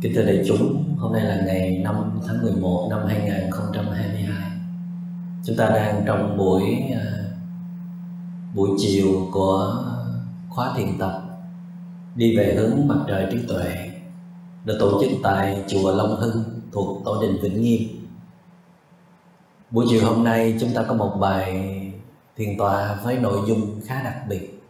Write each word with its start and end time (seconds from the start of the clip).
Kính 0.00 0.12
thưa 0.14 0.22
đại 0.22 0.44
chúng, 0.46 0.94
hôm 0.98 1.12
nay 1.12 1.24
là 1.24 1.42
ngày 1.46 1.80
5 1.84 2.20
tháng 2.26 2.42
11 2.42 2.86
năm 2.90 3.00
2022 3.06 4.50
Chúng 5.44 5.56
ta 5.56 5.68
đang 5.68 6.02
trong 6.06 6.36
buổi 6.36 6.62
à, 6.94 7.04
buổi 8.54 8.70
chiều 8.78 9.28
của 9.32 9.84
khóa 10.48 10.74
thiền 10.76 10.98
tập 10.98 11.22
Đi 12.14 12.36
về 12.36 12.54
hướng 12.54 12.88
mặt 12.88 13.04
trời 13.08 13.26
trí 13.30 13.38
tuệ 13.48 13.90
Được 14.64 14.76
tổ 14.80 15.00
chức 15.00 15.10
tại 15.22 15.64
Chùa 15.68 15.96
Long 15.96 16.16
Hưng 16.16 16.44
thuộc 16.72 17.04
Tổ 17.04 17.22
đình 17.22 17.38
Vĩnh 17.42 17.62
Nghiêm. 17.62 17.82
Buổi 19.70 19.86
chiều 19.88 20.04
hôm 20.04 20.24
nay 20.24 20.56
chúng 20.60 20.70
ta 20.74 20.82
có 20.88 20.94
một 20.94 21.16
bài 21.20 21.76
thiền 22.36 22.58
tọa 22.58 22.94
với 23.04 23.18
nội 23.18 23.38
dung 23.46 23.80
khá 23.86 24.02
đặc 24.02 24.16
biệt. 24.28 24.60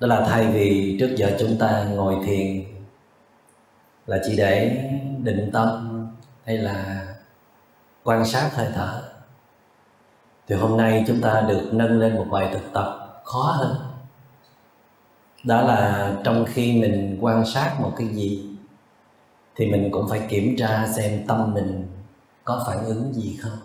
Đó 0.00 0.06
là 0.06 0.26
thay 0.28 0.46
vì 0.46 0.96
trước 1.00 1.14
giờ 1.16 1.36
chúng 1.40 1.56
ta 1.58 1.84
ngồi 1.94 2.16
thiền 2.26 2.69
là 4.10 4.18
chỉ 4.24 4.36
để 4.36 4.68
định 5.18 5.50
tâm 5.52 5.96
hay 6.44 6.56
là 6.58 7.06
quan 8.04 8.24
sát 8.24 8.50
hơi 8.54 8.68
thở. 8.74 9.02
Thì 10.46 10.54
hôm 10.56 10.76
nay 10.76 11.04
chúng 11.06 11.20
ta 11.20 11.40
được 11.48 11.68
nâng 11.72 11.98
lên 11.98 12.16
một 12.16 12.26
bài 12.30 12.48
thực 12.52 12.72
tập 12.72 13.20
khó 13.24 13.42
hơn. 13.42 13.76
Đó 15.44 15.62
là 15.62 16.12
trong 16.24 16.44
khi 16.48 16.80
mình 16.80 17.18
quan 17.20 17.44
sát 17.46 17.76
một 17.80 17.92
cái 17.96 18.08
gì, 18.08 18.48
thì 19.56 19.66
mình 19.66 19.90
cũng 19.92 20.08
phải 20.08 20.26
kiểm 20.28 20.56
tra 20.58 20.86
xem 20.96 21.26
tâm 21.26 21.54
mình 21.54 21.88
có 22.44 22.64
phản 22.66 22.84
ứng 22.84 23.12
gì 23.14 23.38
không. 23.40 23.58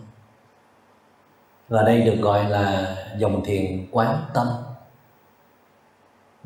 Và 1.68 1.84
đây 1.84 2.02
được 2.02 2.18
gọi 2.22 2.50
là 2.50 2.96
dòng 3.18 3.46
thiền 3.46 3.88
quán 3.92 4.26
tâm, 4.34 4.48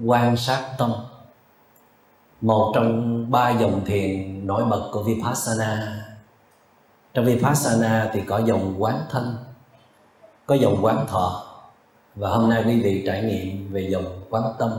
quan 0.06 0.38
sát 0.38 0.73
tâm. 0.78 0.91
Một 2.41 2.72
trong 2.75 3.19
ba 3.30 3.49
dòng 3.49 3.85
thiền 3.85 4.47
nổi 4.47 4.66
bật 4.66 4.89
của 4.91 5.03
Vipassana. 5.03 6.05
Trong 7.13 7.25
Vipassana 7.25 8.09
thì 8.13 8.22
có 8.22 8.38
dòng 8.38 8.75
quán 8.77 9.02
thân, 9.09 9.38
có 10.45 10.55
dòng 10.55 10.77
quán 10.81 11.05
thọ. 11.08 11.45
Và 12.16 12.30
hôm 12.30 12.50
nay 12.50 12.63
quý 12.66 12.81
vị 12.81 13.03
trải 13.05 13.23
nghiệm 13.23 13.73
về 13.73 13.81
dòng 13.81 14.05
quán 14.30 14.44
tâm. 14.59 14.72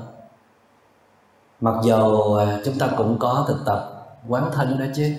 Mặc 1.61 1.75
dù 1.85 2.35
à, 2.35 2.61
chúng 2.65 2.79
ta 2.79 2.89
cũng 2.97 3.19
có 3.19 3.45
thực 3.49 3.63
tập 3.67 4.07
quán 4.29 4.51
thân 4.53 4.79
đó 4.79 4.85
chứ, 4.95 5.15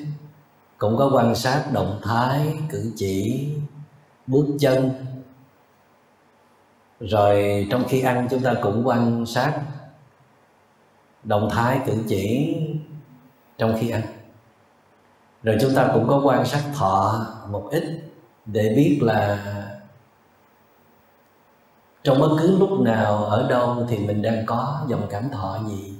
cũng 0.78 0.98
có 0.98 1.12
quan 1.14 1.36
sát 1.36 1.66
động 1.74 2.00
thái, 2.04 2.58
cử 2.70 2.94
chỉ, 2.96 3.48
bước 4.28 4.46
chân. 4.60 5.06
Rồi 7.00 7.68
trong 7.72 7.84
khi 7.90 8.02
ăn 8.02 8.28
chúng 8.32 8.42
ta 8.42 8.54
cũng 8.62 8.88
quan 8.88 9.26
sát 9.26 9.62
động 11.24 11.50
thái, 11.52 11.80
cử 11.86 12.04
chỉ 12.08 12.58
trong 13.62 13.78
khi 13.80 13.90
ăn. 13.90 14.02
Rồi 15.44 15.58
chúng 15.62 15.76
ta 15.76 15.90
cũng 15.94 16.08
có 16.08 16.22
quan 16.24 16.46
sát 16.46 16.64
thọ 16.76 17.26
một 17.50 17.68
ít 17.72 17.84
để 18.46 18.74
biết 18.76 19.00
là 19.02 19.40
trong 22.04 22.20
bất 22.20 22.30
cứ 22.40 22.58
lúc 22.58 22.80
nào, 22.80 23.26
ở 23.26 23.50
đâu 23.50 23.86
thì 23.90 23.98
mình 23.98 24.22
đang 24.22 24.46
có 24.46 24.82
dòng 24.88 25.08
cảm 25.10 25.30
thọ 25.30 25.60
gì. 25.68 25.94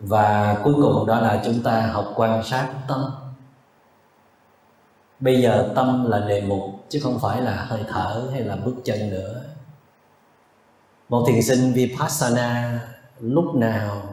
Và 0.00 0.60
cuối 0.64 0.74
cùng 0.74 1.06
đó 1.06 1.20
là 1.20 1.42
chúng 1.44 1.62
ta 1.62 1.86
học 1.86 2.12
quan 2.16 2.42
sát 2.44 2.74
tâm. 2.88 3.04
Bây 5.20 5.42
giờ 5.42 5.72
tâm 5.74 6.10
là 6.10 6.18
đề 6.18 6.40
mục, 6.40 6.62
chứ 6.88 7.00
không 7.02 7.18
phải 7.18 7.42
là 7.42 7.54
hơi 7.54 7.84
thở 7.88 8.28
hay 8.32 8.40
là 8.40 8.56
bước 8.56 8.74
chân 8.84 9.10
nữa. 9.10 9.44
Một 11.08 11.24
thiền 11.28 11.42
sinh 11.42 11.72
vipassana 11.72 12.80
lúc 13.20 13.54
nào 13.54 14.11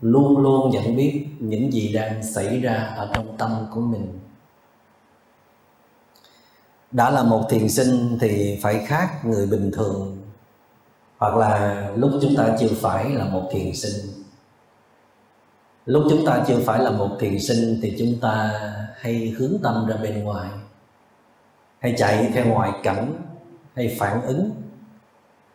luôn 0.00 0.38
luôn 0.38 0.70
nhận 0.70 0.96
biết 0.96 1.26
những 1.38 1.72
gì 1.72 1.92
đang 1.92 2.22
xảy 2.22 2.60
ra 2.60 2.74
ở 2.74 3.10
trong 3.14 3.36
tâm 3.36 3.66
của 3.70 3.80
mình. 3.80 4.18
Đã 6.90 7.10
là 7.10 7.22
một 7.22 7.42
thiền 7.50 7.68
sinh 7.68 8.18
thì 8.20 8.58
phải 8.62 8.84
khác 8.86 9.24
người 9.24 9.46
bình 9.46 9.70
thường, 9.74 10.16
hoặc 11.18 11.36
là 11.36 11.90
lúc 11.96 12.10
chúng 12.22 12.34
ta 12.36 12.56
chưa 12.60 12.70
phải 12.80 13.10
là 13.10 13.24
một 13.24 13.48
thiền 13.52 13.74
sinh. 13.74 14.06
Lúc 15.86 16.04
chúng 16.10 16.26
ta 16.26 16.44
chưa 16.46 16.58
phải 16.58 16.82
là 16.82 16.90
một 16.90 17.16
thiền 17.20 17.40
sinh 17.40 17.78
thì 17.82 17.96
chúng 17.98 18.20
ta 18.20 18.60
hay 18.96 19.34
hướng 19.38 19.52
tâm 19.62 19.86
ra 19.86 19.96
bên 19.96 20.24
ngoài, 20.24 20.50
hay 21.78 21.94
chạy 21.98 22.30
theo 22.34 22.46
ngoại 22.46 22.70
cảnh, 22.82 23.14
hay 23.74 23.96
phản 23.98 24.22
ứng 24.22 24.50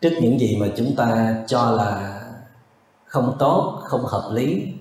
trước 0.01 0.12
những 0.22 0.40
gì 0.40 0.57
mà 0.59 0.68
chúng 0.75 0.96
ta 0.96 1.35
cho 1.47 1.72
là 1.72 2.21
không 3.12 3.36
tốt, 3.40 3.82
không 3.84 4.06
hợp 4.06 4.30
lý, 4.34 4.74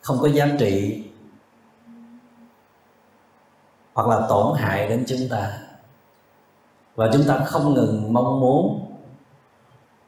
không 0.00 0.18
có 0.20 0.28
giá 0.28 0.48
trị, 0.58 1.04
hoặc 3.94 4.08
là 4.08 4.26
tổn 4.28 4.56
hại 4.58 4.88
đến 4.88 5.04
chúng 5.08 5.28
ta. 5.30 5.58
Và 6.94 7.10
chúng 7.12 7.22
ta 7.28 7.38
không 7.46 7.74
ngừng 7.74 8.12
mong 8.12 8.40
muốn 8.40 8.92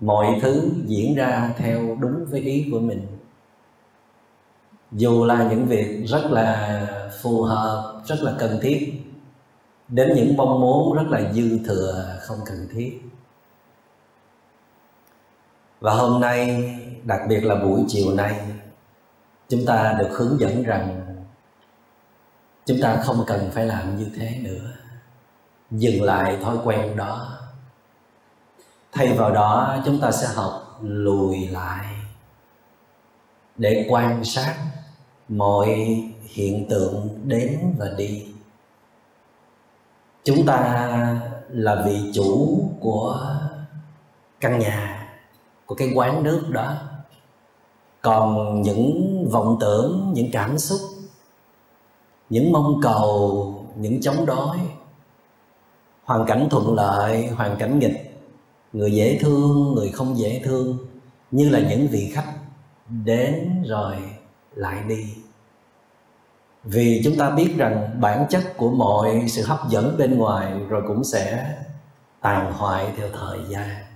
mọi 0.00 0.38
thứ 0.42 0.70
diễn 0.86 1.14
ra 1.14 1.54
theo 1.56 1.96
đúng 2.00 2.24
với 2.30 2.40
ý 2.40 2.68
của 2.72 2.80
mình. 2.80 3.06
Dù 4.92 5.24
là 5.24 5.48
những 5.50 5.66
việc 5.66 6.04
rất 6.06 6.24
là 6.30 6.86
phù 7.22 7.42
hợp, 7.42 8.02
rất 8.04 8.20
là 8.20 8.34
cần 8.38 8.58
thiết, 8.62 9.02
đến 9.88 10.12
những 10.16 10.36
mong 10.36 10.60
muốn 10.60 10.94
rất 10.96 11.06
là 11.08 11.32
dư 11.32 11.58
thừa, 11.66 12.18
không 12.20 12.38
cần 12.46 12.68
thiết 12.72 13.00
và 15.80 15.92
hôm 15.94 16.20
nay, 16.20 16.64
đặc 17.04 17.20
biệt 17.28 17.44
là 17.44 17.54
buổi 17.54 17.84
chiều 17.88 18.14
nay, 18.14 18.40
chúng 19.48 19.66
ta 19.66 19.92
được 19.98 20.08
hướng 20.12 20.40
dẫn 20.40 20.62
rằng 20.62 21.06
chúng 22.66 22.78
ta 22.82 22.96
không 22.96 23.24
cần 23.26 23.50
phải 23.52 23.66
làm 23.66 23.96
như 23.96 24.06
thế 24.16 24.38
nữa. 24.42 24.70
Dừng 25.70 26.02
lại 26.02 26.38
thói 26.42 26.56
quen 26.64 26.96
đó. 26.96 27.38
Thay 28.92 29.12
vào 29.12 29.30
đó, 29.30 29.78
chúng 29.84 30.00
ta 30.00 30.10
sẽ 30.10 30.26
học 30.34 30.78
lùi 30.82 31.48
lại 31.48 31.86
để 33.56 33.86
quan 33.88 34.24
sát 34.24 34.56
mọi 35.28 35.68
hiện 36.22 36.66
tượng 36.68 37.18
đến 37.24 37.74
và 37.78 37.86
đi. 37.96 38.26
Chúng 40.24 40.46
ta 40.46 40.86
là 41.48 41.82
vị 41.86 42.10
chủ 42.14 42.60
của 42.80 43.36
căn 44.40 44.58
nhà 44.58 44.99
của 45.70 45.76
cái 45.76 45.92
quán 45.94 46.22
nước 46.22 46.46
đó. 46.50 46.74
Còn 48.02 48.62
những 48.62 49.26
vọng 49.30 49.56
tưởng, 49.60 50.10
những 50.14 50.30
cảm 50.32 50.58
xúc, 50.58 50.80
những 52.30 52.52
mong 52.52 52.80
cầu, 52.82 53.54
những 53.76 54.00
chống 54.00 54.26
đối, 54.26 54.56
hoàn 56.04 56.26
cảnh 56.26 56.48
thuận 56.50 56.74
lợi, 56.74 57.26
hoàn 57.26 57.56
cảnh 57.56 57.78
nghịch, 57.78 58.20
người 58.72 58.92
dễ 58.92 59.18
thương, 59.20 59.74
người 59.74 59.88
không 59.88 60.18
dễ 60.18 60.40
thương, 60.44 60.78
như 61.30 61.48
là 61.48 61.60
những 61.60 61.86
vị 61.88 62.10
khách 62.14 62.32
đến 62.88 63.62
rồi 63.68 63.96
lại 64.54 64.82
đi. 64.88 65.04
Vì 66.64 67.00
chúng 67.04 67.16
ta 67.16 67.30
biết 67.30 67.54
rằng 67.56 67.96
bản 68.00 68.26
chất 68.30 68.56
của 68.56 68.70
mọi 68.70 69.24
sự 69.28 69.44
hấp 69.46 69.68
dẫn 69.68 69.96
bên 69.98 70.18
ngoài 70.18 70.52
rồi 70.68 70.82
cũng 70.88 71.04
sẽ 71.04 71.56
tàn 72.20 72.52
hoại 72.52 72.92
theo 72.96 73.08
thời 73.12 73.38
gian 73.48 73.89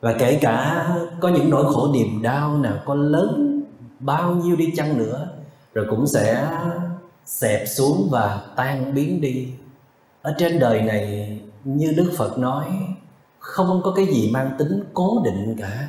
và 0.00 0.14
kể 0.18 0.38
cả 0.40 0.88
có 1.20 1.28
những 1.28 1.50
nỗi 1.50 1.72
khổ 1.74 1.92
niềm 1.92 2.22
đau 2.22 2.58
nào, 2.58 2.78
có 2.84 2.94
lớn 2.94 3.62
bao 4.00 4.34
nhiêu 4.34 4.56
đi 4.56 4.72
chăng 4.76 4.98
nữa, 4.98 5.28
rồi 5.74 5.86
cũng 5.90 6.06
sẽ 6.06 6.48
xẹp 7.26 7.68
xuống 7.68 8.08
và 8.10 8.40
tan 8.56 8.94
biến 8.94 9.20
đi. 9.20 9.48
Ở 10.22 10.34
trên 10.38 10.58
đời 10.58 10.82
này, 10.82 11.30
như 11.64 11.92
đức 11.96 12.12
phật 12.16 12.38
nói, 12.38 12.64
không 13.38 13.80
có 13.84 13.92
cái 13.92 14.06
gì 14.06 14.30
mang 14.30 14.50
tính 14.58 14.84
cố 14.94 15.22
định 15.24 15.56
cả. 15.58 15.88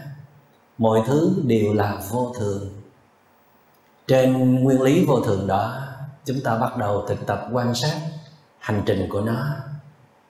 Mọi 0.78 1.02
thứ 1.08 1.42
đều 1.46 1.74
là 1.74 2.02
vô 2.12 2.34
thường. 2.40 2.70
Trên 4.08 4.56
nguyên 4.64 4.81
lý 4.81 5.06
vô 5.06 5.20
thường 5.20 5.48
đó, 5.48 5.81
chúng 6.26 6.40
ta 6.44 6.58
bắt 6.58 6.78
đầu 6.78 7.06
thực 7.08 7.26
tập 7.26 7.48
quan 7.52 7.76
sát 7.76 8.00
hành 8.60 8.84
trình 8.86 9.08
của 9.10 9.22
nó. 9.22 9.46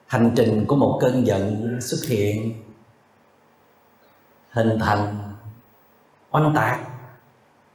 Hành 0.06 0.32
trình 0.36 0.64
của 0.66 0.76
một 0.76 0.98
cơn 1.00 1.26
giận 1.26 1.76
xuất 1.80 1.98
hiện 2.08 2.62
hình 4.58 4.78
thành 4.78 5.18
oanh 6.30 6.54
tạc, 6.54 6.80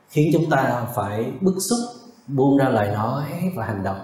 khiến 0.10 0.30
chúng 0.34 0.50
ta 0.50 0.86
phải 0.96 1.34
bức 1.42 1.56
xúc, 1.60 1.80
buông 2.28 2.58
ra 2.58 2.70
lời 2.70 2.92
nói 2.94 3.24
và 3.56 3.66
hành 3.66 3.84
động. 3.84 4.00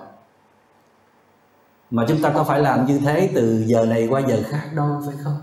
Mà 1.92 2.06
chúng 2.08 2.22
ta 2.22 2.30
có 2.30 2.44
phải 2.44 2.60
làm 2.60 2.86
như 2.86 3.00
thế 3.00 3.32
từ 3.36 3.64
giờ 3.68 3.86
này 3.86 4.08
qua 4.08 4.22
giờ 4.28 4.44
khác 4.50 4.70
đâu, 4.76 5.02
phải 5.06 5.16
không? 5.24 5.38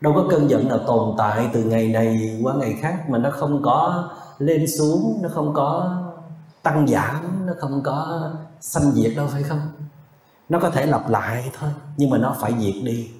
Đâu 0.00 0.12
có 0.16 0.24
cơn 0.30 0.50
giận 0.50 0.68
nào 0.68 0.78
tồn 0.86 1.14
tại 1.18 1.50
từ 1.52 1.64
ngày 1.64 1.88
này 1.88 2.40
qua 2.42 2.54
ngày 2.54 2.78
khác 2.80 3.10
mà 3.10 3.18
nó 3.18 3.30
không 3.30 3.62
có 3.62 4.10
lên 4.38 4.66
xuống, 4.78 5.18
nó 5.22 5.28
không 5.34 5.54
có 5.54 5.96
tăng 6.62 6.88
giảm, 6.88 7.46
nó 7.46 7.52
không 7.58 7.82
có 7.82 8.30
sanh 8.60 8.92
diệt 8.92 9.12
đâu, 9.16 9.26
phải 9.32 9.42
không? 9.42 9.60
Nó 10.48 10.58
có 10.58 10.70
thể 10.70 10.86
lặp 10.86 11.08
lại 11.08 11.50
thôi, 11.58 11.70
nhưng 11.96 12.10
mà 12.10 12.18
nó 12.18 12.36
phải 12.40 12.54
diệt 12.58 12.74
đi. 12.84 13.10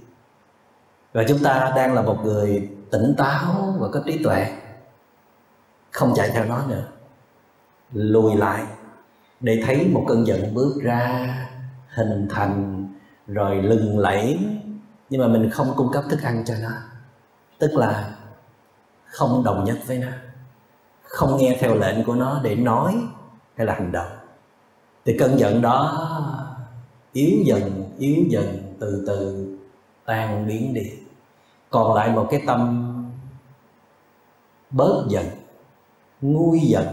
Và 1.13 1.25
chúng 1.29 1.39
ta 1.39 1.73
đang 1.77 1.95
là 1.95 2.03
một 2.03 2.19
người 2.25 2.69
tỉnh 2.91 3.15
táo 3.19 3.75
và 3.79 3.89
có 3.89 4.03
trí 4.07 4.23
tuệ. 4.25 4.47
Không 5.91 6.13
chạy 6.17 6.31
theo 6.31 6.45
nó 6.45 6.67
nữa. 6.67 6.85
Lùi 7.93 8.37
lại 8.37 8.65
để 9.41 9.63
thấy 9.67 9.89
một 9.93 10.05
cơn 10.09 10.27
giận 10.27 10.55
bước 10.55 10.75
ra, 10.83 11.37
hình 11.89 12.29
thành, 12.31 12.87
rồi 13.27 13.63
lừng 13.63 13.99
lẫy. 13.99 14.39
Nhưng 15.11 15.21
mà 15.21 15.29
mình 15.29 15.51
không 15.51 15.73
cung 15.77 15.93
cấp 15.93 16.05
thức 16.11 16.23
ăn 16.23 16.45
cho 16.45 16.55
nó. 16.63 16.71
Tức 17.59 17.75
là 17.75 18.17
không 19.05 19.45
đồng 19.45 19.65
nhất 19.65 19.79
với 19.87 19.99
nó. 19.99 20.09
Không 21.03 21.37
nghe 21.37 21.57
theo 21.61 21.75
lệnh 21.75 22.05
của 22.05 22.15
nó 22.15 22.41
để 22.43 22.57
nói 22.57 22.95
hay 23.57 23.67
là 23.67 23.75
hành 23.75 23.93
động. 23.93 24.13
Thì 25.05 25.17
cơn 25.19 25.39
giận 25.39 25.63
đó 25.63 26.07
yếu 27.13 27.39
dần 27.45 27.93
yếu 27.99 28.25
dần, 28.29 28.75
từ 28.81 29.05
từ 29.07 29.47
tan 30.05 30.47
biến 30.47 30.75
đi 30.75 30.93
còn 31.71 31.95
lại 31.95 32.11
một 32.11 32.27
cái 32.31 32.43
tâm 32.47 32.87
bớt 34.71 35.05
giận, 35.09 35.27
nguôi 36.21 36.61
giận. 36.61 36.87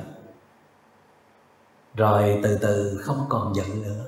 Rồi 1.95 2.39
từ 2.44 2.57
từ 2.62 2.97
không 3.03 3.25
còn 3.29 3.56
giận 3.56 3.81
nữa. 3.83 4.06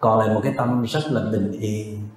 Còn 0.00 0.18
lại 0.18 0.34
một 0.34 0.40
cái 0.44 0.52
tâm 0.56 0.82
rất 0.82 1.04
là 1.06 1.22
bình 1.32 1.52
yên. 1.52 2.08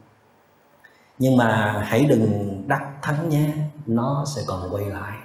Nhưng 1.19 1.37
mà 1.37 1.81
hãy 1.87 2.05
đừng 2.05 2.63
đắc 2.67 2.91
thắng 3.01 3.29
nhé, 3.29 3.53
nó 3.85 4.25
sẽ 4.35 4.41
còn 4.47 4.73
quay 4.73 4.85
lại. 4.85 5.17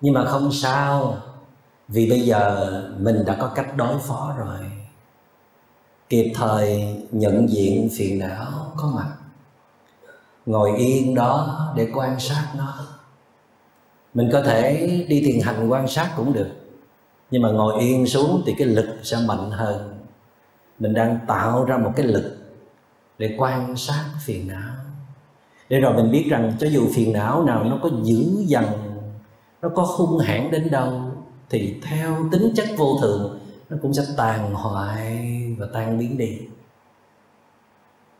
Nhưng 0.00 0.14
mà 0.14 0.24
không 0.24 0.52
sao, 0.52 1.16
vì 1.88 2.10
bây 2.10 2.20
giờ 2.20 2.70
mình 2.98 3.24
đã 3.26 3.36
có 3.40 3.52
cách 3.54 3.76
đối 3.76 3.98
phó 3.98 4.34
rồi. 4.38 4.58
Kịp 6.08 6.32
thời 6.34 6.96
nhận 7.10 7.48
diện 7.48 7.88
phiền 7.96 8.18
não 8.18 8.72
có 8.76 8.92
mặt 8.94 9.16
ngồi 10.48 10.76
yên 10.76 11.14
đó 11.14 11.58
để 11.76 11.88
quan 11.94 12.20
sát 12.20 12.48
nó. 12.56 12.74
Mình 14.14 14.28
có 14.32 14.42
thể 14.42 14.86
đi 15.08 15.20
thiền 15.20 15.40
hành 15.40 15.68
quan 15.68 15.88
sát 15.88 16.10
cũng 16.16 16.32
được, 16.32 16.50
nhưng 17.30 17.42
mà 17.42 17.50
ngồi 17.50 17.80
yên 17.80 18.06
xuống 18.06 18.42
thì 18.46 18.54
cái 18.58 18.66
lực 18.66 18.98
sẽ 19.02 19.16
mạnh 19.26 19.50
hơn. 19.50 19.98
Mình 20.78 20.94
đang 20.94 21.18
tạo 21.26 21.64
ra 21.64 21.76
một 21.76 21.92
cái 21.96 22.06
lực 22.06 22.36
để 23.18 23.34
quan 23.38 23.76
sát 23.76 24.04
phiền 24.24 24.48
não. 24.48 24.74
Để 25.68 25.80
rồi 25.80 25.94
mình 25.94 26.10
biết 26.10 26.26
rằng 26.30 26.52
cho 26.60 26.66
dù 26.66 26.88
phiền 26.94 27.12
não 27.12 27.44
nào 27.44 27.64
nó 27.64 27.78
có 27.82 27.90
dữ 28.02 28.44
dằn, 28.46 28.64
nó 29.62 29.68
có 29.68 29.82
hung 29.82 30.18
hãn 30.18 30.50
đến 30.50 30.70
đâu, 30.70 31.02
thì 31.50 31.80
theo 31.82 32.16
tính 32.32 32.52
chất 32.56 32.68
vô 32.76 32.98
thường, 33.00 33.38
nó 33.68 33.76
cũng 33.82 33.94
sẽ 33.94 34.02
tàn 34.16 34.54
hoại 34.54 35.24
và 35.58 35.66
tan 35.72 35.98
biến 35.98 36.18
đi 36.18 36.38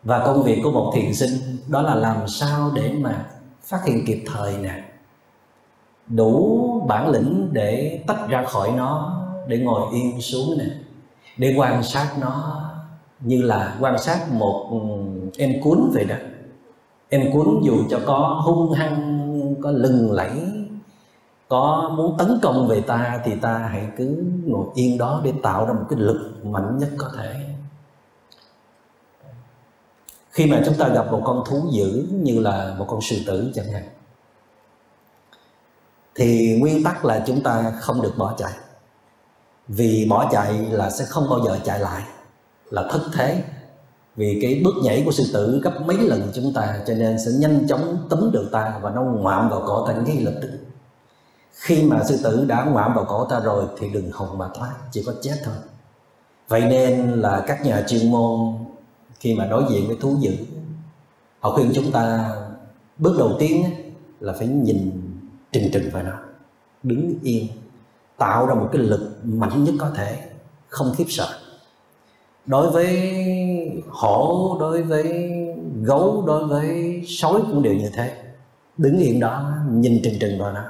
và 0.09 0.23
công 0.27 0.43
việc 0.43 0.61
của 0.65 0.71
một 0.71 0.93
thiền 0.95 1.15
sinh 1.15 1.31
đó 1.69 1.83
là 1.83 1.95
làm 1.95 2.29
sao 2.29 2.71
để 2.75 2.93
mà 3.01 3.27
phát 3.63 3.85
hiện 3.85 4.05
kịp 4.07 4.25
thời 4.27 4.57
nè. 4.57 4.85
Đủ 6.07 6.85
bản 6.89 7.09
lĩnh 7.09 7.49
để 7.53 8.01
tách 8.07 8.29
ra 8.29 8.45
khỏi 8.45 8.73
nó, 8.77 9.21
để 9.47 9.59
ngồi 9.59 9.83
yên 9.93 10.21
xuống 10.21 10.59
nè. 10.59 10.65
Để 11.37 11.55
quan 11.59 11.83
sát 11.83 12.09
nó 12.21 12.63
như 13.21 13.43
là 13.43 13.77
quan 13.81 13.99
sát 13.99 14.33
một 14.33 14.69
ừ, 14.71 14.79
em 15.39 15.53
cuốn 15.63 15.91
vậy 15.95 16.05
đó. 16.05 16.17
Em 17.09 17.33
cuốn 17.33 17.61
dù 17.63 17.77
cho 17.91 18.01
có 18.07 18.41
hung 18.45 18.73
hăng, 18.73 19.55
có 19.63 19.71
lừng 19.71 20.13
lẫy, 20.13 20.41
có 21.49 21.93
muốn 21.97 22.15
tấn 22.19 22.39
công 22.43 22.69
về 22.69 22.81
ta 22.81 23.21
thì 23.25 23.37
ta 23.37 23.59
hãy 23.59 23.89
cứ 23.97 24.25
ngồi 24.45 24.67
yên 24.75 24.99
đó 24.99 25.21
để 25.25 25.33
tạo 25.43 25.67
ra 25.67 25.73
một 25.73 25.85
cái 25.91 25.99
lực 25.99 26.45
mạnh 26.45 26.79
nhất 26.79 26.89
có 26.99 27.07
thể 27.17 27.58
khi 30.39 30.47
mà 30.47 30.63
chúng 30.67 30.75
ta 30.75 30.89
gặp 30.89 31.13
một 31.13 31.23
con 31.25 31.43
thú 31.47 31.63
dữ 31.71 32.07
như 32.11 32.41
là 32.41 32.75
một 32.79 32.87
con 32.89 33.01
sư 33.03 33.17
tử 33.27 33.51
chẳng 33.55 33.73
hạn, 33.73 33.89
thì 36.15 36.59
nguyên 36.61 36.85
tắc 36.85 37.05
là 37.05 37.25
chúng 37.27 37.43
ta 37.43 37.73
không 37.81 38.03
được 38.03 38.13
bỏ 38.17 38.35
chạy. 38.39 38.53
Vì 39.69 40.07
bỏ 40.11 40.29
chạy 40.33 40.53
là 40.71 40.91
sẽ 40.91 41.05
không 41.05 41.31
bao 41.31 41.45
giờ 41.45 41.59
chạy 41.65 41.81
lại, 41.81 42.03
là 42.71 42.89
thất 42.91 43.01
thế. 43.15 43.43
Vì 44.17 44.39
cái 44.43 44.61
bước 44.65 44.75
nhảy 44.83 45.03
của 45.05 45.13
sư 45.13 45.25
tử 45.33 45.61
gấp 45.65 45.81
mấy 45.87 45.97
lần 45.97 46.31
chúng 46.35 46.53
ta, 46.55 46.81
cho 46.87 46.95
nên 46.95 47.19
sẽ 47.25 47.31
nhanh 47.39 47.69
chóng 47.69 48.07
tấm 48.11 48.31
được 48.33 48.49
ta 48.53 48.79
và 48.83 48.91
nó 48.91 49.03
ngoạm 49.03 49.49
vào 49.49 49.63
cổ 49.67 49.87
ta 49.87 49.93
ngay 49.93 50.21
lập 50.21 50.35
tức. 50.43 50.51
Khi 51.53 51.83
mà 51.83 52.05
sư 52.09 52.21
tử 52.25 52.45
đã 52.49 52.65
ngoạm 52.65 52.95
vào 52.95 53.05
cổ 53.05 53.25
ta 53.25 53.41
rồi 53.41 53.65
thì 53.79 53.89
đừng 53.91 54.11
hòng 54.13 54.39
mà 54.39 54.49
thoát, 54.55 54.75
chỉ 54.91 55.03
có 55.07 55.13
chết 55.23 55.37
thôi. 55.45 55.55
Vậy 56.49 56.61
nên 56.61 57.13
là 57.21 57.45
các 57.47 57.65
nhà 57.65 57.85
chuyên 57.89 58.11
môn 58.11 58.55
khi 59.21 59.35
mà 59.35 59.47
đối 59.47 59.65
diện 59.71 59.87
với 59.87 59.97
thú 60.01 60.17
dữ, 60.21 60.37
họ 61.41 61.51
khuyên 61.51 61.73
chúng 61.75 61.93
ta 61.93 62.31
bước 62.99 63.17
đầu 63.19 63.37
tiên 63.39 63.65
là 64.21 64.33
phải 64.33 64.47
nhìn 64.47 65.03
trừng 65.53 65.71
trừng 65.73 65.91
vào 65.93 66.03
nó, 66.03 66.19
đứng 66.83 67.19
yên, 67.23 67.47
tạo 68.17 68.47
ra 68.47 68.55
một 68.55 68.69
cái 68.73 68.83
lực 68.83 69.21
mạnh 69.25 69.65
nhất 69.65 69.75
có 69.79 69.91
thể, 69.91 70.31
không 70.69 70.93
khiếp 70.97 71.07
sợ. 71.09 71.29
Đối 72.47 72.71
với 72.71 73.13
hổ, 73.89 74.57
đối 74.61 74.83
với 74.83 75.31
gấu, 75.83 76.25
đối 76.27 76.47
với 76.47 77.03
sói 77.07 77.41
cũng 77.47 77.63
đều 77.63 77.75
như 77.75 77.91
thế. 77.95 78.25
Đứng 78.77 78.99
yên 78.99 79.21
đó, 79.21 79.53
nhìn 79.71 80.01
trừng 80.05 80.19
trừng 80.21 80.39
vào 80.39 80.53
nó. 80.53 80.65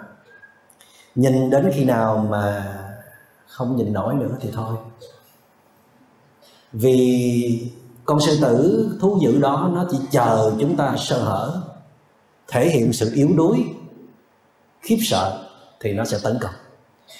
Nhìn 1.15 1.51
đến 1.51 1.71
khi 1.75 1.85
nào 1.85 2.27
mà 2.31 2.75
không 3.47 3.77
nhìn 3.77 3.93
nổi 3.93 4.15
nữa 4.15 4.37
thì 4.41 4.51
thôi. 4.53 4.77
Vì 6.73 7.71
con 8.09 8.21
sư 8.21 8.39
tử 8.41 8.89
thú 9.01 9.19
dữ 9.23 9.39
đó 9.39 9.71
nó 9.75 9.85
chỉ 9.91 9.99
chờ 10.11 10.53
chúng 10.61 10.77
ta 10.77 10.95
sơ 10.97 11.23
hở 11.23 11.63
thể 12.49 12.69
hiện 12.69 12.93
sự 12.93 13.11
yếu 13.15 13.29
đuối 13.37 13.65
khiếp 14.81 14.97
sợ 15.01 15.49
thì 15.81 15.93
nó 15.93 16.05
sẽ 16.05 16.19
tấn 16.23 16.39
công. 16.41 16.55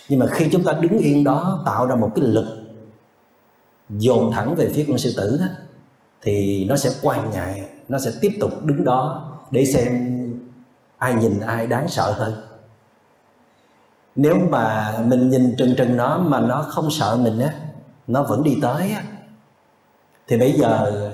Nhưng 0.09 0.19
mà 0.19 0.27
khi 0.27 0.49
chúng 0.53 0.65
ta 0.65 0.73
đứng 0.73 0.99
yên 0.99 1.25
đó 1.25 1.63
tạo 1.67 1.87
ra 1.87 1.97
một 1.97 2.13
cái 2.15 2.25
lực 2.25 2.47
dồn 3.91 4.33
thẳng 4.33 4.55
về 4.55 4.71
phía 4.75 4.85
con 4.89 4.99
sư 4.99 5.13
tử 5.17 5.39
đó, 5.41 5.47
thì 6.23 6.65
nó 6.65 6.77
sẽ 6.77 6.91
quan 7.03 7.31
ngại 7.31 7.69
nó 7.89 7.99
sẽ 7.99 8.13
tiếp 8.21 8.33
tục 8.41 8.65
đứng 8.65 8.85
đó 8.85 9.31
để 9.51 9.65
xem 9.65 10.15
ai 10.99 11.15
nhìn 11.15 11.41
ai 11.41 11.67
đáng 11.67 11.89
sợ 11.89 12.13
hơn. 12.13 12.35
Nếu 14.17 14.37
mà 14.51 14.95
mình 15.07 15.31
nhìn 15.31 15.55
trừng 15.59 15.75
trừng 15.77 15.97
nó 15.97 16.19
mà 16.19 16.41
nó 16.41 16.63
không 16.63 16.91
sợ 16.91 17.17
mình 17.17 17.39
á 17.39 17.55
nó 18.07 18.23
vẫn 18.23 18.43
đi 18.43 18.57
tới 18.63 18.93
á 18.93 19.03
thì 20.29 20.39
bây 20.39 20.53
giờ 20.53 21.11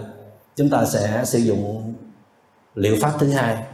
chúng 0.56 0.70
ta 0.70 0.84
sẽ 0.84 1.24
sử 1.24 1.38
dụng 1.38 1.94
liệu 2.74 2.96
pháp 3.00 3.12
thứ 3.18 3.30
hai. 3.30 3.64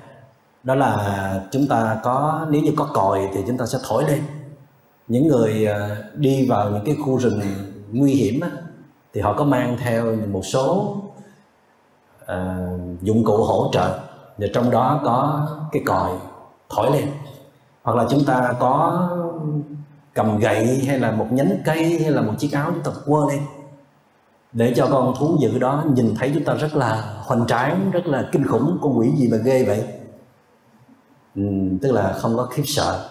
Đó 0.63 0.75
là 0.75 1.41
chúng 1.51 1.67
ta 1.67 2.01
có 2.03 2.47
nếu 2.51 2.63
như 2.63 2.73
có 2.77 2.89
còi 2.95 3.29
thì 3.35 3.41
chúng 3.47 3.59
ta 3.59 3.67
sẽ 3.67 3.79
thổi 3.89 4.05
lên. 4.05 4.23
Những 5.09 5.29
người 5.29 5.67
à, 5.67 5.97
đi 6.15 6.47
vào 6.49 6.71
những 6.71 6.85
cái 6.85 6.97
khu 7.05 7.19
rừng 7.19 7.41
nguy 7.93 8.13
hiểm 8.13 8.41
á, 8.41 8.51
thì 9.15 9.21
họ 9.21 9.33
có 9.33 9.45
mang 9.45 9.77
theo 9.81 10.17
một 10.17 10.43
số 10.45 10.97
à, 12.27 12.69
dụng 13.03 13.25
cụ 13.25 13.37
hỗ 13.37 13.71
trợ. 13.73 13.99
Và 14.39 14.47
trong 14.55 14.71
đó 14.71 15.01
có 15.05 15.47
cái 15.73 15.83
còi 15.87 16.11
thổi 16.69 16.91
lên. 16.93 17.09
Hoặc 17.83 17.97
là 17.97 18.07
chúng 18.11 18.25
ta 18.25 18.55
có 18.61 19.09
cầm 20.15 20.39
gậy 20.39 20.85
hay 20.87 20.99
là 20.99 21.11
một 21.11 21.27
nhánh 21.31 21.59
cây 21.65 21.99
hay 22.03 22.11
là 22.11 22.23
một 22.23 22.33
chiếc 22.39 22.53
áo 22.53 22.71
chúng 22.75 22.83
ta 22.83 22.91
quơ 23.07 23.21
lên 23.29 23.41
để 24.53 24.73
cho 24.77 24.89
con 24.91 25.15
thú 25.19 25.37
dữ 25.41 25.59
đó 25.59 25.85
nhìn 25.95 26.15
thấy 26.15 26.31
chúng 26.35 26.45
ta 26.45 26.55
rất 26.55 26.75
là 26.77 27.15
hoành 27.25 27.47
tráng 27.47 27.91
rất 27.91 28.07
là 28.07 28.29
kinh 28.33 28.47
khủng 28.47 28.79
con 28.83 28.99
quỷ 28.99 29.11
gì 29.17 29.29
mà 29.29 29.37
ghê 29.37 29.65
vậy? 29.65 29.85
Ừ, 31.35 31.43
tức 31.83 31.93
là 31.93 32.13
không 32.13 32.37
có 32.37 32.47
khiếp 32.47 32.63
sợ. 32.67 33.09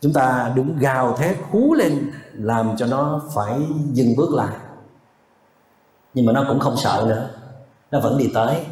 Chúng 0.00 0.12
ta 0.12 0.52
đứng 0.54 0.78
gào 0.78 1.16
thét 1.16 1.36
hú 1.50 1.74
lên 1.74 2.10
làm 2.32 2.76
cho 2.76 2.86
nó 2.86 3.22
phải 3.34 3.60
dừng 3.92 4.16
bước 4.16 4.34
lại. 4.34 4.56
Nhưng 6.14 6.26
mà 6.26 6.32
nó 6.32 6.44
cũng 6.48 6.60
không 6.60 6.76
sợ 6.76 7.04
nữa. 7.08 7.30
Nó 7.90 8.00
vẫn 8.00 8.18
đi 8.18 8.30
tới 8.34 8.66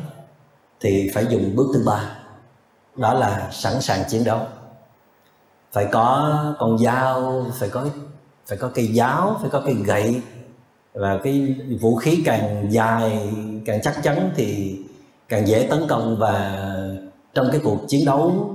thì 0.81 1.11
phải 1.15 1.27
dùng 1.27 1.57
bước 1.57 1.67
thứ 1.75 1.83
ba. 1.87 2.19
Đó 2.97 3.15
là 3.15 3.49
sẵn 3.53 3.81
sàng 3.81 4.01
chiến 4.09 4.25
đấu. 4.25 4.41
Phải 5.73 5.89
có 5.93 6.35
con 6.59 6.79
dao 6.79 7.47
phải 7.59 7.69
có 7.69 7.87
phải 8.47 8.59
có 8.59 8.71
cây 8.75 8.87
giáo 8.87 9.37
phải 9.41 9.51
có 9.51 9.63
cây 9.65 9.75
gậy 9.75 10.23
và 10.93 11.21
cái 11.23 11.55
vũ 11.81 11.97
khí 11.97 12.23
càng 12.25 12.67
dài 12.71 13.29
càng 13.67 13.81
chắc 13.83 14.03
chắn 14.03 14.31
thì 14.35 14.79
càng 15.29 15.49
dễ 15.49 15.67
tấn 15.71 15.89
công. 15.89 16.17
Và 16.19 16.67
trong 17.35 17.49
cái 17.53 17.61
cuộc 17.65 17.79
chiến 17.89 18.05
đấu 18.05 18.55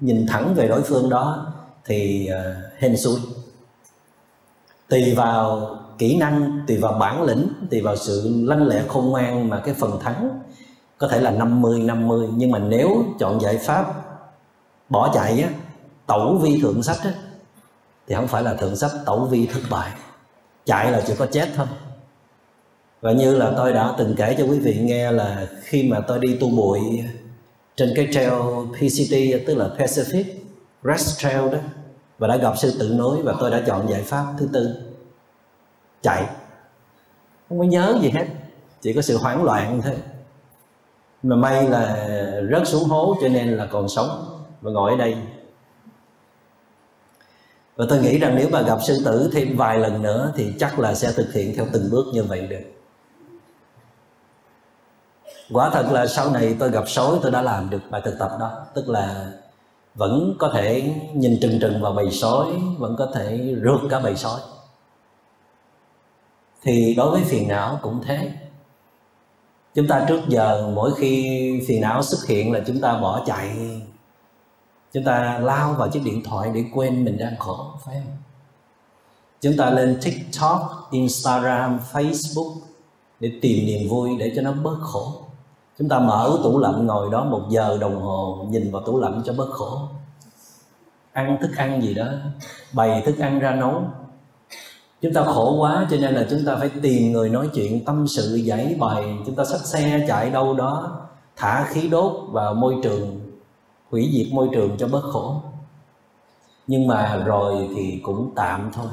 nhìn 0.00 0.26
thẳng 0.26 0.54
về 0.54 0.68
đối 0.68 0.82
phương 0.82 1.08
đó 1.08 1.52
thì 1.84 2.30
uh, 2.30 2.72
hên 2.78 2.96
xui. 2.96 3.16
Tùy 4.88 5.14
vào 5.14 5.78
kỹ 5.98 6.16
năng 6.16 6.60
tùy 6.66 6.76
vào 6.76 6.92
bản 6.92 7.22
lĩnh 7.22 7.48
tùy 7.70 7.80
vào 7.80 7.96
sự 7.96 8.42
lanh 8.44 8.66
lẹ 8.66 8.82
khôn 8.88 9.10
ngoan 9.10 9.48
mà 9.48 9.60
cái 9.64 9.74
phần 9.74 10.00
thắng 10.00 10.40
có 10.98 11.08
thể 11.08 11.20
là 11.20 11.30
50 11.30 11.78
50 11.78 12.28
nhưng 12.36 12.50
mà 12.50 12.58
nếu 12.58 13.04
chọn 13.18 13.40
giải 13.40 13.56
pháp 13.56 13.92
bỏ 14.88 15.10
chạy 15.14 15.42
á 15.42 15.48
tẩu 16.06 16.38
vi 16.42 16.60
thượng 16.62 16.82
sách 16.82 16.96
á 17.04 17.12
thì 18.06 18.14
không 18.14 18.28
phải 18.28 18.42
là 18.42 18.54
thượng 18.54 18.76
sách 18.76 18.90
tẩu 19.06 19.24
vi 19.24 19.46
thất 19.46 19.60
bại 19.70 19.90
chạy 20.64 20.92
là 20.92 21.02
chỉ 21.06 21.14
có 21.18 21.26
chết 21.26 21.48
thôi. 21.56 21.66
Và 23.00 23.12
như 23.12 23.34
là 23.34 23.52
tôi 23.56 23.72
đã 23.72 23.94
từng 23.98 24.14
kể 24.16 24.34
cho 24.38 24.44
quý 24.44 24.58
vị 24.58 24.78
nghe 24.80 25.12
là 25.12 25.46
khi 25.62 25.88
mà 25.88 26.00
tôi 26.00 26.18
đi 26.18 26.36
tu 26.40 26.50
bụi 26.50 26.80
trên 27.76 27.92
cái 27.96 28.08
trail 28.12 28.32
PCT 28.72 29.46
tức 29.46 29.54
là 29.54 29.68
Pacific 29.78 30.24
rest 30.82 31.18
trail 31.18 31.52
đó, 31.52 31.58
và 32.18 32.28
đã 32.28 32.36
gặp 32.36 32.58
sư 32.58 32.76
tự 32.80 32.88
nối 32.88 33.22
và 33.22 33.34
tôi 33.40 33.50
đã 33.50 33.62
chọn 33.66 33.88
giải 33.88 34.02
pháp 34.02 34.24
thứ 34.38 34.48
tư, 34.52 34.74
chạy. 36.02 36.26
Không 37.48 37.58
có 37.58 37.64
nhớ 37.64 37.98
gì 38.02 38.10
hết, 38.10 38.26
chỉ 38.80 38.92
có 38.92 39.02
sự 39.02 39.16
hoảng 39.16 39.44
loạn 39.44 39.80
thôi. 39.84 39.94
Mà 41.22 41.36
may 41.36 41.68
là 41.68 41.96
rớt 42.50 42.68
xuống 42.68 42.84
hố 42.84 43.16
cho 43.22 43.28
nên 43.28 43.56
là 43.56 43.66
còn 43.66 43.88
sống 43.88 44.40
và 44.60 44.70
ngồi 44.70 44.90
ở 44.90 44.96
đây 44.96 45.16
và 47.76 47.86
tôi 47.88 47.98
nghĩ 47.98 48.18
rằng 48.18 48.34
nếu 48.36 48.48
mà 48.48 48.62
gặp 48.62 48.78
sư 48.86 49.02
tử 49.04 49.30
thêm 49.32 49.56
vài 49.56 49.78
lần 49.78 50.02
nữa 50.02 50.32
thì 50.36 50.52
chắc 50.58 50.78
là 50.78 50.94
sẽ 50.94 51.12
thực 51.12 51.32
hiện 51.32 51.56
theo 51.56 51.66
từng 51.72 51.90
bước 51.90 52.06
như 52.12 52.22
vậy 52.22 52.46
được. 52.46 52.62
Quả 55.52 55.70
thật 55.70 55.86
là 55.90 56.06
sau 56.06 56.30
này 56.30 56.56
tôi 56.58 56.70
gặp 56.70 56.88
sói 56.88 57.18
tôi 57.22 57.30
đã 57.30 57.42
làm 57.42 57.70
được 57.70 57.80
bài 57.90 58.02
thực 58.04 58.18
tập 58.18 58.30
đó. 58.40 58.66
Tức 58.74 58.88
là 58.88 59.32
vẫn 59.94 60.34
có 60.38 60.50
thể 60.54 60.94
nhìn 61.14 61.38
trừng 61.40 61.58
trừng 61.60 61.82
vào 61.82 61.92
bầy 61.92 62.10
sói, 62.10 62.46
vẫn 62.78 62.96
có 62.98 63.06
thể 63.14 63.54
rượt 63.62 63.90
cả 63.90 64.00
bầy 64.00 64.16
sói. 64.16 64.40
Thì 66.62 66.94
đối 66.96 67.10
với 67.10 67.22
phiền 67.24 67.48
não 67.48 67.78
cũng 67.82 68.02
thế. 68.06 68.32
Chúng 69.74 69.86
ta 69.86 70.04
trước 70.08 70.20
giờ 70.28 70.70
mỗi 70.74 70.94
khi 70.96 71.38
phiền 71.68 71.80
não 71.80 72.02
xuất 72.02 72.18
hiện 72.28 72.52
là 72.52 72.60
chúng 72.66 72.80
ta 72.80 72.98
bỏ 72.98 73.22
chạy 73.26 73.56
chúng 74.92 75.04
ta 75.04 75.38
lao 75.38 75.72
vào 75.72 75.88
chiếc 75.88 76.00
điện 76.04 76.22
thoại 76.24 76.50
để 76.54 76.64
quên 76.74 77.04
mình 77.04 77.18
đang 77.18 77.36
khổ, 77.38 77.66
phải 77.84 77.94
không? 77.94 78.16
Chúng 79.40 79.56
ta 79.56 79.70
lên 79.70 79.98
tiktok, 80.04 80.88
instagram, 80.90 81.78
facebook 81.92 82.54
để 83.20 83.32
tìm 83.42 83.66
niềm 83.66 83.88
vui 83.88 84.10
để 84.18 84.32
cho 84.36 84.42
nó 84.42 84.52
bớt 84.52 84.76
khổ. 84.80 85.12
Chúng 85.78 85.88
ta 85.88 85.98
mở 85.98 86.38
tủ 86.42 86.58
lạnh 86.58 86.86
ngồi 86.86 87.10
đó 87.10 87.24
một 87.24 87.42
giờ 87.50 87.78
đồng 87.80 88.02
hồ, 88.02 88.46
nhìn 88.50 88.70
vào 88.70 88.82
tủ 88.82 89.00
lạnh 89.00 89.22
cho 89.26 89.32
bớt 89.32 89.50
khổ. 89.50 89.78
Ăn 91.12 91.38
thức 91.40 91.50
ăn 91.56 91.82
gì 91.82 91.94
đó, 91.94 92.06
bày 92.72 93.02
thức 93.06 93.18
ăn 93.18 93.38
ra 93.38 93.54
nấu. 93.54 93.82
Chúng 95.02 95.14
ta 95.14 95.24
khổ 95.24 95.56
quá 95.58 95.86
cho 95.90 95.96
nên 95.96 96.14
là 96.14 96.26
chúng 96.30 96.44
ta 96.46 96.56
phải 96.56 96.68
tìm 96.82 97.12
người 97.12 97.28
nói 97.28 97.48
chuyện, 97.54 97.84
tâm 97.84 98.08
sự, 98.08 98.34
giải 98.34 98.76
bày 98.80 99.04
chúng 99.26 99.34
ta 99.34 99.44
xách 99.44 99.66
xe 99.66 100.04
chạy 100.08 100.30
đâu 100.30 100.54
đó, 100.54 101.00
thả 101.36 101.64
khí 101.68 101.88
đốt 101.88 102.12
vào 102.30 102.54
môi 102.54 102.74
trường 102.82 103.21
hủy 103.92 104.10
diệt 104.12 104.32
môi 104.32 104.48
trường 104.52 104.76
cho 104.78 104.88
bớt 104.88 105.02
khổ. 105.12 105.42
Nhưng 106.66 106.86
mà 106.86 107.16
rồi 107.26 107.68
thì 107.76 108.00
cũng 108.02 108.32
tạm 108.36 108.70
thôi. 108.72 108.90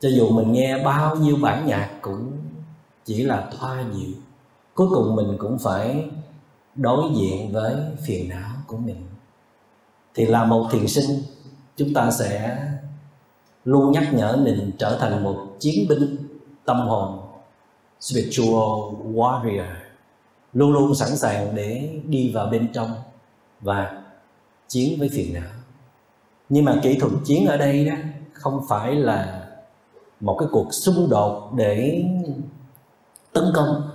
Cho 0.00 0.08
dù 0.08 0.30
mình 0.30 0.52
nghe 0.52 0.84
bao 0.84 1.16
nhiêu 1.16 1.36
bản 1.42 1.66
nhạc 1.66 1.90
cũng 2.02 2.32
chỉ 3.04 3.22
là 3.22 3.50
thoa 3.58 3.84
dịu. 3.94 4.12
Cuối 4.74 4.88
cùng 4.90 5.16
mình 5.16 5.36
cũng 5.38 5.58
phải 5.58 6.10
đối 6.74 7.04
diện 7.14 7.52
với 7.52 7.76
phiền 8.06 8.28
não 8.28 8.50
của 8.66 8.76
mình. 8.76 9.06
Thì 10.14 10.26
là 10.26 10.44
một 10.44 10.68
thiền 10.70 10.88
sinh, 10.88 11.22
chúng 11.76 11.94
ta 11.94 12.10
sẽ 12.10 12.58
luôn 13.64 13.92
nhắc 13.92 14.14
nhở 14.14 14.36
mình 14.36 14.70
trở 14.78 14.98
thành 15.00 15.24
một 15.24 15.36
chiến 15.58 15.88
binh 15.88 16.16
tâm 16.64 16.80
hồn, 16.80 17.20
spiritual 18.00 18.94
warrior, 19.14 19.74
luôn 20.52 20.72
luôn 20.72 20.94
sẵn 20.94 21.16
sàng 21.16 21.54
để 21.54 22.00
đi 22.06 22.32
vào 22.34 22.46
bên 22.46 22.72
trong 22.72 22.90
và 23.60 24.02
chiến 24.68 24.98
với 24.98 25.08
phiền 25.08 25.34
não. 25.34 25.50
Nhưng 26.48 26.64
mà 26.64 26.80
kỹ 26.82 26.98
thuật 26.98 27.12
chiến 27.24 27.46
ở 27.46 27.56
đây 27.56 27.84
đó 27.84 27.94
không 28.32 28.60
phải 28.68 28.94
là 28.94 29.48
một 30.20 30.36
cái 30.38 30.48
cuộc 30.52 30.74
xung 30.74 31.08
đột 31.10 31.52
để 31.56 32.04
tấn 33.32 33.44
công, 33.54 33.90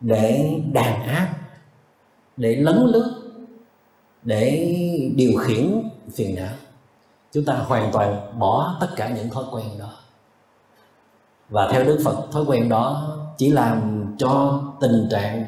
để 0.00 0.60
đàn 0.72 1.02
áp, 1.02 1.34
để 2.36 2.56
lấn 2.56 2.86
lướt, 2.86 3.22
để 4.22 4.74
điều 5.16 5.32
khiển 5.38 5.90
phiền 6.14 6.34
não. 6.36 6.54
Chúng 7.32 7.44
ta 7.44 7.54
hoàn 7.54 7.92
toàn 7.92 8.38
bỏ 8.38 8.76
tất 8.80 8.88
cả 8.96 9.08
những 9.08 9.30
thói 9.30 9.44
quen 9.52 9.66
đó. 9.78 9.92
Và 11.48 11.68
theo 11.72 11.84
đức 11.84 12.00
phật, 12.04 12.26
thói 12.32 12.44
quen 12.44 12.68
đó 12.68 13.16
chỉ 13.38 13.50
làm 13.50 14.06
cho 14.18 14.62
tình 14.80 15.08
trạng 15.10 15.44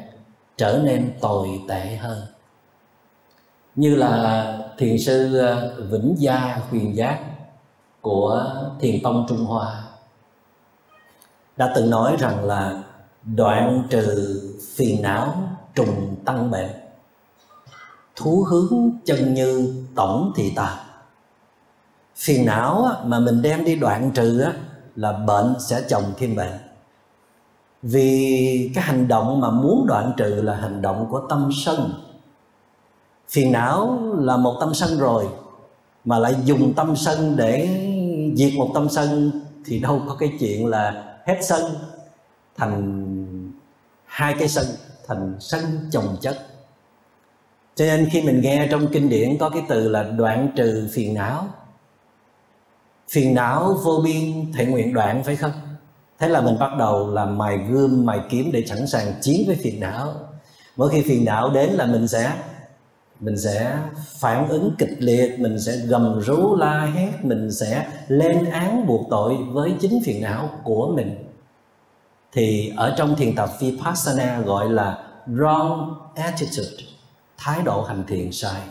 trở 0.57 0.81
nên 0.83 1.13
tồi 1.21 1.49
tệ 1.67 1.95
hơn 1.95 2.21
như 3.75 3.95
là 3.95 4.57
thiền 4.77 4.97
sư 4.99 5.37
ờ, 5.37 5.75
vĩnh 5.89 6.15
gia 6.17 6.59
huyền 6.69 6.95
giác 6.95 7.19
của 8.01 8.45
thiền 8.79 9.03
tông 9.03 9.25
trung 9.29 9.45
hoa. 9.45 9.83
Đã 11.57 11.73
từng 11.75 11.89
nói 11.89 12.15
rằng 12.19 12.45
là 12.45 12.83
đoạn 13.23 13.83
trừ 13.89 14.41
phiền 14.75 15.01
não 15.01 15.49
trùng 15.75 16.15
tăng 16.25 16.51
bệnh, 16.51 16.71
thú 18.15 18.45
hướng 18.49 18.91
chân 19.05 19.33
như 19.33 19.83
tổng 19.95 20.31
thị 20.35 20.53
tà. 20.55 20.83
Phiền 22.15 22.45
não 22.45 22.91
mà 23.05 23.19
mình 23.19 23.41
đem 23.41 23.65
đi 23.65 23.75
đoạn 23.75 24.11
trừ 24.11 24.45
là 24.95 25.11
bệnh 25.11 25.55
sẽ 25.59 25.81
chồng 25.89 26.03
thêm 26.17 26.35
bệnh. 26.35 26.53
Vì 27.81 28.71
cái 28.75 28.83
hành 28.83 29.07
động 29.07 29.41
mà 29.41 29.49
muốn 29.49 29.85
đoạn 29.87 30.11
trừ 30.17 30.41
là 30.41 30.55
hành 30.55 30.81
động 30.81 31.07
của 31.09 31.21
tâm 31.29 31.49
sân 31.65 32.04
phiền 33.29 33.51
não 33.51 33.99
là 34.19 34.37
một 34.37 34.57
tâm 34.59 34.73
sân 34.73 34.97
rồi, 34.97 35.27
mà 36.05 36.19
lại 36.19 36.35
dùng 36.45 36.73
tâm 36.73 36.95
sân 36.95 37.35
để 37.37 37.69
diệt 38.35 38.53
một 38.53 38.71
tâm 38.73 38.89
sân 38.89 39.31
thì 39.65 39.79
đâu 39.79 40.01
có 40.07 40.15
cái 40.15 40.29
chuyện 40.39 40.65
là 40.65 41.15
hết 41.25 41.37
sân 41.41 41.61
thành 42.57 43.51
hai 44.05 44.35
cái 44.39 44.47
sân, 44.47 44.65
thành 45.07 45.35
sân 45.39 45.61
chồng 45.91 46.17
chất. 46.21 46.47
Cho 47.75 47.85
nên 47.85 48.09
khi 48.11 48.21
mình 48.21 48.41
nghe 48.41 48.67
trong 48.71 48.87
kinh 48.87 49.09
điển 49.09 49.37
có 49.37 49.49
cái 49.49 49.63
từ 49.69 49.89
là 49.89 50.03
đoạn 50.03 50.49
trừ 50.55 50.89
phiền 50.93 51.13
não. 51.13 51.47
Phiền 53.09 53.33
não 53.33 53.77
vô 53.83 54.01
biên, 54.05 54.53
thể 54.53 54.65
nguyện 54.65 54.93
đoạn 54.93 55.23
phải 55.23 55.35
không? 55.35 55.51
Thế 56.19 56.29
là 56.29 56.41
mình 56.41 56.59
bắt 56.59 56.71
đầu 56.79 57.11
là 57.11 57.25
mài 57.25 57.57
gươm, 57.57 58.05
mài 58.05 58.19
kiếm 58.29 58.51
để 58.51 58.63
sẵn 58.67 58.87
sàng 58.87 59.13
chiến 59.21 59.43
với 59.47 59.55
phiền 59.63 59.79
não. 59.79 60.13
Mỗi 60.77 60.89
khi 60.89 61.01
phiền 61.01 61.25
não 61.25 61.49
đến 61.49 61.69
là 61.69 61.85
mình 61.85 62.07
sẽ 62.07 62.31
mình 63.19 63.37
sẽ 63.37 63.79
phản 64.19 64.47
ứng 64.49 64.75
kịch 64.77 64.95
liệt, 64.99 65.39
mình 65.39 65.59
sẽ 65.59 65.77
gầm 65.77 66.19
rú, 66.19 66.55
la 66.55 66.85
hét, 66.85 67.11
mình 67.23 67.51
sẽ 67.51 67.87
lên 68.07 68.45
án 68.45 68.87
buộc 68.87 69.07
tội 69.09 69.37
với 69.51 69.75
chính 69.79 69.99
phiền 70.05 70.21
não 70.21 70.49
của 70.63 70.91
mình. 70.95 71.15
Thì 72.31 72.73
ở 72.77 72.95
trong 72.97 73.15
thiền 73.15 73.35
tập 73.35 73.49
vipassana 73.59 74.39
gọi 74.39 74.69
là 74.69 75.07
wrong 75.27 75.95
attitude, 76.15 76.85
thái 77.37 77.61
độ 77.61 77.83
hành 77.83 78.03
thiện 78.07 78.31
sai. 78.31 78.61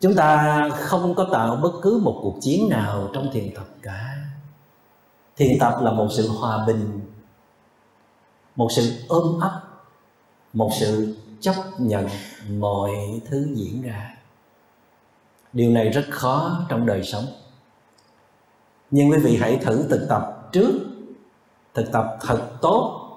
Chúng 0.00 0.14
ta 0.14 0.68
không 0.74 1.14
có 1.14 1.28
tạo 1.32 1.56
bất 1.56 1.72
cứ 1.82 2.00
một 2.02 2.18
cuộc 2.22 2.38
chiến 2.40 2.68
nào 2.70 3.10
trong 3.12 3.30
thiền 3.32 3.54
tập 3.54 3.66
cả. 3.82 4.14
Thiền 5.36 5.58
tập 5.60 5.74
là 5.82 5.92
một 5.92 6.08
sự 6.16 6.28
hòa 6.28 6.66
bình, 6.66 7.00
một 8.56 8.68
sự 8.76 8.92
ôm 9.08 9.40
ấp, 9.40 9.60
một 10.52 10.70
sự 10.80 11.16
chấp 11.40 11.54
nhận 11.78 12.08
mọi 12.50 12.90
thứ 13.26 13.48
diễn 13.54 13.82
ra. 13.82 14.16
Điều 15.52 15.70
này 15.70 15.88
rất 15.88 16.04
khó 16.10 16.66
trong 16.68 16.86
đời 16.86 17.02
sống. 17.02 17.24
Nhưng 18.90 19.10
quý 19.10 19.18
vị 19.18 19.36
hãy 19.36 19.56
thử 19.56 19.88
thực 19.88 20.06
tập 20.08 20.48
trước, 20.52 20.72
thực 21.74 21.92
tập 21.92 22.16
thật 22.20 22.48
tốt, 22.62 23.10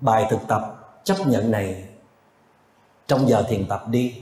bài 0.00 0.26
thực 0.30 0.40
tập 0.48 0.62
chấp 1.04 1.16
nhận 1.26 1.50
này 1.50 1.84
trong 3.06 3.28
giờ 3.28 3.44
thiền 3.48 3.66
tập 3.68 3.88
đi. 3.88 4.14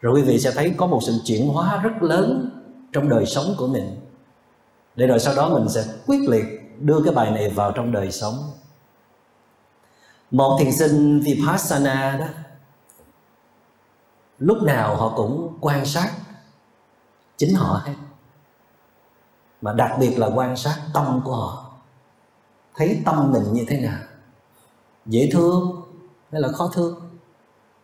Rồi 0.00 0.12
quý 0.14 0.22
vị 0.22 0.38
sẽ 0.38 0.50
thấy 0.50 0.74
có 0.76 0.86
một 0.86 1.00
sự 1.02 1.12
chuyển 1.24 1.48
hóa 1.48 1.80
rất 1.82 2.02
lớn 2.02 2.50
trong 2.92 3.08
đời 3.08 3.26
sống 3.26 3.54
của 3.58 3.66
mình. 3.66 4.00
Để 4.96 5.06
rồi 5.06 5.18
sau 5.18 5.34
đó 5.34 5.48
mình 5.48 5.68
sẽ 5.68 5.84
quyết 6.06 6.28
liệt 6.28 6.44
đưa 6.80 7.02
cái 7.04 7.14
bài 7.14 7.30
này 7.30 7.50
vào 7.50 7.72
trong 7.72 7.92
đời 7.92 8.12
sống 8.12 8.34
một 10.32 10.56
thiền 10.60 10.72
sinh 10.72 11.20
vipassana 11.20 12.16
đó, 12.20 12.26
lúc 14.38 14.62
nào 14.62 14.96
họ 14.96 15.12
cũng 15.16 15.58
quan 15.60 15.86
sát 15.86 16.12
chính 17.36 17.54
họ 17.54 17.82
hết. 17.84 17.94
Mà 19.60 19.72
đặc 19.72 19.90
biệt 20.00 20.18
là 20.18 20.26
quan 20.34 20.56
sát 20.56 20.78
tâm 20.94 21.20
của 21.24 21.36
họ. 21.36 21.72
Thấy 22.74 23.02
tâm 23.04 23.32
mình 23.32 23.52
như 23.52 23.64
thế 23.68 23.80
nào? 23.80 24.00
Dễ 25.06 25.28
thương 25.32 25.82
hay 26.32 26.40
là 26.40 26.48
khó 26.52 26.70
thương? 26.74 27.00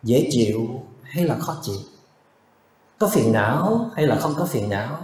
Dễ 0.03 0.27
chịu 0.31 0.67
hay 1.03 1.23
là 1.23 1.37
khó 1.39 1.55
chịu? 1.61 1.79
Có 2.99 3.07
phiền 3.07 3.31
não 3.31 3.89
hay 3.95 4.07
là 4.07 4.19
không 4.19 4.33
có 4.37 4.45
phiền 4.45 4.69
não? 4.69 4.97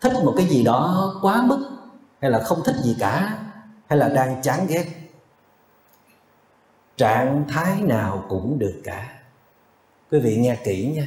Thích 0.00 0.12
một 0.24 0.34
cái 0.36 0.46
gì 0.46 0.64
đó 0.64 1.14
quá 1.22 1.42
mức 1.46 1.70
hay 2.20 2.30
là 2.30 2.42
không 2.44 2.62
thích 2.64 2.76
gì 2.82 2.96
cả 3.00 3.38
hay 3.88 3.98
là 3.98 4.08
đang 4.08 4.42
chán 4.42 4.66
ghét? 4.66 5.05
Trạng 6.96 7.44
thái 7.48 7.82
nào 7.82 8.24
cũng 8.28 8.58
được 8.58 8.80
cả. 8.84 9.12
Quý 10.10 10.20
vị 10.20 10.36
nghe 10.36 10.56
kỹ 10.64 10.92
nha. 10.96 11.06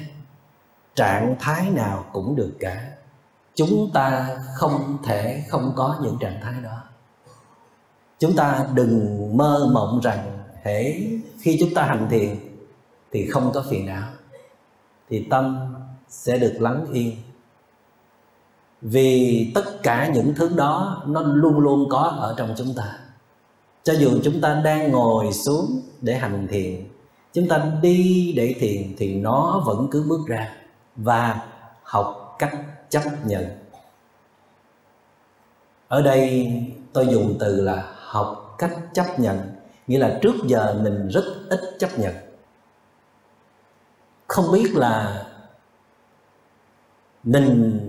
Trạng 0.96 1.36
thái 1.40 1.70
nào 1.70 2.06
cũng 2.14 2.36
được 2.36 2.54
cả. 2.60 2.92
Chúng 3.56 3.90
ta 3.94 4.38
không 4.56 4.98
thể 5.04 5.44
không 5.50 5.74
có 5.76 6.00
những 6.02 6.18
trạng 6.20 6.40
thái 6.42 6.54
đó. 6.64 6.84
Chúng 8.20 8.36
ta 8.36 8.68
đừng 8.74 9.38
mơ 9.38 9.70
mộng 9.74 10.00
rằng, 10.04 10.40
hễ 10.64 10.94
khi 11.42 11.58
chúng 11.60 11.74
ta 11.74 11.84
hành 11.84 12.08
thiền 12.10 12.36
thì 13.12 13.28
không 13.28 13.52
có 13.54 13.64
phiền 13.70 13.86
não, 13.86 14.10
thì 15.10 15.28
tâm 15.30 15.74
sẽ 16.10 16.38
được 16.38 16.58
lắng 16.60 16.86
yên. 16.94 17.16
Vì 18.82 19.52
tất 19.56 19.84
cả 19.84 20.08
những 20.08 20.34
thứ 20.36 20.50
đó 20.56 21.04
nó 21.08 21.22
luôn 21.22 21.60
luôn 21.60 21.90
có 21.90 22.00
ở 22.00 22.36
trong 22.38 22.54
chúng 22.58 22.74
ta 22.78 22.98
cho 23.90 23.96
dù 23.96 24.20
chúng 24.24 24.42
ta 24.42 24.62
đang 24.64 24.92
ngồi 24.92 25.34
xuống 25.34 25.82
để 26.02 26.14
hành 26.14 26.48
thiền, 26.48 26.88
chúng 27.34 27.48
ta 27.48 27.72
đi 27.82 28.34
để 28.38 28.56
thiền 28.60 28.96
thì 28.98 29.16
nó 29.16 29.64
vẫn 29.66 29.88
cứ 29.92 30.06
bước 30.10 30.20
ra 30.28 30.56
và 30.96 31.48
học 31.84 32.36
cách 32.40 32.56
chấp 32.90 33.04
nhận. 33.26 33.46
Ở 35.88 36.02
đây 36.02 36.54
tôi 36.94 37.08
dùng 37.08 37.38
từ 37.40 37.62
là 37.62 37.94
học 37.96 38.56
cách 38.58 38.78
chấp 38.94 39.20
nhận, 39.20 39.40
nghĩa 39.88 40.00
là 40.00 40.20
trước 40.22 40.36
giờ 40.46 40.80
mình 40.84 41.08
rất 41.08 41.24
ít 41.50 41.60
chấp 41.80 42.00
nhận. 42.00 42.14
Không 44.28 44.52
biết 44.52 44.76
là 44.76 45.26
mình 47.24 47.80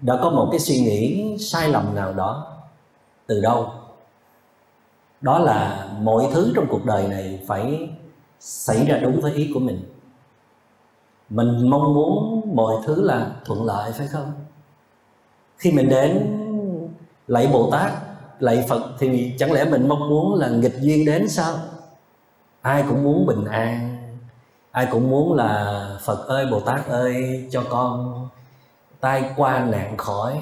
đã 0.00 0.18
có 0.22 0.30
một 0.30 0.48
cái 0.50 0.60
suy 0.60 0.80
nghĩ 0.80 1.36
sai 1.40 1.68
lầm 1.68 1.94
nào 1.94 2.12
đó 2.12 2.56
từ 3.26 3.40
đâu 3.40 3.85
đó 5.20 5.38
là 5.38 5.88
mọi 6.00 6.24
thứ 6.32 6.52
trong 6.56 6.66
cuộc 6.68 6.84
đời 6.84 7.08
này 7.08 7.40
phải 7.46 7.90
xảy 8.40 8.86
ra 8.86 8.98
đúng 8.98 9.20
với 9.20 9.32
ý 9.32 9.50
của 9.54 9.60
mình. 9.60 9.80
Mình 11.30 11.70
mong 11.70 11.94
muốn 11.94 12.42
mọi 12.54 12.74
thứ 12.86 13.02
là 13.02 13.30
thuận 13.44 13.64
lợi, 13.64 13.92
phải 13.92 14.06
không? 14.06 14.32
Khi 15.58 15.72
mình 15.72 15.88
đến 15.88 16.38
lạy 17.26 17.48
bồ 17.52 17.70
tát 17.70 17.92
lạy 18.38 18.64
phật 18.68 18.82
thì 18.98 19.34
chẳng 19.38 19.52
lẽ 19.52 19.64
mình 19.64 19.88
mong 19.88 20.08
muốn 20.08 20.34
là 20.34 20.48
nghịch 20.48 20.76
duyên 20.80 21.06
đến 21.06 21.28
sao? 21.28 21.54
Ai 22.60 22.84
cũng 22.88 23.04
muốn 23.04 23.26
bình 23.26 23.44
an, 23.44 23.96
ai 24.70 24.88
cũng 24.90 25.10
muốn 25.10 25.34
là 25.34 25.88
phật 26.04 26.26
ơi 26.26 26.46
bồ 26.50 26.60
tát 26.60 26.88
ơi, 26.88 27.46
cho 27.50 27.62
con 27.70 28.28
tai 29.00 29.30
qua 29.36 29.64
nạn 29.64 29.96
khỏi 29.96 30.40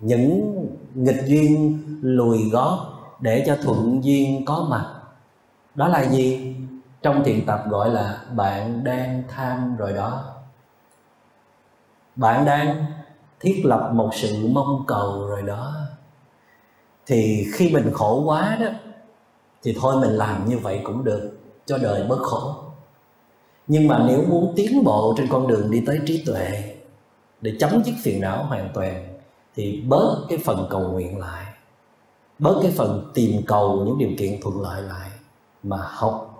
những 0.00 0.54
nghịch 0.94 1.24
duyên 1.26 1.82
lùi 2.02 2.50
gót 2.52 2.93
để 3.24 3.44
cho 3.46 3.56
thuận 3.62 4.04
duyên 4.04 4.44
có 4.44 4.66
mặt. 4.70 4.94
Đó 5.74 5.88
là 5.88 6.04
gì? 6.10 6.56
Trong 7.02 7.24
thiền 7.24 7.46
tập 7.46 7.64
gọi 7.68 7.90
là 7.90 8.20
bạn 8.34 8.84
đang 8.84 9.22
tham 9.28 9.76
rồi 9.76 9.92
đó. 9.92 10.24
Bạn 12.16 12.44
đang 12.44 12.84
thiết 13.40 13.62
lập 13.64 13.90
một 13.92 14.10
sự 14.14 14.48
mong 14.52 14.84
cầu 14.86 15.26
rồi 15.26 15.42
đó. 15.42 15.74
Thì 17.06 17.46
khi 17.54 17.70
mình 17.72 17.90
khổ 17.92 18.22
quá 18.26 18.56
đó, 18.60 18.68
thì 19.62 19.76
thôi 19.80 19.96
mình 20.00 20.10
làm 20.10 20.48
như 20.48 20.58
vậy 20.58 20.80
cũng 20.84 21.04
được, 21.04 21.38
cho 21.66 21.78
đời 21.78 22.06
bớt 22.08 22.22
khổ. 22.22 22.54
Nhưng 23.66 23.88
mà 23.88 24.04
nếu 24.08 24.24
muốn 24.28 24.52
tiến 24.56 24.84
bộ 24.84 25.14
trên 25.16 25.28
con 25.30 25.48
đường 25.48 25.70
đi 25.70 25.82
tới 25.86 26.00
trí 26.06 26.24
tuệ, 26.26 26.76
để 27.40 27.56
chấm 27.60 27.84
dứt 27.84 27.94
phiền 28.02 28.20
não 28.20 28.44
hoàn 28.44 28.70
toàn, 28.74 29.18
thì 29.54 29.82
bớt 29.88 30.26
cái 30.28 30.38
phần 30.44 30.66
cầu 30.70 30.80
nguyện 30.80 31.18
lại 31.18 31.53
bớt 32.38 32.58
cái 32.62 32.72
phần 32.76 33.10
tìm 33.14 33.42
cầu, 33.46 33.84
những 33.86 33.98
điều 33.98 34.10
kiện 34.18 34.40
thuận 34.42 34.60
lợi 34.60 34.82
lại, 34.82 35.10
mà 35.62 35.76
học 35.80 36.30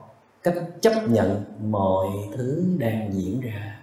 cách 0.42 0.54
chấp 0.82 0.92
nhận 1.08 1.44
mọi 1.70 2.06
thứ 2.36 2.64
đang 2.78 3.10
diễn 3.12 3.40
ra. 3.40 3.80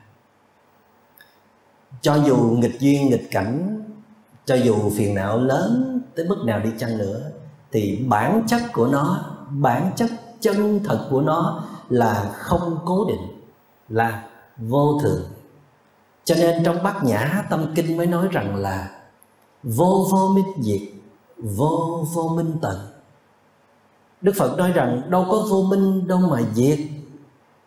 Cho 2.02 2.16
dù 2.16 2.38
nghịch 2.38 2.80
duyên, 2.80 3.10
nghịch 3.10 3.28
cảnh, 3.32 3.84
cho 4.46 4.56
dù 4.56 4.90
phiền 4.98 5.16
não 5.16 5.38
lớn 5.38 6.02
tới 6.16 6.26
mức 6.26 6.38
nào 6.46 6.60
đi 6.60 6.70
chăng 6.78 6.98
nữa, 6.98 7.22
thì 7.72 8.06
bản 8.08 8.44
chất 8.48 8.62
của 8.74 8.88
nó, 8.88 9.26
bản 9.50 9.92
chất 9.96 10.10
chân 10.40 10.80
thật 10.84 11.08
của 11.10 11.22
nó 11.22 11.64
là 11.90 12.32
không 12.34 12.80
cố 12.86 13.06
định, 13.06 13.42
là 13.90 14.30
vô 14.58 15.00
thường. 15.02 15.24
Cho 16.24 16.36
nên 16.36 16.64
trong 16.64 16.84
bát 16.84 17.04
nhã 17.04 17.44
tâm 17.50 17.74
kinh 17.76 17.98
mới 17.98 18.06
nói 18.08 18.28
rằng 18.32 18.56
là 18.56 19.02
vô 19.64 20.08
vô 20.12 20.32
minh 20.36 20.64
diệt 20.64 20.82
vô 21.42 22.06
vô 22.14 22.28
minh 22.36 22.54
tận. 22.62 22.78
Đức 24.22 24.32
phật 24.38 24.58
nói 24.58 24.72
rằng, 24.72 25.02
đâu 25.10 25.26
có 25.32 25.46
vô 25.50 25.64
minh, 25.64 26.08
đâu 26.08 26.20
mà 26.20 26.42
diệt. 26.54 26.80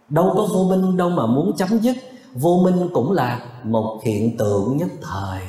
Đâu 0.08 0.32
có 0.36 0.48
vô 0.54 0.64
minh, 0.64 0.96
đâu 0.96 1.10
mà 1.10 1.26
muốn 1.26 1.56
chấm 1.56 1.78
dứt. 1.78 1.96
Vô 2.34 2.60
minh 2.64 2.88
cũng 2.92 3.12
là 3.12 3.46
một 3.64 4.00
hiện 4.04 4.36
tượng 4.36 4.76
nhất 4.76 4.88
thời. 5.02 5.42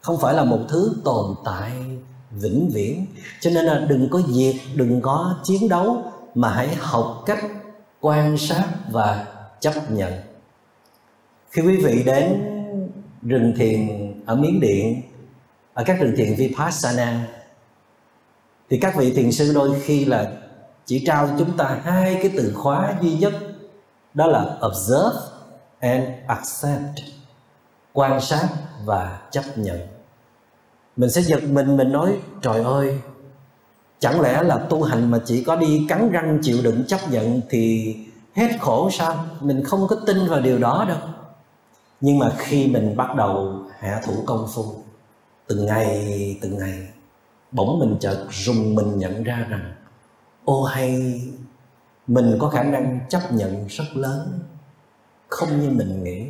Không 0.00 0.18
phải 0.18 0.34
là 0.34 0.44
một 0.44 0.58
thứ 0.68 0.94
tồn 1.04 1.34
tại, 1.44 1.72
vĩnh 2.30 2.70
viễn. 2.74 3.06
Cho 3.40 3.50
nên 3.50 3.64
là 3.64 3.86
đừng 3.88 4.08
có 4.10 4.22
diệt, 4.28 4.54
đừng 4.74 5.00
có 5.00 5.34
chiến 5.44 5.68
đấu, 5.68 6.02
mà 6.34 6.50
hãy 6.50 6.74
học 6.74 7.22
cách 7.26 7.44
quan 8.00 8.38
sát 8.38 8.68
và 8.90 9.26
chấp 9.60 9.90
nhận. 9.90 10.12
Khi 11.50 11.62
quý 11.62 11.76
vị 11.76 12.02
đến 12.06 12.42
rừng 13.22 13.52
thiền 13.56 13.88
ở 14.26 14.36
miến 14.36 14.60
điện, 14.60 15.02
ở 15.74 15.84
các 15.86 16.00
rừng 16.00 16.14
thiền 16.16 16.34
vipassana 16.34 17.28
thì 18.70 18.78
các 18.78 18.96
vị 18.96 19.12
thiền 19.12 19.32
sư 19.32 19.52
đôi 19.54 19.80
khi 19.80 20.04
là 20.04 20.32
chỉ 20.86 21.04
trao 21.06 21.28
chúng 21.38 21.56
ta 21.56 21.80
hai 21.82 22.18
cái 22.22 22.32
từ 22.36 22.52
khóa 22.56 22.94
duy 23.02 23.14
nhất, 23.14 23.32
đó 24.14 24.26
là 24.26 24.58
observe 24.66 25.20
and 25.78 26.04
accept, 26.26 27.08
quan 27.92 28.20
sát 28.20 28.48
và 28.84 29.20
chấp 29.30 29.44
nhận. 29.56 29.80
Mình 30.96 31.10
sẽ 31.10 31.20
giật 31.20 31.42
mình 31.42 31.76
mình 31.76 31.92
nói, 31.92 32.16
trời 32.42 32.62
ơi, 32.64 32.98
chẳng 33.98 34.20
lẽ 34.20 34.42
là 34.42 34.58
tu 34.58 34.82
hành 34.82 35.10
mà 35.10 35.18
chỉ 35.24 35.44
có 35.44 35.56
đi 35.56 35.86
cắn 35.88 36.10
răng 36.10 36.38
chịu 36.42 36.58
đựng 36.62 36.84
chấp 36.86 37.00
nhận 37.10 37.40
thì 37.50 37.96
hết 38.34 38.48
khổ 38.60 38.90
sao? 38.92 39.24
Mình 39.40 39.64
không 39.64 39.86
có 39.88 39.96
tin 40.06 40.28
vào 40.28 40.40
điều 40.40 40.58
đó 40.58 40.84
đâu. 40.88 40.98
Nhưng 42.00 42.18
mà 42.18 42.32
khi 42.38 42.66
mình 42.66 42.96
bắt 42.96 43.14
đầu 43.16 43.62
hạ 43.78 44.00
thủ 44.06 44.12
công 44.26 44.48
phu, 44.54 44.64
từng 45.46 45.66
ngày 45.66 46.38
từng 46.42 46.58
ngày 46.58 46.88
bỗng 47.52 47.78
mình 47.78 47.96
chợt 48.00 48.26
rùng 48.30 48.74
mình 48.74 48.98
nhận 48.98 49.22
ra 49.22 49.46
rằng, 49.50 49.72
ô 50.44 50.62
hay, 50.62 51.20
mình 52.06 52.36
có 52.38 52.48
khả 52.48 52.62
năng 52.62 53.00
chấp 53.08 53.32
nhận 53.32 53.66
rất 53.66 53.84
lớn, 53.94 54.38
không 55.28 55.60
như 55.60 55.70
mình 55.70 56.04
nghĩ. 56.04 56.26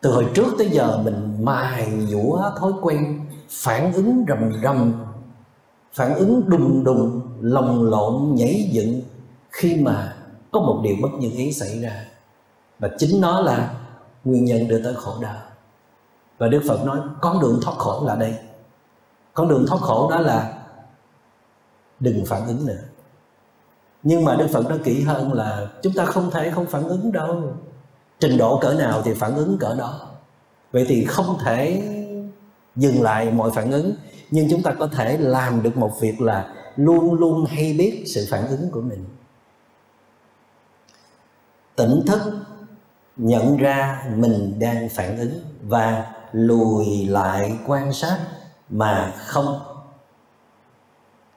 Từ 0.00 0.12
hồi 0.12 0.26
trước 0.34 0.54
tới 0.58 0.68
giờ 0.70 1.00
mình 1.04 1.44
mài 1.44 2.06
dũa 2.06 2.50
thói 2.58 2.72
quen, 2.82 3.20
phản 3.48 3.92
ứng 3.92 4.24
rầm 4.28 4.52
rầm, 4.62 4.92
phản 5.92 6.14
ứng 6.14 6.50
đùng 6.50 6.84
đùng, 6.84 7.20
lồng 7.40 7.82
lộn, 7.82 8.34
nhảy 8.34 8.68
dựng 8.72 9.02
khi 9.50 9.76
mà 9.76 10.16
có 10.50 10.60
một 10.60 10.80
điều 10.84 10.96
bất 11.02 11.08
như 11.18 11.30
ý 11.30 11.52
xảy 11.52 11.80
ra. 11.80 12.04
Và 12.78 12.90
chính 12.98 13.20
nó 13.20 13.40
là 13.40 13.74
nguyên 14.24 14.44
nhân 14.44 14.68
đưa 14.68 14.82
tới 14.82 14.94
khổ 14.94 15.12
đau. 15.22 15.36
Và 16.38 16.48
đức 16.48 16.62
phật 16.68 16.84
nói, 16.84 16.98
con 17.20 17.40
đường 17.40 17.60
thoát 17.62 17.74
khổ 17.78 18.06
là 18.06 18.16
đây 18.16 18.34
con 19.36 19.48
đường 19.48 19.66
thoát 19.68 19.80
khổ 19.80 20.10
đó 20.10 20.18
là 20.18 20.52
đừng 22.00 22.24
phản 22.26 22.46
ứng 22.46 22.66
nữa. 22.66 22.82
Nhưng 24.02 24.24
mà 24.24 24.36
đức 24.36 24.46
phật 24.52 24.68
nói 24.68 24.78
kỹ 24.84 25.02
hơn 25.02 25.32
là 25.32 25.68
chúng 25.82 25.92
ta 25.92 26.04
không 26.04 26.30
thể 26.30 26.50
không 26.50 26.66
phản 26.66 26.88
ứng 26.88 27.12
đâu. 27.12 27.54
Trình 28.20 28.36
độ 28.36 28.58
cỡ 28.58 28.74
nào 28.74 29.02
thì 29.02 29.14
phản 29.14 29.34
ứng 29.34 29.58
cỡ 29.58 29.74
đó. 29.74 30.00
Vậy 30.72 30.86
thì 30.88 31.04
không 31.04 31.38
thể 31.44 31.82
dừng 32.76 33.02
lại 33.02 33.30
mọi 33.30 33.50
phản 33.54 33.70
ứng, 33.70 33.94
nhưng 34.30 34.50
chúng 34.50 34.62
ta 34.62 34.72
có 34.78 34.86
thể 34.86 35.18
làm 35.18 35.62
được 35.62 35.76
một 35.76 36.00
việc 36.00 36.20
là 36.20 36.54
luôn 36.76 37.14
luôn 37.14 37.44
hay 37.44 37.74
biết 37.78 38.04
sự 38.06 38.26
phản 38.30 38.46
ứng 38.46 38.70
của 38.70 38.80
mình. 38.80 39.04
Tỉnh 41.76 42.02
thức, 42.06 42.20
nhận 43.16 43.56
ra 43.56 44.04
mình 44.16 44.58
đang 44.58 44.88
phản 44.88 45.18
ứng 45.18 45.40
và 45.62 46.12
lùi 46.32 47.06
lại 47.06 47.58
quan 47.66 47.92
sát 47.92 48.18
mà 48.70 49.14
không 49.26 49.60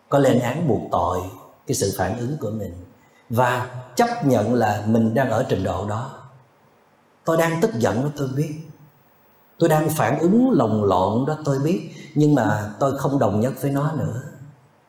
có 0.10 0.20
lên 0.20 0.40
án 0.40 0.68
buộc 0.68 0.82
tội 0.92 1.22
cái 1.68 1.76
sự 1.76 1.94
phản 1.98 2.18
ứng 2.20 2.38
của 2.40 2.50
mình 2.50 2.74
và 3.30 3.84
chấp 3.96 4.26
nhận 4.26 4.54
là 4.54 4.84
mình 4.86 5.14
đang 5.14 5.30
ở 5.30 5.46
trình 5.50 5.64
độ 5.64 5.86
đó. 5.86 6.10
Tôi 7.26 7.38
đang 7.38 7.62
tức 7.62 7.72
giận 7.74 8.04
đó, 8.04 8.10
tôi 8.18 8.28
biết. 8.36 8.56
Tôi 9.60 9.70
đang 9.70 9.90
phản 9.90 10.20
ứng 10.20 10.52
lồng 10.52 10.84
lộn 10.84 11.26
đó, 11.26 11.38
tôi 11.46 11.60
biết. 11.60 11.90
Nhưng 12.16 12.36
mà 12.36 12.74
tôi 12.80 12.98
không 12.98 13.20
đồng 13.20 13.40
nhất 13.40 13.54
với 13.62 13.72
nó 13.72 13.92
nữa. 13.92 14.22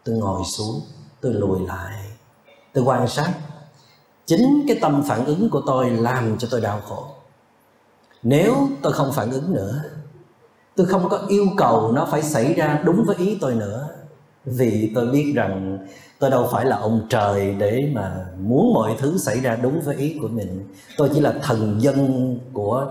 Tôi 0.04 0.14
ngồi 0.14 0.42
xuống, 0.44 0.80
tôi 1.20 1.32
lùi 1.32 1.66
lại. 1.66 1.94
Tôi 2.72 2.84
quan 2.84 3.08
sát. 3.08 3.34
Chính 4.26 4.64
cái 4.68 4.78
tâm 4.80 5.02
phản 5.08 5.24
ứng 5.24 5.50
của 5.50 5.62
tôi 5.66 5.90
làm 5.90 6.38
cho 6.38 6.48
tôi 6.50 6.60
đau 6.60 6.80
khổ. 6.88 7.06
Nếu 8.22 8.68
tôi 8.82 8.92
không 8.92 9.12
phản 9.12 9.30
ứng 9.30 9.54
nữa 9.54 9.82
tôi 10.80 10.86
không 10.86 11.08
có 11.08 11.20
yêu 11.28 11.46
cầu 11.56 11.92
nó 11.92 12.08
phải 12.10 12.22
xảy 12.22 12.54
ra 12.54 12.80
đúng 12.84 13.04
với 13.04 13.16
ý 13.16 13.38
tôi 13.40 13.54
nữa. 13.54 13.88
Vì 14.44 14.92
tôi 14.94 15.06
biết 15.06 15.32
rằng 15.34 15.78
tôi 16.18 16.30
đâu 16.30 16.48
phải 16.52 16.64
là 16.66 16.76
ông 16.76 17.06
trời 17.08 17.54
để 17.58 17.90
mà 17.94 18.26
muốn 18.38 18.74
mọi 18.74 18.96
thứ 18.98 19.18
xảy 19.18 19.40
ra 19.40 19.56
đúng 19.56 19.80
với 19.80 19.96
ý 19.96 20.16
của 20.22 20.28
mình. 20.28 20.68
Tôi 20.96 21.10
chỉ 21.14 21.20
là 21.20 21.34
thần 21.42 21.82
dân 21.82 22.38
của 22.52 22.86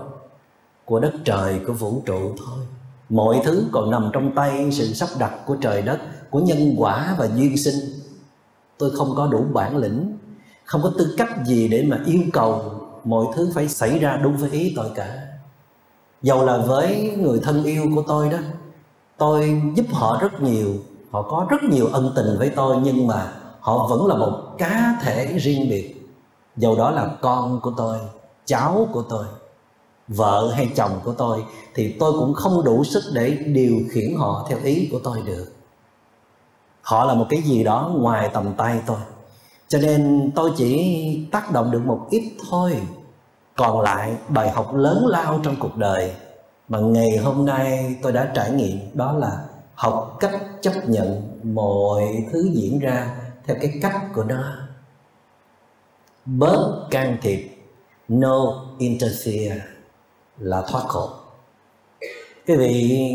của 0.84 1.00
đất 1.00 1.12
trời, 1.24 1.60
của 1.66 1.72
vũ 1.72 2.02
trụ 2.06 2.34
thôi. 2.38 2.66
Mọi 3.08 3.40
thứ 3.44 3.64
còn 3.72 3.90
nằm 3.90 4.10
trong 4.12 4.34
tay 4.34 4.68
sự 4.72 4.86
sắp 4.86 5.08
đặt 5.18 5.32
của 5.46 5.56
trời 5.60 5.82
đất, 5.82 5.98
của 6.30 6.40
nhân 6.40 6.74
quả 6.78 7.14
và 7.18 7.28
duyên 7.36 7.56
sinh. 7.56 7.80
Tôi 8.78 8.90
không 8.90 9.14
có 9.16 9.26
đủ 9.26 9.44
bản 9.52 9.76
lĩnh, 9.76 10.18
không 10.64 10.82
có 10.82 10.92
tư 10.98 11.14
cách 11.16 11.30
gì 11.46 11.68
để 11.68 11.86
mà 11.88 11.98
yêu 12.06 12.20
cầu 12.32 12.62
mọi 13.04 13.26
thứ 13.34 13.50
phải 13.54 13.68
xảy 13.68 13.98
ra 13.98 14.20
đúng 14.22 14.36
với 14.36 14.50
ý 14.50 14.72
tôi 14.76 14.90
cả 14.94 15.29
dầu 16.22 16.44
là 16.44 16.58
với 16.58 17.16
người 17.18 17.40
thân 17.42 17.64
yêu 17.64 17.86
của 17.94 18.02
tôi 18.06 18.28
đó, 18.28 18.38
tôi 19.16 19.62
giúp 19.74 19.86
họ 19.92 20.18
rất 20.20 20.40
nhiều, 20.40 20.74
họ 21.10 21.22
có 21.22 21.46
rất 21.50 21.62
nhiều 21.62 21.86
ân 21.86 22.12
tình 22.16 22.38
với 22.38 22.50
tôi, 22.56 22.76
nhưng 22.82 23.06
mà 23.06 23.32
họ 23.60 23.86
vẫn 23.86 24.06
là 24.06 24.16
một 24.16 24.32
cá 24.58 24.98
thể 25.02 25.26
riêng 25.26 25.68
biệt. 25.70 25.96
Dầu 26.56 26.76
đó 26.76 26.90
là 26.90 27.16
con 27.20 27.60
của 27.60 27.72
tôi, 27.76 27.98
cháu 28.44 28.88
của 28.92 29.02
tôi, 29.02 29.24
vợ 30.08 30.52
hay 30.54 30.70
chồng 30.76 31.00
của 31.04 31.12
tôi, 31.12 31.44
thì 31.74 31.96
tôi 32.00 32.12
cũng 32.12 32.34
không 32.34 32.64
đủ 32.64 32.84
sức 32.84 33.02
để 33.12 33.30
điều 33.30 33.76
khiển 33.90 34.14
họ 34.16 34.46
theo 34.48 34.58
ý 34.64 34.88
của 34.92 34.98
tôi 35.04 35.22
được. 35.22 35.46
Họ 36.82 37.04
là 37.04 37.14
một 37.14 37.26
cái 37.28 37.42
gì 37.42 37.64
đó 37.64 37.92
ngoài 37.94 38.30
tầm 38.32 38.54
tay 38.56 38.80
tôi, 38.86 38.98
cho 39.68 39.78
nên 39.78 40.30
tôi 40.34 40.52
chỉ 40.56 41.28
tác 41.32 41.52
động 41.52 41.70
được 41.70 41.82
một 41.86 42.06
ít 42.10 42.32
thôi 42.50 42.80
còn 43.60 43.80
lại 43.80 44.16
bài 44.28 44.50
học 44.50 44.74
lớn 44.74 45.06
lao 45.06 45.40
trong 45.42 45.56
cuộc 45.58 45.76
đời 45.76 46.12
mà 46.68 46.78
ngày 46.78 47.16
hôm 47.16 47.46
nay 47.46 47.96
tôi 48.02 48.12
đã 48.12 48.32
trải 48.34 48.50
nghiệm 48.50 48.78
đó 48.94 49.12
là 49.12 49.44
học 49.74 50.16
cách 50.20 50.40
chấp 50.60 50.72
nhận 50.86 51.38
mọi 51.42 52.02
thứ 52.32 52.50
diễn 52.52 52.78
ra 52.78 53.16
theo 53.46 53.56
cái 53.60 53.78
cách 53.82 53.96
của 54.14 54.24
nó. 54.24 54.44
Bớt 56.24 56.86
can 56.90 57.16
thiệp, 57.22 57.50
no 58.08 58.64
interfere 58.78 59.58
là 60.38 60.62
thoát 60.68 60.82
khổ. 60.88 61.10
Quý 62.46 62.56
vị 62.56 63.06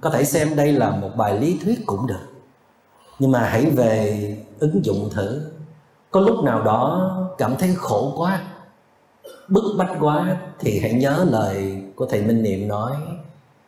có 0.00 0.10
thể 0.10 0.24
xem 0.24 0.56
đây 0.56 0.72
là 0.72 0.90
một 0.90 1.10
bài 1.16 1.40
lý 1.40 1.58
thuyết 1.64 1.78
cũng 1.86 2.06
được, 2.06 2.26
nhưng 3.18 3.32
mà 3.32 3.40
hãy 3.40 3.66
về 3.66 4.36
ứng 4.58 4.84
dụng 4.84 5.10
thử. 5.12 5.50
Có 6.10 6.20
lúc 6.20 6.44
nào 6.44 6.62
đó 6.62 7.10
cảm 7.38 7.56
thấy 7.58 7.74
khổ 7.76 8.12
quá 8.16 8.42
bức 9.48 9.74
bách 9.78 9.90
quá 10.00 10.36
thì 10.58 10.80
hãy 10.80 10.92
nhớ 10.92 11.26
lời 11.30 11.82
của 11.96 12.06
thầy 12.06 12.22
minh 12.22 12.42
niệm 12.42 12.68
nói. 12.68 12.96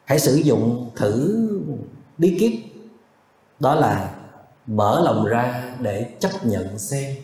Hãy 0.04 0.18
sử 0.18 0.34
dụng 0.34 0.90
thử 0.96 1.44
bí 2.18 2.36
kíp. 2.40 2.52
Đó 3.60 3.74
là 3.74 4.14
mở 4.66 5.02
lòng 5.04 5.24
ra 5.24 5.74
để 5.80 6.10
chấp 6.18 6.30
nhận 6.42 6.78
xem. 6.78 7.16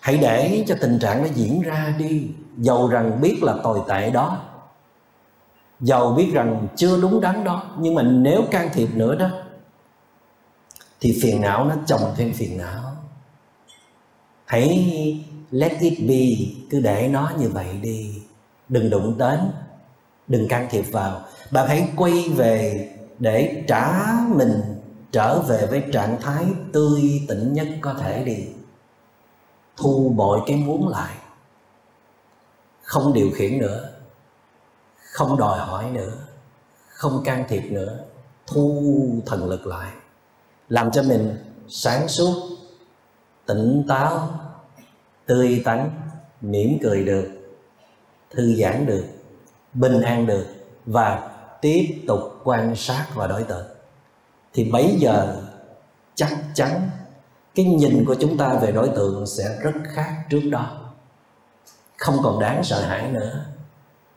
Hãy 0.00 0.16
để 0.16 0.64
cho 0.68 0.74
tình 0.80 0.98
trạng 0.98 1.22
nó 1.22 1.28
diễn 1.34 1.62
ra 1.62 1.94
đi. 1.98 2.30
Dầu 2.56 2.88
rằng 2.88 3.20
biết 3.20 3.42
là 3.42 3.54
tồi 3.62 3.80
tệ 3.88 4.10
đó. 4.10 4.42
Dầu 5.80 6.12
biết 6.12 6.30
rằng 6.32 6.68
chưa 6.76 7.00
đúng 7.00 7.20
đắn 7.20 7.44
đó. 7.44 7.62
Nhưng 7.78 7.94
mà 7.94 8.02
nếu 8.02 8.42
can 8.50 8.68
thiệp 8.72 8.88
nữa 8.94 9.14
đó, 9.14 9.28
thì 11.00 11.18
phiền 11.22 11.40
não 11.40 11.64
nó 11.64 11.74
chồng 11.86 12.14
thêm 12.16 12.32
phiền 12.32 12.58
não. 12.58 12.82
Hãy 14.44 15.24
let 15.50 15.72
it 15.80 15.98
be, 16.08 16.52
cứ 16.70 16.80
để 16.80 17.08
nó 17.08 17.32
như 17.38 17.48
vậy 17.48 17.78
đi. 17.82 18.22
Đừng 18.68 18.90
đụng 18.90 19.18
đến, 19.18 19.40
đừng 20.26 20.48
can 20.48 20.66
thiệp 20.70 20.84
vào. 20.92 21.20
Bạn 21.50 21.68
hãy 21.68 21.88
quay 21.96 22.28
về 22.28 22.88
để 23.18 23.64
trả 23.68 24.12
mình 24.28 24.62
trở 25.12 25.40
về 25.40 25.66
với 25.66 25.84
trạng 25.92 26.20
thái 26.20 26.46
tươi 26.72 27.22
tỉnh 27.28 27.52
nhất 27.52 27.68
có 27.80 27.94
thể 27.94 28.24
đi. 28.24 28.46
Thu 29.76 30.12
bội 30.16 30.40
cái 30.46 30.56
muốn 30.56 30.88
lại. 30.88 31.14
Không 32.82 33.12
điều 33.12 33.30
khiển 33.34 33.58
nữa. 33.58 33.88
Không 34.96 35.38
đòi 35.38 35.58
hỏi 35.58 35.90
nữa. 35.90 36.12
Không 36.88 37.22
can 37.24 37.44
thiệp 37.48 37.62
nữa. 37.62 37.98
Thu 38.46 38.82
thần 39.26 39.48
lực 39.48 39.66
lại. 39.66 39.92
Làm 40.68 40.90
cho 40.90 41.02
mình 41.02 41.36
sáng 41.68 42.08
suốt, 42.08 42.34
tỉnh 43.46 43.84
táo 43.88 44.30
tươi 45.30 45.62
tắn, 45.64 45.90
mỉm 46.40 46.78
cười 46.82 47.04
được, 47.04 47.28
thư 48.30 48.54
giãn 48.54 48.86
được, 48.86 49.04
bình 49.74 50.00
an 50.00 50.26
được 50.26 50.46
và 50.86 51.30
tiếp 51.60 52.04
tục 52.06 52.20
quan 52.44 52.76
sát 52.76 53.06
và 53.14 53.26
đối 53.26 53.42
tượng. 53.42 53.66
Thì 54.52 54.70
bấy 54.72 54.96
giờ 54.98 55.42
chắc 56.14 56.32
chắn 56.54 56.90
cái 57.54 57.66
nhìn 57.66 58.04
của 58.04 58.14
chúng 58.14 58.36
ta 58.36 58.54
về 58.54 58.72
đối 58.72 58.88
tượng 58.88 59.26
sẽ 59.26 59.58
rất 59.62 59.72
khác 59.84 60.16
trước 60.30 60.40
đó. 60.50 60.92
Không 61.96 62.16
còn 62.22 62.40
đáng 62.40 62.64
sợ 62.64 62.80
hãi 62.80 63.10
nữa, 63.12 63.44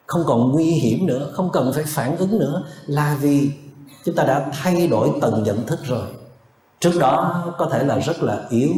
không 0.06 0.24
còn 0.26 0.52
nguy 0.52 0.72
hiểm 0.72 1.06
nữa, 1.06 1.32
không 1.34 1.50
cần 1.54 1.72
phải 1.76 1.84
phản 1.88 2.18
ứng 2.18 2.40
nữa 2.40 2.64
là 2.86 3.18
vì 3.22 3.52
chúng 4.06 4.16
ta 4.16 4.24
đã 4.24 4.52
thay 4.54 4.88
đổi 4.88 5.12
tầng 5.22 5.44
nhận 5.44 5.66
thức 5.66 5.80
rồi. 5.84 6.08
Trước 6.80 6.94
đó 7.00 7.46
có 7.58 7.70
thể 7.72 7.84
là 7.84 8.00
rất 8.00 8.24
là 8.24 8.46
yếu 8.50 8.74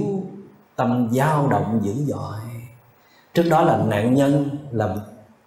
tâm 0.76 1.10
dao 1.12 1.48
động 1.48 1.82
dữ 1.84 1.94
dội. 1.94 2.40
Trước 3.34 3.44
đó 3.44 3.62
là 3.62 3.78
nạn 3.78 4.14
nhân, 4.14 4.50
là 4.72 4.96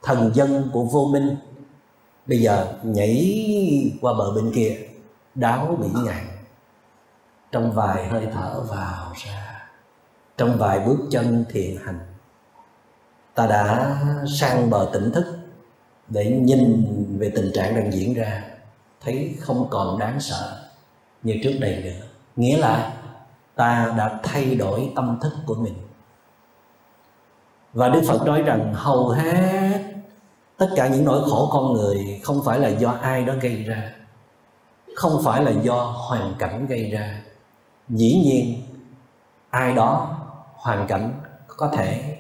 thần 0.03 0.31
dân 0.35 0.71
của 0.73 0.85
vô 0.85 1.09
minh. 1.13 1.37
Bây 2.27 2.39
giờ 2.39 2.67
nhảy 2.83 3.93
qua 4.01 4.13
bờ 4.13 4.33
bên 4.33 4.53
kia, 4.55 4.79
đáo 5.35 5.77
bị 5.81 5.89
ngạn. 6.05 6.27
Trong 7.53 7.73
vài 7.73 8.09
hơi 8.09 8.27
thở 8.35 8.61
vào 8.69 9.13
ra, 9.25 9.69
trong 10.37 10.59
vài 10.59 10.81
bước 10.81 10.99
chân 11.11 11.45
thiện 11.49 11.77
hành, 11.85 11.99
ta 13.35 13.47
đã 13.47 13.97
sang 14.41 14.71
bờ 14.71 14.91
tỉnh 14.93 15.13
thức 15.13 15.39
để 16.09 16.31
nhìn 16.31 16.87
về 17.19 17.33
tình 17.35 17.51
trạng 17.55 17.75
đang 17.75 17.93
diễn 17.93 18.15
ra, 18.15 18.43
thấy 19.01 19.35
không 19.41 19.67
còn 19.71 19.99
đáng 19.99 20.21
sợ 20.21 20.71
như 21.23 21.35
trước 21.43 21.53
đây 21.61 21.83
nữa. 21.85 22.07
Nghĩa 22.37 22.57
là 22.57 22.93
ta 23.59 23.95
đã 23.97 24.21
thay 24.23 24.55
đổi 24.55 24.93
tâm 24.97 25.19
thức 25.21 25.33
của 25.47 25.55
mình. 25.55 25.75
Và 27.73 27.89
đức 27.89 28.03
phật 28.09 28.27
nói 28.27 28.43
rằng, 28.43 28.75
hầu 28.75 29.09
hết 29.09 29.83
tất 30.57 30.69
cả 30.77 30.89
những 30.89 31.05
nỗi 31.05 31.23
khổ 31.31 31.49
con 31.53 31.73
người 31.73 32.21
không 32.25 32.41
phải 32.45 32.59
là 32.59 32.69
do 32.69 32.91
ai 32.91 33.25
đó 33.25 33.35
gây 33.41 33.63
ra, 33.63 33.93
không 34.97 35.23
phải 35.25 35.45
là 35.45 35.51
do 35.51 35.85
hoàn 35.85 36.35
cảnh 36.39 36.67
gây 36.67 36.91
ra. 36.91 37.23
Dĩ 37.89 38.23
nhiên, 38.25 38.63
ai 39.51 39.75
đó 39.75 40.17
hoàn 40.57 40.87
cảnh 40.87 41.21
có 41.47 41.69
thể 41.69 42.19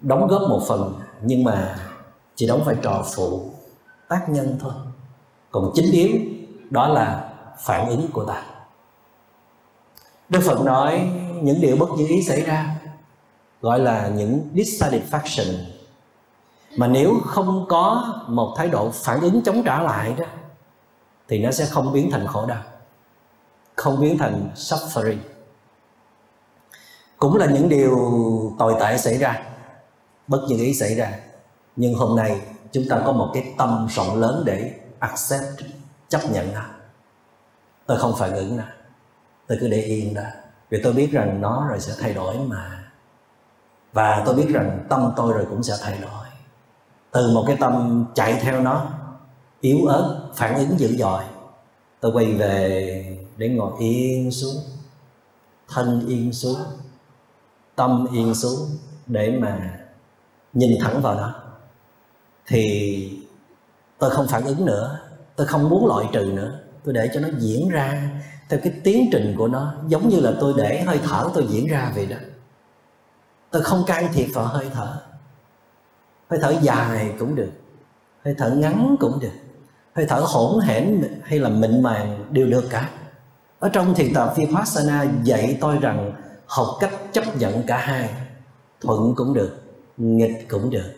đóng 0.00 0.26
góp 0.26 0.42
một 0.42 0.60
phần, 0.68 1.00
nhưng 1.22 1.44
mà 1.44 1.76
chỉ 2.34 2.46
đóng 2.46 2.62
vai 2.64 2.76
trò 2.82 3.04
phụ, 3.16 3.50
tác 4.08 4.28
nhân 4.28 4.58
thôi. 4.60 4.72
Còn 5.50 5.70
chính 5.74 5.92
yếu 5.92 6.10
đó 6.70 6.88
là 6.88 7.32
phản 7.58 7.88
ứng 7.88 8.08
của 8.12 8.24
ta 8.24 8.42
đức 10.28 10.40
phật 10.40 10.60
nói 10.60 11.10
những 11.42 11.60
điều 11.60 11.76
bất 11.76 11.88
như 11.96 12.06
ý 12.06 12.22
xảy 12.22 12.40
ra, 12.40 12.76
gọi 13.60 13.78
là 13.78 14.08
những 14.08 14.48
dissatisfaction. 14.54 15.54
Mà 16.76 16.86
nếu 16.86 17.14
không 17.26 17.66
có 17.68 18.14
một 18.28 18.54
thái 18.56 18.68
độ 18.68 18.90
phản 18.90 19.20
ứng 19.20 19.42
chống 19.42 19.62
trả 19.64 19.82
lại 19.82 20.14
đó, 20.18 20.24
thì 21.28 21.38
nó 21.38 21.50
sẽ 21.50 21.66
không 21.66 21.92
biến 21.92 22.10
thành 22.10 22.26
khổ 22.26 22.46
đau, 22.46 22.62
không 23.74 24.00
biến 24.00 24.18
thành 24.18 24.50
suffering. 24.54 25.18
Cũng 27.16 27.36
là 27.36 27.46
những 27.46 27.68
điều 27.68 27.98
tồi 28.58 28.74
tệ 28.80 28.98
xảy 28.98 29.18
ra, 29.18 29.42
bất 30.26 30.40
như 30.48 30.56
ý 30.56 30.74
xảy 30.74 30.94
ra. 30.94 31.12
Nhưng 31.76 31.94
hôm 31.94 32.16
nay 32.16 32.40
chúng 32.72 32.84
ta 32.90 33.02
có 33.06 33.12
một 33.12 33.30
cái 33.34 33.54
tâm 33.58 33.88
rộng 33.90 34.20
lớn 34.20 34.42
để 34.46 34.74
accept, 34.98 35.62
chấp 36.08 36.20
nhận 36.30 36.52
nó. 36.52 36.62
Tôi 37.86 37.98
không 37.98 38.14
phản 38.18 38.32
ứng 38.32 38.56
nó 38.56 38.64
tôi 39.46 39.58
cứ 39.60 39.68
để 39.68 39.82
yên 39.82 40.14
đó. 40.14 40.22
Vì 40.70 40.80
tôi 40.82 40.92
biết 40.92 41.12
rằng 41.12 41.40
nó 41.40 41.66
rồi 41.68 41.80
sẽ 41.80 41.92
thay 42.00 42.14
đổi 42.14 42.38
mà. 42.38 42.84
Và 43.92 44.22
tôi 44.26 44.34
biết 44.34 44.46
rằng 44.48 44.86
tâm 44.88 45.12
tôi 45.16 45.32
rồi 45.32 45.46
cũng 45.50 45.62
sẽ 45.62 45.74
thay 45.82 45.98
đổi. 46.02 46.26
Từ 47.10 47.34
một 47.34 47.44
cái 47.46 47.56
tâm 47.60 48.04
chạy 48.14 48.38
theo 48.42 48.60
nó, 48.60 48.90
yếu 49.60 49.86
ớt, 49.86 50.30
phản 50.34 50.54
ứng 50.54 50.78
dữ 50.80 50.96
dội, 50.96 51.22
tôi 52.00 52.12
quay 52.12 52.32
về 52.32 53.18
để 53.36 53.48
ngồi 53.48 53.72
yên 53.78 54.30
xuống, 54.30 54.62
thân 55.68 56.06
yên 56.08 56.32
xuống, 56.32 56.58
tâm 57.76 58.06
yên 58.12 58.34
xuống 58.34 58.68
để 59.06 59.38
mà 59.40 59.78
nhìn 60.52 60.78
thẳng 60.80 61.02
vào 61.02 61.14
nó. 61.14 61.34
Thì 62.46 63.18
tôi 63.98 64.10
không 64.10 64.26
phản 64.28 64.44
ứng 64.44 64.64
nữa, 64.64 64.98
tôi 65.36 65.46
không 65.46 65.68
muốn 65.68 65.86
loại 65.86 66.06
trừ 66.12 66.32
nữa. 66.34 66.60
Tôi 66.84 66.94
để 66.94 67.10
cho 67.14 67.20
nó 67.20 67.28
diễn 67.38 67.68
ra 67.68 68.10
theo 68.48 68.60
cái 68.62 68.72
tiến 68.84 69.08
trình 69.12 69.34
của 69.38 69.48
nó, 69.48 69.74
giống 69.86 70.08
như 70.08 70.20
là 70.20 70.32
tôi 70.40 70.54
để 70.56 70.82
hơi 70.82 71.00
thở 71.04 71.30
tôi 71.34 71.46
diễn 71.48 71.66
ra 71.66 71.92
vậy 71.94 72.06
đó. 72.06 72.16
Tôi 73.50 73.62
không 73.62 73.84
can 73.86 74.12
thiệp 74.12 74.26
vào 74.34 74.44
hơi 74.44 74.70
thở. 74.74 75.02
Hơi 76.30 76.40
thở 76.42 76.54
dài 76.62 77.14
cũng 77.18 77.34
được, 77.34 77.50
hơi 78.24 78.34
thở 78.38 78.50
ngắn 78.50 78.96
cũng 79.00 79.20
được, 79.20 79.32
hơi 79.94 80.06
thở 80.08 80.20
hỗn 80.20 80.60
hển 80.60 81.02
hay 81.22 81.38
là 81.38 81.48
mịn 81.48 81.82
màng 81.82 82.24
đều 82.30 82.46
được 82.46 82.64
cả. 82.70 82.90
Ở 83.58 83.68
trong 83.68 83.94
thiền 83.94 84.14
tập 84.14 84.34
vipassana 84.36 85.06
dạy 85.22 85.58
tôi 85.60 85.78
rằng 85.78 86.12
học 86.46 86.66
cách 86.80 86.92
chấp 87.12 87.36
nhận 87.36 87.62
cả 87.66 87.76
hai, 87.76 88.14
thuận 88.80 89.14
cũng 89.16 89.34
được, 89.34 89.62
nghịch 89.96 90.48
cũng 90.48 90.70
được. 90.70 90.92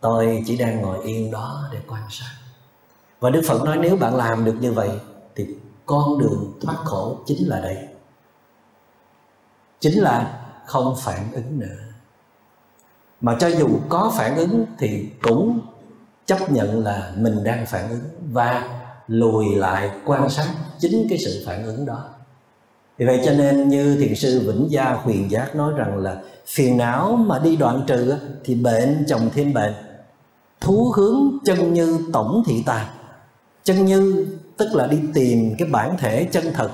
Tôi 0.00 0.42
chỉ 0.46 0.56
đang 0.56 0.82
ngồi 0.82 1.04
yên 1.04 1.30
đó 1.30 1.68
để 1.72 1.78
quan 1.88 2.02
sát. 2.10 2.32
Và 3.20 3.30
đức 3.30 3.42
phật 3.48 3.64
nói 3.64 3.78
nếu 3.80 3.96
bạn 3.96 4.16
làm 4.16 4.44
được 4.44 4.54
như 4.60 4.72
vậy 4.72 4.90
con 5.90 6.18
đường 6.18 6.52
thoát 6.60 6.76
khổ 6.84 7.18
chính 7.26 7.48
là 7.48 7.60
đây. 7.60 7.76
Chính 9.80 9.98
là 9.98 10.42
không 10.66 10.96
phản 10.98 11.32
ứng 11.32 11.58
nữa. 11.58 11.76
Mà 13.20 13.36
cho 13.40 13.48
dù 13.48 13.68
có 13.88 14.12
phản 14.16 14.36
ứng 14.36 14.66
thì 14.78 15.06
cũng 15.22 15.60
chấp 16.26 16.50
nhận 16.50 16.84
là 16.84 17.12
mình 17.16 17.44
đang 17.44 17.66
phản 17.66 17.90
ứng 17.90 18.00
và 18.32 18.80
lùi 19.08 19.54
lại 19.54 19.90
quan 20.04 20.30
sát 20.30 20.46
chính 20.78 21.06
cái 21.08 21.18
sự 21.18 21.42
phản 21.46 21.64
ứng 21.64 21.86
đó. 21.86 22.04
Vì 22.98 23.06
vậy 23.06 23.20
cho 23.24 23.32
nên 23.32 23.68
như 23.68 23.96
thiền 23.96 24.14
sư 24.14 24.40
vĩnh 24.46 24.66
gia 24.70 24.92
huyền 24.92 25.30
giác 25.30 25.56
nói 25.56 25.72
rằng 25.76 25.96
là 25.96 26.22
phiền 26.46 26.76
não 26.76 27.16
mà 27.16 27.38
đi 27.38 27.56
đoạn 27.56 27.84
trừ 27.86 28.14
thì 28.44 28.54
bệnh 28.54 29.04
chồng 29.08 29.30
thêm 29.34 29.52
bệnh. 29.52 29.74
Thú 30.60 30.92
hướng 30.96 31.38
chân 31.44 31.74
như 31.74 32.10
tổng 32.12 32.42
thị 32.46 32.62
tà 32.66 32.94
chân 33.64 33.84
như 33.84 34.26
tức 34.60 34.74
là 34.74 34.86
đi 34.86 35.00
tìm 35.14 35.54
cái 35.58 35.68
bản 35.68 35.96
thể 35.98 36.24
chân 36.32 36.44
thật, 36.54 36.70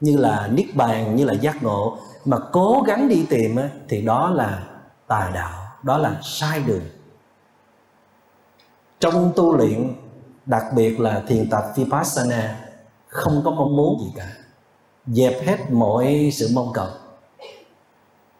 như 0.00 0.16
là 0.16 0.48
niết 0.52 0.66
bàn, 0.74 1.16
như 1.16 1.24
là 1.24 1.32
giác 1.32 1.62
ngộ, 1.62 1.98
mà 2.24 2.38
cố 2.52 2.82
gắng 2.86 3.08
đi 3.08 3.26
tìm 3.30 3.56
thì 3.88 4.02
đó 4.02 4.30
là 4.30 4.66
tà 5.06 5.30
đạo, 5.34 5.76
đó 5.82 5.98
là 5.98 6.20
sai 6.22 6.62
đường. 6.66 6.82
Trong 9.00 9.32
tu 9.36 9.56
luyện, 9.56 9.94
đặc 10.46 10.64
biệt 10.76 11.00
là 11.00 11.22
thiền 11.26 11.50
tập 11.50 11.64
vipassana, 11.76 12.56
không 13.08 13.42
có 13.44 13.50
mong 13.50 13.76
muốn 13.76 14.00
gì 14.00 14.12
cả. 14.16 14.28
Dẹp 15.06 15.46
hết 15.46 15.70
mọi 15.70 16.30
sự 16.32 16.48
mong 16.54 16.72
cầu. 16.74 16.88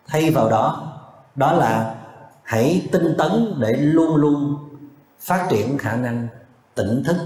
Thay 0.07 0.31
vào 0.31 0.51
đó 0.51 0.93
đó 1.35 1.53
là 1.53 1.95
hãy 2.43 2.89
tinh 2.93 3.15
tấn 3.19 3.55
để 3.59 3.73
luôn 3.73 4.17
luôn 4.17 4.57
phát 5.21 5.47
triển 5.51 5.79
khả 5.79 5.97
năng 5.97 6.29
tỉnh 6.75 7.03
thức, 7.05 7.17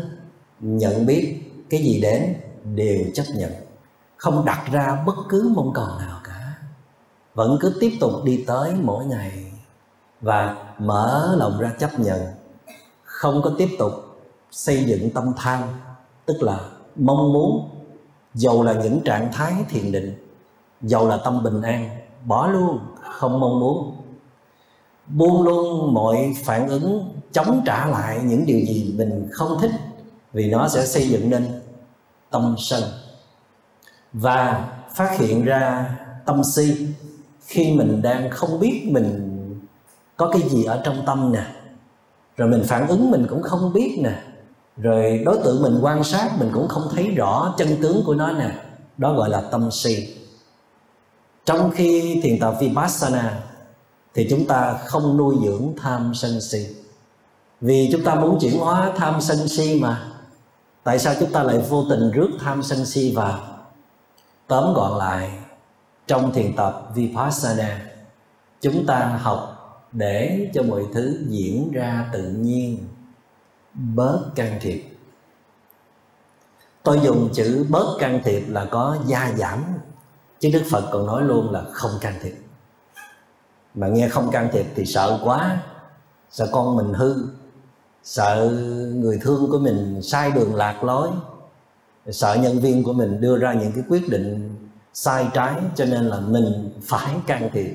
nhận 0.61 1.07
biết 1.07 1.45
cái 1.70 1.81
gì 1.81 2.00
đến 2.00 2.35
đều 2.74 3.05
chấp 3.14 3.24
nhận. 3.37 3.52
Không 4.16 4.44
đặt 4.44 4.68
ra 4.72 5.02
bất 5.07 5.16
cứ 5.29 5.52
mong 5.57 5.72
cầu 5.74 5.87
nào 5.98 6.20
cả. 6.24 6.55
Vẫn 7.35 7.59
cứ 7.61 7.76
tiếp 7.81 7.92
tục 8.00 8.12
đi 8.24 8.44
tới 8.46 8.74
mỗi 8.83 9.05
ngày 9.05 9.52
và 10.20 10.57
mở 10.79 11.37
lòng 11.38 11.59
ra 11.61 11.72
chấp 11.79 12.00
nhận. 12.00 12.20
Không 13.05 13.42
có 13.42 13.52
tiếp 13.59 13.68
tục 13.79 13.92
xây 14.50 14.85
dựng 14.85 15.11
tâm 15.11 15.33
tham, 15.37 15.62
tức 16.26 16.42
là 16.42 16.61
mong 16.96 17.33
muốn. 17.33 17.70
Dầu 18.35 18.62
là 18.62 18.72
những 18.72 19.00
trạng 19.05 19.33
thái 19.33 19.52
thiền 19.68 19.92
định, 19.92 20.14
dầu 20.83 21.09
là 21.09 21.16
tâm 21.16 21.42
bình 21.42 21.62
an, 21.62 21.88
bỏ 22.24 22.46
luôn, 22.46 22.79
không 23.02 23.40
mong 23.40 23.61
muốn. 23.61 23.96
Buông 25.07 25.42
luôn 25.42 25.94
mọi 25.94 26.35
phản 26.44 26.68
ứng, 26.68 27.20
chống 27.33 27.62
trả 27.66 27.87
lại 27.87 28.20
những 28.24 28.46
điều 28.46 28.61
gì 28.61 28.94
mình 28.98 29.29
không 29.33 29.59
thích 29.61 29.70
vì 30.37 30.51
nó 30.51 30.68
sẽ 30.68 30.87
xây 30.87 31.09
dựng 31.09 31.31
nên 31.31 31.61
tâm 32.31 32.55
sân. 32.59 32.83
Và 34.12 34.68
phát 34.94 35.18
hiện 35.18 35.44
ra 35.44 35.96
tâm 36.27 36.42
si, 36.44 36.87
khi 37.46 37.72
mình 37.72 38.03
đang 38.03 38.31
không 38.31 38.61
biết 38.61 38.83
mình 38.90 39.33
có 40.16 40.29
cái 40.33 40.42
gì 40.49 40.64
ở 40.64 40.81
trong 40.85 41.03
tâm 41.07 41.33
nè, 41.33 41.46
rồi 42.37 42.49
mình 42.49 42.62
phản 42.66 42.88
ứng 42.88 43.11
mình 43.11 43.27
cũng 43.31 43.42
không 43.42 43.72
biết 43.72 43.99
nè, 44.03 44.22
rồi 44.77 45.22
đối 45.25 45.38
tượng 45.44 45.62
mình 45.62 45.79
quan 45.83 46.05
sát 46.05 46.31
mình 46.38 46.51
cũng 46.55 46.68
không 46.68 46.88
thấy 46.90 47.11
rõ 47.11 47.55
chân 47.59 47.68
tướng 47.83 48.03
của 48.07 48.14
nó 48.14 48.33
nè, 48.33 48.51
đó 48.99 49.12
gọi 49.12 49.29
là 49.29 49.40
tâm 49.40 49.70
si. 49.70 50.16
Trong 51.44 51.70
khi 51.70 52.20
thiền 52.22 52.38
tập 52.38 52.55
vipassana 52.61 53.40
thì 54.14 54.27
chúng 54.31 54.46
ta 54.46 54.79
không 54.85 55.16
nuôi 55.16 55.37
dưỡng 55.44 55.75
tham 55.77 56.14
sân 56.14 56.40
si. 56.40 56.66
Vì 57.61 57.88
chúng 57.92 58.05
ta 58.05 58.14
muốn 58.14 58.38
chuyển 58.40 58.59
hóa 58.59 58.92
tham 58.96 59.20
sân 59.20 59.49
si 59.49 59.81
mà 59.81 60.12
tại 60.87 60.99
sao 60.99 61.14
chúng 61.20 61.33
ta 61.33 61.42
lại 61.42 61.59
vô 61.59 61.85
tình 61.90 62.11
rước 62.11 62.31
tham 62.40 62.62
sân 62.62 62.87
si 62.87 63.12
vào 63.16 63.40
tóm 64.46 64.75
gọn 64.75 64.99
lại 64.99 65.38
trong 66.07 66.33
thiền 66.33 66.57
tập 66.57 66.88
vipassana? 66.94 67.90
Chúng 68.61 68.87
ta 68.87 69.18
học 69.22 69.53
để 69.92 70.51
cho 70.55 70.62
mọi 70.62 70.83
thứ 70.94 71.25
diễn 71.29 71.72
ra 71.72 72.11
tự 72.12 72.22
nhiên, 72.22 72.79
bớt 73.75 74.31
can 74.35 74.59
thiệp. 74.61 74.83
Tôi 76.83 77.01
dùng 77.03 77.29
chữ 77.33 77.66
bớt 77.68 77.96
can 77.99 78.20
thiệp 78.25 78.44
là 78.49 78.64
có 78.70 78.99
gia 79.07 79.33
giảm, 79.37 79.64
chứ 80.38 80.51
đức 80.53 80.62
phật 80.70 80.88
còn 80.92 81.07
nói 81.07 81.22
luôn 81.22 81.51
là 81.51 81.64
không 81.72 81.92
can 82.01 82.14
thiệp. 82.22 82.35
Mà 83.75 83.88
nghe 83.88 84.09
không 84.09 84.31
can 84.31 84.49
thiệp 84.53 84.66
thì 84.75 84.85
sợ 84.85 85.20
quá, 85.25 85.62
sợ 86.31 86.49
con 86.53 86.77
mình 86.77 86.92
hư 86.92 87.27
sợ 88.07 88.51
người 88.95 89.19
thương 89.23 89.51
của 89.51 89.59
mình 89.59 90.03
sai 90.03 90.31
đường 90.31 90.55
lạc 90.55 90.85
lối, 90.85 91.09
sợ 92.11 92.35
nhân 92.35 92.59
viên 92.59 92.83
của 92.85 92.92
mình 92.92 93.21
đưa 93.21 93.38
ra 93.38 93.53
những 93.53 93.73
cái 93.73 93.85
quyết 93.88 94.09
định 94.09 94.57
sai 94.92 95.29
trái, 95.35 95.55
cho 95.75 95.85
nên 95.85 96.07
là 96.07 96.21
mình 96.21 96.71
phải 96.83 97.14
can 97.27 97.51
thiệp. 97.53 97.71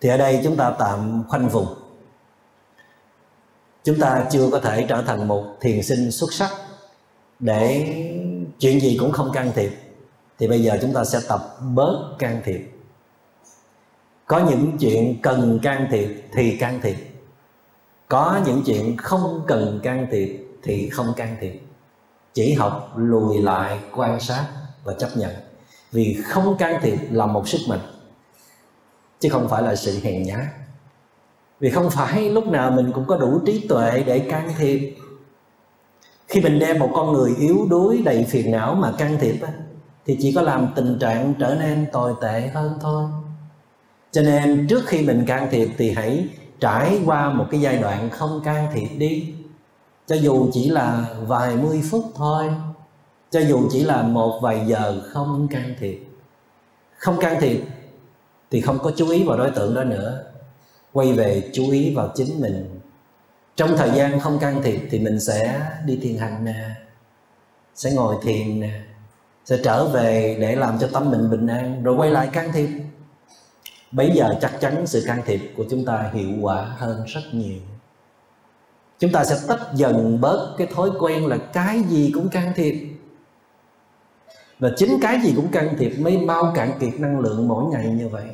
Thì 0.00 0.08
ở 0.08 0.16
đây 0.16 0.40
chúng 0.44 0.56
ta 0.56 0.70
tạm 0.78 1.24
khoanh 1.28 1.48
vùng. 1.48 1.66
Chúng 3.84 4.00
ta 4.00 4.26
chưa 4.30 4.48
có 4.52 4.60
thể 4.60 4.86
trở 4.88 5.02
thành 5.02 5.28
một 5.28 5.44
thiền 5.60 5.82
sinh 5.82 6.10
xuất 6.10 6.32
sắc 6.32 6.50
để 7.38 7.86
chuyện 8.58 8.80
gì 8.80 8.96
cũng 9.00 9.12
không 9.12 9.32
can 9.32 9.52
thiệp. 9.54 9.72
Thì 10.38 10.48
bây 10.48 10.62
giờ 10.62 10.78
chúng 10.82 10.92
ta 10.92 11.04
sẽ 11.04 11.20
tập 11.28 11.58
bớt 11.74 12.16
can 12.18 12.42
thiệp. 12.44 12.70
Có 14.26 14.38
những 14.38 14.78
chuyện 14.78 15.22
cần 15.22 15.58
can 15.62 15.88
thiệp 15.90 16.22
thì 16.34 16.56
can 16.56 16.80
thiệp 16.82 17.13
có 18.14 18.40
những 18.46 18.62
chuyện 18.66 18.96
không 18.96 19.42
cần 19.46 19.80
can 19.82 20.06
thiệp 20.10 20.46
thì 20.62 20.88
không 20.88 21.12
can 21.16 21.36
thiệp. 21.40 21.60
Chỉ 22.34 22.52
học, 22.52 22.92
lùi 22.96 23.42
lại, 23.42 23.78
quan 23.92 24.20
sát 24.20 24.46
và 24.84 24.94
chấp 24.98 25.08
nhận. 25.16 25.30
Vì 25.92 26.22
không 26.24 26.56
can 26.58 26.80
thiệp 26.82 26.98
là 27.10 27.26
một 27.26 27.48
sức 27.48 27.58
mạnh, 27.68 27.80
chứ 29.20 29.28
không 29.28 29.48
phải 29.48 29.62
là 29.62 29.76
sự 29.76 29.98
hèn 30.02 30.22
nhát. 30.22 30.44
Vì 31.60 31.70
không 31.70 31.90
phải 31.90 32.30
lúc 32.30 32.46
nào 32.46 32.70
mình 32.70 32.92
cũng 32.92 33.06
có 33.06 33.16
đủ 33.16 33.40
trí 33.46 33.66
tuệ 33.68 34.02
để 34.06 34.18
can 34.18 34.52
thiệp. 34.58 34.96
Khi 36.28 36.40
mình 36.40 36.58
đem 36.58 36.78
một 36.78 36.90
con 36.94 37.12
người 37.12 37.34
yếu 37.38 37.66
đuối 37.70 38.02
đầy 38.04 38.24
phiền 38.24 38.50
não 38.50 38.74
mà 38.74 38.92
can 38.98 39.18
thiệp 39.20 39.36
thì 40.06 40.18
chỉ 40.20 40.32
có 40.32 40.42
làm 40.42 40.68
tình 40.76 40.98
trạng 41.00 41.34
trở 41.38 41.54
nên 41.54 41.86
tồi 41.92 42.14
tệ 42.22 42.50
hơn 42.54 42.78
thôi. 42.80 43.04
Cho 44.12 44.22
nên 44.22 44.66
trước 44.68 44.82
khi 44.86 45.06
mình 45.06 45.24
can 45.26 45.48
thiệp 45.50 45.68
thì 45.78 45.90
hãy 45.90 46.28
trải 46.64 47.00
qua 47.04 47.32
một 47.32 47.46
cái 47.50 47.60
giai 47.60 47.76
đoạn 47.76 48.10
không 48.10 48.40
can 48.44 48.68
thiệp 48.74 48.88
đi. 48.98 49.34
Cho 50.06 50.16
dù 50.16 50.50
chỉ 50.52 50.68
là 50.68 51.06
vài 51.26 51.56
mươi 51.56 51.82
phút 51.90 52.04
thôi, 52.14 52.50
cho 53.30 53.40
dù 53.40 53.68
chỉ 53.72 53.84
là 53.84 54.02
một 54.02 54.40
vài 54.42 54.66
giờ 54.66 55.02
không 55.12 55.48
can 55.50 55.74
thiệp. 55.78 56.06
Không 56.96 57.16
can 57.20 57.40
thiệp 57.40 57.60
thì 58.50 58.60
không 58.60 58.78
có 58.78 58.92
chú 58.96 59.08
ý 59.08 59.24
vào 59.24 59.38
đối 59.38 59.50
tượng 59.50 59.74
đó 59.74 59.84
nữa. 59.84 60.24
Quay 60.92 61.12
về 61.12 61.50
chú 61.52 61.70
ý 61.70 61.94
vào 61.94 62.12
chính 62.14 62.40
mình. 62.40 62.80
Trong 63.56 63.76
thời 63.76 63.90
gian 63.90 64.20
không 64.20 64.38
can 64.38 64.62
thiệp 64.62 64.80
thì 64.90 64.98
mình 64.98 65.20
sẽ 65.20 65.60
đi 65.86 65.98
thiền 66.02 66.16
hành 66.16 66.44
nè, 66.44 66.70
sẽ 67.74 67.92
ngồi 67.92 68.16
thiền 68.22 68.60
nè, 68.60 68.80
sẽ 69.44 69.58
trở 69.64 69.88
về 69.88 70.36
để 70.40 70.56
làm 70.56 70.78
cho 70.78 70.88
tâm 70.92 71.10
mình 71.10 71.30
bình 71.30 71.46
an, 71.46 71.82
rồi 71.82 71.96
quay 71.96 72.10
lại 72.10 72.28
can 72.32 72.52
thiệp 72.52 72.68
bây 73.94 74.10
giờ 74.10 74.34
chắc 74.40 74.60
chắn 74.60 74.86
sự 74.86 75.04
can 75.06 75.22
thiệp 75.26 75.40
của 75.56 75.64
chúng 75.70 75.84
ta 75.84 76.10
hiệu 76.12 76.30
quả 76.40 76.64
hơn 76.76 77.04
rất 77.06 77.20
nhiều. 77.32 77.58
Chúng 78.98 79.12
ta 79.12 79.24
sẽ 79.24 79.36
tách 79.48 79.60
dần 79.74 80.20
bớt 80.20 80.54
cái 80.58 80.66
thói 80.66 80.90
quen 81.00 81.26
là 81.26 81.36
cái 81.36 81.80
gì 81.88 82.10
cũng 82.14 82.28
can 82.28 82.52
thiệp. 82.56 82.74
Và 84.58 84.70
chính 84.76 84.98
cái 85.00 85.20
gì 85.24 85.32
cũng 85.36 85.48
can 85.48 85.74
thiệp 85.78 85.92
mới 85.98 86.16
bao 86.16 86.52
cạn 86.54 86.70
kiệt 86.80 87.00
năng 87.00 87.20
lượng 87.20 87.48
mỗi 87.48 87.64
ngày 87.64 87.88
như 87.88 88.08
vậy. 88.08 88.26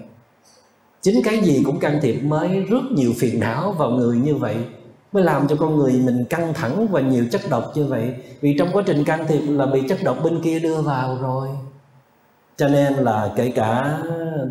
Chính 1.03 1.23
cái 1.25 1.41
gì 1.41 1.63
cũng 1.67 1.79
can 1.79 1.99
thiệp 2.03 2.21
mới 2.23 2.49
rất 2.49 2.83
nhiều 2.95 3.13
phiền 3.19 3.41
não 3.41 3.73
vào 3.73 3.91
người 3.91 4.17
như 4.17 4.37
vậy, 4.37 4.57
mới 5.13 5.25
làm 5.25 5.49
cho 5.49 5.57
con 5.57 5.77
người 5.77 5.93
mình 5.93 6.25
căng 6.25 6.55
thẳng 6.55 6.89
và 6.91 7.01
nhiều 7.01 7.25
chất 7.33 7.41
độc 7.51 7.73
như 7.75 7.87
vậy. 7.87 8.15
Vì 8.41 8.57
trong 8.59 8.69
quá 8.73 8.83
trình 8.87 9.05
can 9.05 9.27
thiệp 9.27 9.41
là 9.41 9.67
bị 9.67 9.83
chất 9.89 9.99
độc 10.05 10.19
bên 10.25 10.43
kia 10.43 10.59
đưa 10.59 10.83
vào 10.83 11.19
rồi 11.21 11.49
cho 12.61 12.69
nên 12.69 12.95
là 12.95 13.33
kể 13.37 13.53
cả 13.55 13.99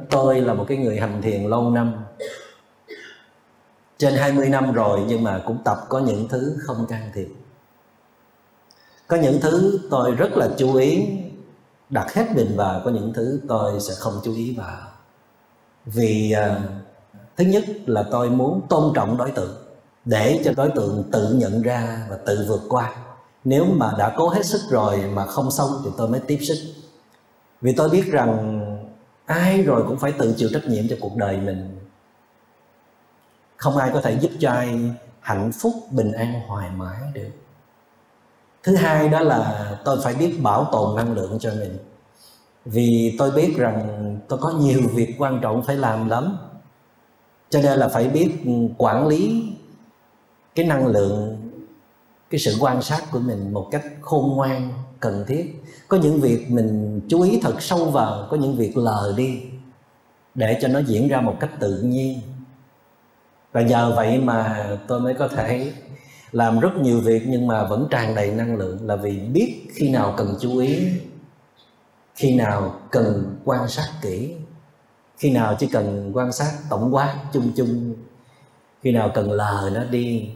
tôi 0.09 0.41
là 0.41 0.53
một 0.53 0.65
cái 0.67 0.77
người 0.77 0.99
hành 0.99 1.21
thiền 1.21 1.43
lâu 1.43 1.69
năm 1.69 1.93
trên 3.97 4.13
20 4.13 4.49
năm 4.49 4.71
rồi 4.73 4.99
nhưng 5.07 5.23
mà 5.23 5.41
cũng 5.45 5.57
tập 5.65 5.77
có 5.89 5.99
những 5.99 6.27
thứ 6.27 6.57
không 6.59 6.85
can 6.89 7.11
thiệp. 7.13 7.27
Có 9.07 9.17
những 9.17 9.41
thứ 9.41 9.79
tôi 9.91 10.11
rất 10.11 10.29
là 10.31 10.47
chú 10.57 10.75
ý 10.75 11.07
đặt 11.89 12.13
hết 12.13 12.25
mình 12.35 12.51
vào 12.55 12.81
có 12.85 12.91
những 12.91 13.13
thứ 13.13 13.39
tôi 13.47 13.79
sẽ 13.79 13.93
không 13.97 14.13
chú 14.23 14.33
ý 14.35 14.55
vào. 14.57 14.87
Vì 15.85 16.35
uh, 16.51 16.61
thứ 17.37 17.43
nhất 17.43 17.63
là 17.85 18.03
tôi 18.11 18.29
muốn 18.29 18.61
tôn 18.69 18.93
trọng 18.95 19.17
đối 19.17 19.31
tượng 19.31 19.55
để 20.05 20.41
cho 20.45 20.51
đối 20.57 20.69
tượng 20.69 21.03
tự 21.11 21.33
nhận 21.33 21.61
ra 21.61 22.07
và 22.09 22.17
tự 22.25 22.45
vượt 22.47 22.61
qua. 22.69 22.95
Nếu 23.43 23.65
mà 23.65 23.91
đã 23.97 24.13
cố 24.17 24.29
hết 24.29 24.45
sức 24.45 24.61
rồi 24.69 25.03
mà 25.13 25.25
không 25.25 25.51
xong 25.51 25.69
thì 25.83 25.89
tôi 25.97 26.07
mới 26.07 26.19
tiếp 26.19 26.39
sức 26.41 26.78
vì 27.61 27.73
tôi 27.73 27.89
biết 27.89 28.05
rằng 28.05 28.61
ai 29.25 29.61
rồi 29.61 29.83
cũng 29.87 29.99
phải 29.99 30.11
tự 30.11 30.33
chịu 30.37 30.49
trách 30.53 30.65
nhiệm 30.67 30.87
cho 30.89 30.95
cuộc 30.99 31.15
đời 31.15 31.37
mình. 31.37 31.77
Không 33.57 33.77
ai 33.77 33.89
có 33.93 34.01
thể 34.01 34.19
giúp 34.19 34.31
cho 34.39 34.51
ai 34.51 34.91
hạnh 35.19 35.51
phúc, 35.51 35.73
bình 35.91 36.11
an, 36.11 36.41
hoài 36.47 36.69
mãi 36.71 36.99
được. 37.13 37.29
Thứ 38.63 38.75
hai 38.75 39.09
đó 39.09 39.19
là 39.19 39.71
tôi 39.85 39.99
phải 40.03 40.15
biết 40.15 40.39
bảo 40.41 40.69
tồn 40.71 40.95
năng 40.95 41.13
lượng 41.13 41.37
cho 41.39 41.51
mình. 41.59 41.77
Vì 42.65 43.15
tôi 43.17 43.31
biết 43.31 43.53
rằng 43.57 44.19
tôi 44.27 44.39
có 44.39 44.49
nhiều 44.49 44.81
việc 44.93 45.15
quan 45.17 45.39
trọng 45.41 45.63
phải 45.63 45.75
làm 45.75 46.09
lắm. 46.09 46.37
Cho 47.49 47.61
nên 47.61 47.79
là 47.79 47.87
phải 47.87 48.07
biết 48.07 48.31
quản 48.77 49.07
lý 49.07 49.53
cái 50.55 50.65
năng 50.65 50.87
lượng, 50.87 51.51
cái 52.29 52.39
sự 52.39 52.57
quan 52.59 52.81
sát 52.81 53.03
của 53.11 53.19
mình 53.19 53.53
một 53.53 53.67
cách 53.71 53.83
khôn 54.01 54.35
ngoan, 54.35 54.73
cần 54.99 55.25
thiết 55.27 55.58
có 55.89 55.97
những 55.97 56.21
việc 56.21 56.52
mình 56.52 57.02
chú 57.10 57.21
ý 57.21 57.39
thật 57.41 57.62
sâu 57.62 57.86
vào, 57.86 58.28
có 58.30 58.38
những 58.38 58.56
việc 58.56 58.78
lờ 58.78 59.13
đi 59.17 59.41
để 60.36 60.60
cho 60.62 60.67
nó 60.67 60.80
diễn 60.80 61.08
ra 61.08 61.21
một 61.21 61.36
cách 61.39 61.60
tự 61.60 61.82
nhiên. 61.82 62.19
Và 63.52 63.62
nhờ 63.62 63.93
vậy 63.95 64.19
mà 64.19 64.69
tôi 64.88 64.99
mới 64.99 65.13
có 65.13 65.28
thể 65.28 65.73
làm 66.32 66.60
rất 66.60 66.69
nhiều 66.82 66.99
việc 66.99 67.23
nhưng 67.28 67.47
mà 67.47 67.67
vẫn 67.67 67.88
tràn 67.91 68.15
đầy 68.15 68.32
năng 68.32 68.56
lượng 68.56 68.88
là 68.88 68.95
vì 68.95 69.19
biết 69.19 69.67
khi 69.73 69.89
nào 69.89 70.13
cần 70.17 70.36
chú 70.39 70.58
ý, 70.58 70.88
khi 72.15 72.36
nào 72.36 72.80
cần 72.91 73.36
quan 73.45 73.67
sát 73.67 73.89
kỹ, 74.02 74.34
khi 75.17 75.32
nào 75.32 75.56
chỉ 75.60 75.67
cần 75.67 76.12
quan 76.13 76.32
sát 76.32 76.52
tổng 76.69 76.95
quát 76.95 77.15
chung 77.34 77.52
chung, 77.56 77.95
khi 78.82 78.91
nào 78.91 79.12
cần 79.13 79.32
lờ 79.32 79.69
nó 79.73 79.84
đi, 79.84 80.32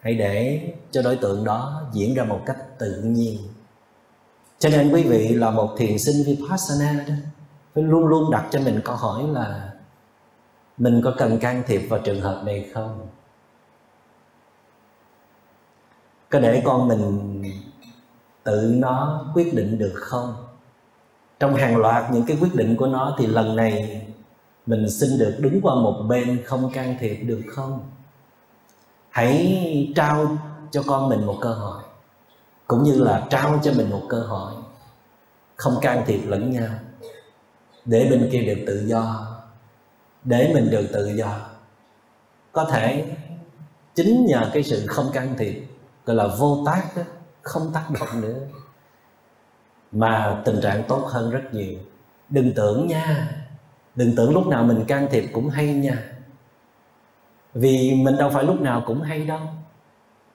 hãy 0.00 0.14
để 0.14 0.60
cho 0.90 1.02
đối 1.02 1.16
tượng 1.16 1.44
đó 1.44 1.82
diễn 1.92 2.14
ra 2.14 2.24
một 2.24 2.40
cách 2.46 2.78
tự 2.78 3.02
nhiên 3.02 3.38
cho 4.64 4.70
nên 4.70 4.92
quý 4.92 5.02
vị 5.02 5.28
là 5.28 5.50
một 5.50 5.74
thiền 5.76 5.98
sinh 5.98 6.22
vipassana 6.26 7.04
đó, 7.08 7.14
phải 7.74 7.84
luôn 7.84 8.06
luôn 8.06 8.30
đặt 8.30 8.46
cho 8.50 8.60
mình 8.60 8.80
câu 8.84 8.96
hỏi 8.96 9.22
là 9.32 9.72
mình 10.78 11.00
có 11.04 11.14
cần 11.18 11.38
can 11.38 11.62
thiệp 11.66 11.86
vào 11.88 12.00
trường 12.04 12.20
hợp 12.20 12.42
này 12.44 12.70
không? 12.74 13.06
Có 16.30 16.40
để 16.40 16.62
con 16.64 16.88
mình 16.88 17.42
tự 18.44 18.74
nó 18.76 19.24
quyết 19.34 19.54
định 19.54 19.78
được 19.78 19.94
không? 19.94 20.34
Trong 21.40 21.54
hàng 21.54 21.76
loạt 21.76 22.12
những 22.12 22.24
cái 22.26 22.36
quyết 22.40 22.54
định 22.54 22.76
của 22.76 22.86
nó 22.86 23.16
thì 23.18 23.26
lần 23.26 23.56
này 23.56 24.02
mình 24.66 24.90
xin 24.90 25.18
được 25.18 25.36
đứng 25.38 25.60
qua 25.62 25.74
một 25.74 26.04
bên 26.08 26.42
không 26.44 26.70
can 26.72 26.96
thiệp 27.00 27.16
được 27.16 27.42
không? 27.48 27.80
Hãy 29.10 29.92
trao 29.96 30.36
cho 30.70 30.82
con 30.86 31.08
mình 31.08 31.26
một 31.26 31.38
cơ 31.40 31.52
hội 31.52 31.83
cũng 32.66 32.82
như 32.82 33.00
là 33.02 33.26
trao 33.30 33.60
cho 33.62 33.72
mình 33.76 33.90
một 33.90 34.02
cơ 34.08 34.20
hội 34.20 34.52
không 35.56 35.78
can 35.82 36.02
thiệp 36.06 36.20
lẫn 36.26 36.50
nhau. 36.50 36.68
Để 37.84 38.08
bên 38.10 38.28
kia 38.32 38.42
được 38.42 38.64
tự 38.66 38.86
do 38.86 39.34
để 40.24 40.50
mình 40.54 40.70
được 40.70 40.86
tự 40.92 41.06
do. 41.06 41.38
Có 42.52 42.64
thể 42.64 43.16
chính 43.94 44.26
nhờ 44.26 44.50
cái 44.52 44.62
sự 44.62 44.86
không 44.86 45.10
can 45.12 45.34
thiệp 45.38 45.66
gọi 46.06 46.16
là 46.16 46.26
vô 46.38 46.62
tác 46.66 46.96
đó, 46.96 47.02
không 47.42 47.70
tác 47.74 47.86
động 48.00 48.20
nữa 48.20 48.38
mà 49.92 50.42
tình 50.44 50.60
trạng 50.60 50.82
tốt 50.88 51.04
hơn 51.08 51.30
rất 51.30 51.42
nhiều. 51.52 51.74
Đừng 52.28 52.52
tưởng 52.54 52.86
nha 52.86 53.40
đừng 53.94 54.16
tưởng 54.16 54.34
lúc 54.34 54.46
nào 54.46 54.64
mình 54.64 54.84
can 54.88 55.08
thiệp 55.10 55.24
cũng 55.32 55.48
hay 55.48 55.66
nha. 55.66 56.02
Vì 57.54 57.94
mình 58.04 58.16
đâu 58.16 58.30
phải 58.30 58.44
lúc 58.44 58.60
nào 58.60 58.82
cũng 58.86 59.02
hay 59.02 59.26
đâu. 59.26 59.40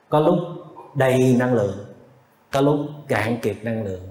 Có 0.09 0.19
lúc 0.19 0.35
đầy 0.95 1.35
năng 1.39 1.53
lượng 1.53 1.88
có 2.51 2.61
lúc 2.61 2.79
cạn 3.07 3.39
kiệt 3.41 3.57
năng 3.63 3.83
lượng. 3.83 4.07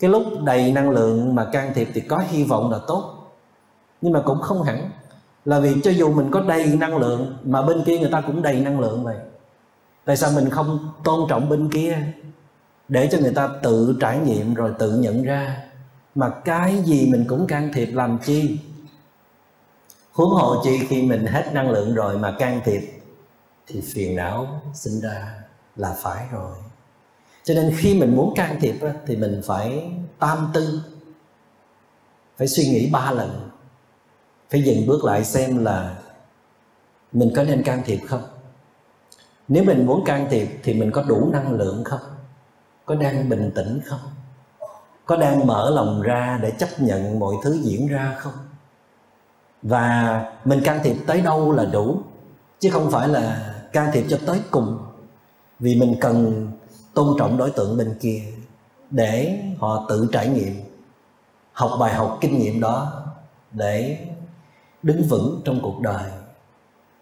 Cái 0.00 0.10
lúc 0.10 0.22
đầy 0.44 0.72
năng 0.72 0.90
lượng 0.90 1.34
mà 1.34 1.44
can 1.52 1.74
thiệp 1.74 1.88
thì 1.94 2.00
có 2.00 2.18
hy 2.28 2.44
vọng 2.44 2.70
là 2.70 2.78
tốt. 2.86 3.14
Nhưng 4.00 4.12
mà 4.12 4.22
cũng 4.24 4.40
không 4.40 4.62
hẳn. 4.62 4.90
Là 5.44 5.60
vì 5.60 5.80
cho 5.84 5.90
dù 5.90 6.12
mình 6.12 6.30
có 6.30 6.40
đầy 6.40 6.76
năng 6.76 6.96
lượng 6.96 7.36
mà 7.44 7.62
bên 7.62 7.84
kia 7.84 7.98
người 7.98 8.10
ta 8.12 8.20
cũng 8.20 8.42
đầy 8.42 8.60
năng 8.60 8.80
lượng 8.80 9.04
vậy. 9.04 9.16
Tại 10.04 10.16
sao 10.16 10.30
mình 10.34 10.50
không 10.50 10.88
tôn 11.04 11.28
trọng 11.28 11.48
bên 11.48 11.70
kia? 11.70 11.98
Để 12.88 13.08
cho 13.12 13.18
người 13.18 13.34
ta 13.34 13.48
tự 13.62 13.96
trải 14.00 14.18
nghiệm 14.18 14.54
rồi 14.54 14.72
tự 14.78 14.98
nhận 14.98 15.22
ra. 15.22 15.64
Mà 16.14 16.30
cái 16.44 16.82
gì 16.84 17.08
mình 17.10 17.24
cũng 17.28 17.46
can 17.46 17.70
thiệp 17.72 17.88
làm 17.92 18.18
chi? 18.18 18.58
Huống 20.12 20.30
hồ 20.30 20.62
chi 20.64 20.78
khi 20.88 21.02
mình 21.02 21.26
hết 21.26 21.50
năng 21.52 21.70
lượng 21.70 21.94
rồi 21.94 22.18
mà 22.18 22.34
can 22.38 22.60
thiệp 22.64 22.80
thì 23.66 23.80
phiền 23.80 24.16
não 24.16 24.60
sinh 24.74 25.00
ra 25.00 25.34
là 25.76 25.96
phải 26.02 26.24
rồi 26.32 26.52
cho 27.48 27.54
nên 27.54 27.74
khi 27.76 27.94
mình 27.94 28.16
muốn 28.16 28.34
can 28.34 28.60
thiệp 28.60 28.74
thì 29.06 29.16
mình 29.16 29.40
phải 29.44 29.90
tam 30.18 30.50
tư, 30.54 30.80
phải 32.36 32.48
suy 32.48 32.64
nghĩ 32.64 32.90
ba 32.92 33.10
lần, 33.10 33.50
phải 34.50 34.62
dừng 34.62 34.86
bước 34.86 35.04
lại 35.04 35.24
xem 35.24 35.64
là 35.64 35.98
mình 37.12 37.32
có 37.36 37.44
nên 37.44 37.62
can 37.62 37.82
thiệp 37.84 38.00
không. 38.06 38.22
Nếu 39.48 39.64
mình 39.64 39.86
muốn 39.86 40.04
can 40.04 40.26
thiệp 40.30 40.48
thì 40.62 40.74
mình 40.74 40.90
có 40.90 41.02
đủ 41.02 41.30
năng 41.32 41.52
lượng 41.52 41.84
không? 41.84 42.00
Có 42.84 42.94
đang 42.94 43.28
bình 43.28 43.50
tĩnh 43.54 43.80
không? 43.84 44.00
Có 45.06 45.16
đang 45.16 45.46
mở 45.46 45.70
lòng 45.70 46.02
ra 46.02 46.38
để 46.42 46.50
chấp 46.50 46.68
nhận 46.78 47.18
mọi 47.18 47.34
thứ 47.42 47.58
diễn 47.62 47.86
ra 47.86 48.16
không? 48.18 48.34
Và 49.62 50.24
mình 50.44 50.60
can 50.64 50.80
thiệp 50.82 50.96
tới 51.06 51.20
đâu 51.20 51.52
là 51.52 51.64
đủ, 51.64 52.00
chứ 52.58 52.70
không 52.70 52.90
phải 52.90 53.08
là 53.08 53.54
can 53.72 53.90
thiệp 53.92 54.04
cho 54.08 54.18
tới 54.26 54.40
cùng. 54.50 54.78
Vì 55.58 55.80
mình 55.80 55.94
cần 56.00 56.48
tôn 56.98 57.16
trọng 57.18 57.36
đối 57.36 57.50
tượng 57.50 57.76
bên 57.76 57.96
kia 58.00 58.22
để 58.90 59.40
họ 59.58 59.86
tự 59.88 60.08
trải 60.12 60.28
nghiệm, 60.28 60.54
học 61.52 61.70
bài 61.80 61.94
học 61.94 62.18
kinh 62.20 62.38
nghiệm 62.38 62.60
đó 62.60 63.02
để 63.52 64.06
đứng 64.82 65.02
vững 65.02 65.40
trong 65.44 65.60
cuộc 65.62 65.80
đời. 65.80 66.10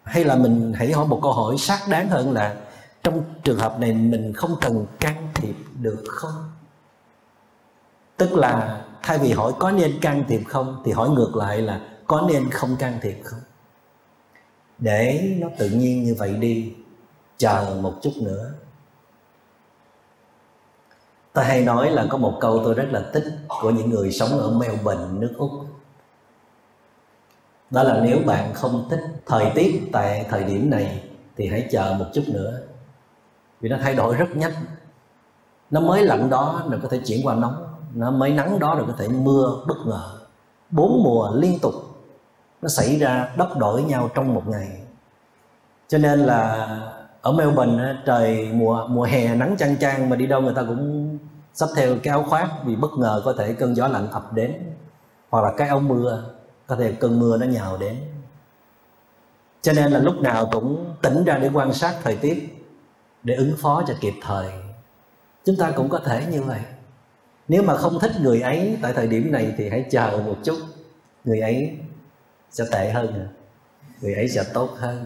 Hay 0.03 0.23
là 0.23 0.35
mình 0.35 0.73
hãy 0.75 0.91
hỏi 0.91 1.07
một 1.07 1.19
câu 1.23 1.31
hỏi 1.33 1.55
xác 1.57 1.79
đáng 1.89 2.09
hơn 2.09 2.31
là 2.31 2.55
trong 3.03 3.23
trường 3.43 3.59
hợp 3.59 3.79
này 3.79 3.93
mình 3.93 4.33
không 4.33 4.55
cần 4.61 4.85
can 4.99 5.27
thiệp 5.33 5.55
được 5.81 6.03
không? 6.07 6.51
Tức 8.17 8.33
là 8.33 8.85
thay 9.03 9.17
vì 9.17 9.31
hỏi 9.31 9.53
có 9.59 9.71
nên 9.71 9.99
can 10.01 10.23
thiệp 10.27 10.41
không 10.47 10.81
thì 10.85 10.91
hỏi 10.91 11.09
ngược 11.09 11.35
lại 11.35 11.61
là 11.61 11.81
có 12.07 12.27
nên 12.29 12.49
không 12.49 12.75
can 12.79 12.99
thiệp 13.01 13.21
không? 13.23 13.41
Để 14.77 15.35
nó 15.39 15.47
tự 15.57 15.69
nhiên 15.69 16.03
như 16.03 16.15
vậy 16.19 16.33
đi, 16.33 16.73
chờ 17.37 17.79
một 17.81 17.93
chút 18.01 18.13
nữa 18.21 18.53
tôi 21.37 21.45
hay 21.45 21.63
nói 21.63 21.89
là 21.91 22.05
có 22.09 22.17
một 22.17 22.37
câu 22.41 22.61
tôi 22.63 22.73
rất 22.73 22.87
là 22.91 23.01
thích 23.13 23.23
của 23.61 23.69
những 23.69 23.89
người 23.89 24.11
sống 24.11 24.29
ở 24.29 24.49
Melbourne, 24.49 25.05
nước 25.13 25.33
Úc. 25.37 25.51
Đó 27.69 27.83
là 27.83 27.99
nếu 28.03 28.19
bạn 28.25 28.53
không 28.53 28.87
thích 28.89 28.99
thời 29.25 29.51
tiết 29.55 29.89
tại 29.93 30.25
thời 30.29 30.43
điểm 30.43 30.69
này 30.69 31.03
thì 31.35 31.47
hãy 31.47 31.67
chờ 31.71 31.95
một 31.99 32.05
chút 32.13 32.23
nữa. 32.27 32.59
Vì 33.61 33.69
nó 33.69 33.77
thay 33.81 33.95
đổi 33.95 34.15
rất 34.15 34.25
nhanh. 34.35 34.51
Nó 35.71 35.81
mới 35.81 36.03
lạnh 36.03 36.29
đó 36.29 36.63
rồi 36.69 36.79
có 36.83 36.87
thể 36.89 36.99
chuyển 37.05 37.27
qua 37.27 37.35
nóng. 37.35 37.67
Nó 37.93 38.11
mới 38.11 38.31
nắng 38.31 38.59
đó 38.59 38.75
rồi 38.75 38.85
có 38.87 38.93
thể 38.97 39.07
mưa, 39.07 39.63
bất 39.67 39.77
ngờ. 39.85 40.19
Bốn 40.71 41.03
mùa 41.03 41.31
liên 41.35 41.59
tục, 41.61 41.73
nó 42.61 42.67
xảy 42.67 42.99
ra 42.99 43.33
đất 43.37 43.57
đổi 43.57 43.83
nhau 43.83 44.09
trong 44.15 44.33
một 44.33 44.43
ngày. 44.47 44.81
Cho 45.87 45.97
nên 45.97 46.19
là 46.19 46.67
ở 47.21 47.31
Melbourne 47.31 47.95
trời 48.05 48.49
mùa 48.53 48.87
mùa 48.87 49.03
hè 49.03 49.35
nắng 49.35 49.55
chang 49.59 49.77
chang 49.77 50.09
mà 50.09 50.15
đi 50.15 50.25
đâu 50.25 50.41
người 50.41 50.53
ta 50.53 50.63
cũng 50.67 51.17
sắp 51.53 51.69
theo 51.75 51.95
cái 52.03 52.11
áo 52.11 52.23
khoác 52.23 52.49
vì 52.65 52.75
bất 52.75 52.91
ngờ 52.97 53.21
có 53.25 53.33
thể 53.37 53.53
cơn 53.53 53.75
gió 53.75 53.87
lạnh 53.87 54.11
ập 54.11 54.33
đến. 54.33 54.53
Hoặc 55.29 55.41
là 55.41 55.53
cái 55.57 55.67
áo 55.67 55.79
mưa, 55.79 56.23
có 56.67 56.75
thể 56.75 56.91
cơn 56.99 57.19
mưa 57.19 57.37
nó 57.37 57.45
nhào 57.45 57.77
đến. 57.77 57.95
Cho 59.61 59.73
nên 59.73 59.91
là 59.91 59.99
lúc 59.99 60.21
nào 60.21 60.49
cũng 60.51 60.95
tỉnh 61.01 61.23
ra 61.23 61.37
để 61.37 61.49
quan 61.53 61.73
sát 61.73 61.95
thời 62.03 62.15
tiết, 62.15 62.65
để 63.23 63.35
ứng 63.35 63.55
phó 63.57 63.83
cho 63.87 63.93
kịp 64.01 64.13
thời. 64.21 64.51
Chúng 65.45 65.55
ta 65.55 65.71
cũng 65.71 65.89
có 65.89 65.99
thể 65.99 66.25
như 66.31 66.41
vậy. 66.41 66.59
Nếu 67.47 67.63
mà 67.63 67.75
không 67.75 67.99
thích 67.99 68.11
người 68.21 68.41
ấy 68.41 68.77
tại 68.81 68.93
thời 68.93 69.07
điểm 69.07 69.31
này 69.31 69.53
thì 69.57 69.69
hãy 69.69 69.85
chờ 69.91 70.21
một 70.25 70.35
chút. 70.43 70.57
Người 71.23 71.39
ấy 71.39 71.77
sẽ 72.51 72.63
tệ 72.71 72.91
hơn, 72.91 73.27
người 74.01 74.13
ấy 74.13 74.29
sẽ 74.29 74.43
tốt 74.53 74.69
hơn 74.77 75.05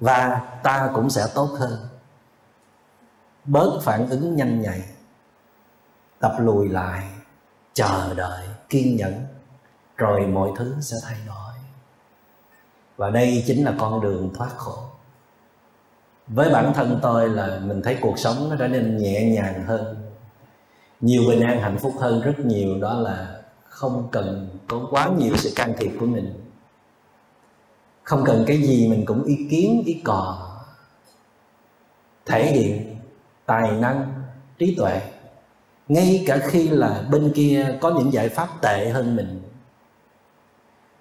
và 0.00 0.40
ta 0.62 0.90
cũng 0.94 1.10
sẽ 1.10 1.26
tốt 1.34 1.48
hơn. 1.58 1.78
Bớt 3.44 3.80
phản 3.82 4.08
ứng 4.10 4.36
nhanh 4.36 4.60
nhạy, 4.60 4.82
tập 6.20 6.32
lùi 6.40 6.68
lại, 6.68 7.04
chờ 7.74 8.14
đợi, 8.14 8.46
kiên 8.68 8.96
nhẫn, 8.96 9.26
rồi 9.96 10.26
mọi 10.26 10.50
thứ 10.56 10.76
sẽ 10.80 10.96
thay 11.04 11.16
đổi. 11.26 11.54
Và 12.96 13.10
đây 13.10 13.44
chính 13.46 13.64
là 13.64 13.74
con 13.78 14.00
đường 14.00 14.30
thoát 14.34 14.50
khổ. 14.56 14.82
Với 16.26 16.50
bản 16.50 16.72
thân 16.74 16.98
tôi 17.02 17.28
là 17.28 17.58
mình 17.58 17.82
thấy 17.82 17.98
cuộc 18.00 18.18
sống 18.18 18.50
nó 18.50 18.56
trở 18.58 18.68
nên 18.68 18.96
nhẹ 18.96 19.30
nhàng 19.30 19.64
hơn. 19.66 20.12
Nhiều 21.00 21.22
bình 21.28 21.40
an 21.40 21.60
hạnh 21.60 21.78
phúc 21.78 21.92
hơn 22.00 22.20
rất 22.20 22.38
nhiều, 22.38 22.80
đó 22.80 22.94
là 22.94 23.40
không 23.64 24.08
cần 24.12 24.58
có 24.68 24.80
quá 24.90 25.08
nhiều 25.18 25.36
sự 25.36 25.52
can 25.56 25.74
thiệp 25.78 25.90
của 26.00 26.06
mình 26.06 26.47
không 28.08 28.24
cần 28.24 28.44
cái 28.46 28.62
gì 28.62 28.88
mình 28.88 29.04
cũng 29.06 29.24
ý 29.24 29.46
kiến, 29.50 29.82
ý 29.86 30.00
cò. 30.04 30.48
Thể 32.26 32.52
hiện 32.52 32.96
tài 33.46 33.72
năng, 33.72 34.12
trí 34.58 34.74
tuệ. 34.76 35.00
Ngay 35.88 36.24
cả 36.26 36.38
khi 36.46 36.68
là 36.68 37.04
bên 37.10 37.32
kia 37.34 37.78
có 37.80 37.90
những 37.90 38.12
giải 38.12 38.28
pháp 38.28 38.48
tệ 38.62 38.88
hơn 38.88 39.16
mình, 39.16 39.42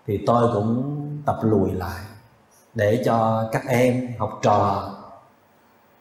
thì 0.08 0.20
tôi 0.26 0.54
cũng 0.54 0.98
tập 1.26 1.40
lùi 1.42 1.72
lại 1.72 2.04
để 2.74 3.04
cho 3.06 3.50
các 3.52 3.64
em 3.68 4.08
học 4.20 4.40
trò, 4.42 4.92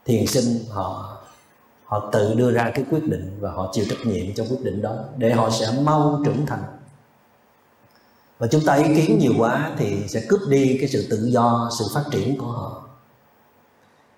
thiền 0.04 0.26
sinh, 0.26 0.58
họ 0.70 1.16
họ 1.84 2.10
tự 2.12 2.34
đưa 2.34 2.52
ra 2.52 2.70
cái 2.74 2.84
quyết 2.90 3.04
định 3.04 3.38
và 3.40 3.50
họ 3.50 3.70
chịu 3.72 3.84
trách 3.90 4.06
nhiệm 4.06 4.34
cho 4.34 4.44
quyết 4.50 4.62
định 4.62 4.82
đó 4.82 4.96
để 5.16 5.32
họ 5.32 5.50
sẽ 5.50 5.66
mau 5.82 6.22
trưởng 6.24 6.46
thành 6.46 6.62
và 8.38 8.46
chúng 8.46 8.64
ta 8.66 8.74
ý 8.74 8.84
kiến 8.94 9.18
nhiều 9.18 9.32
quá 9.38 9.70
thì 9.78 10.08
sẽ 10.08 10.22
cướp 10.28 10.40
đi 10.48 10.76
cái 10.80 10.88
sự 10.88 11.06
tự 11.10 11.26
do, 11.26 11.70
sự 11.78 11.84
phát 11.94 12.04
triển 12.10 12.38
của 12.38 12.46
họ. 12.46 12.82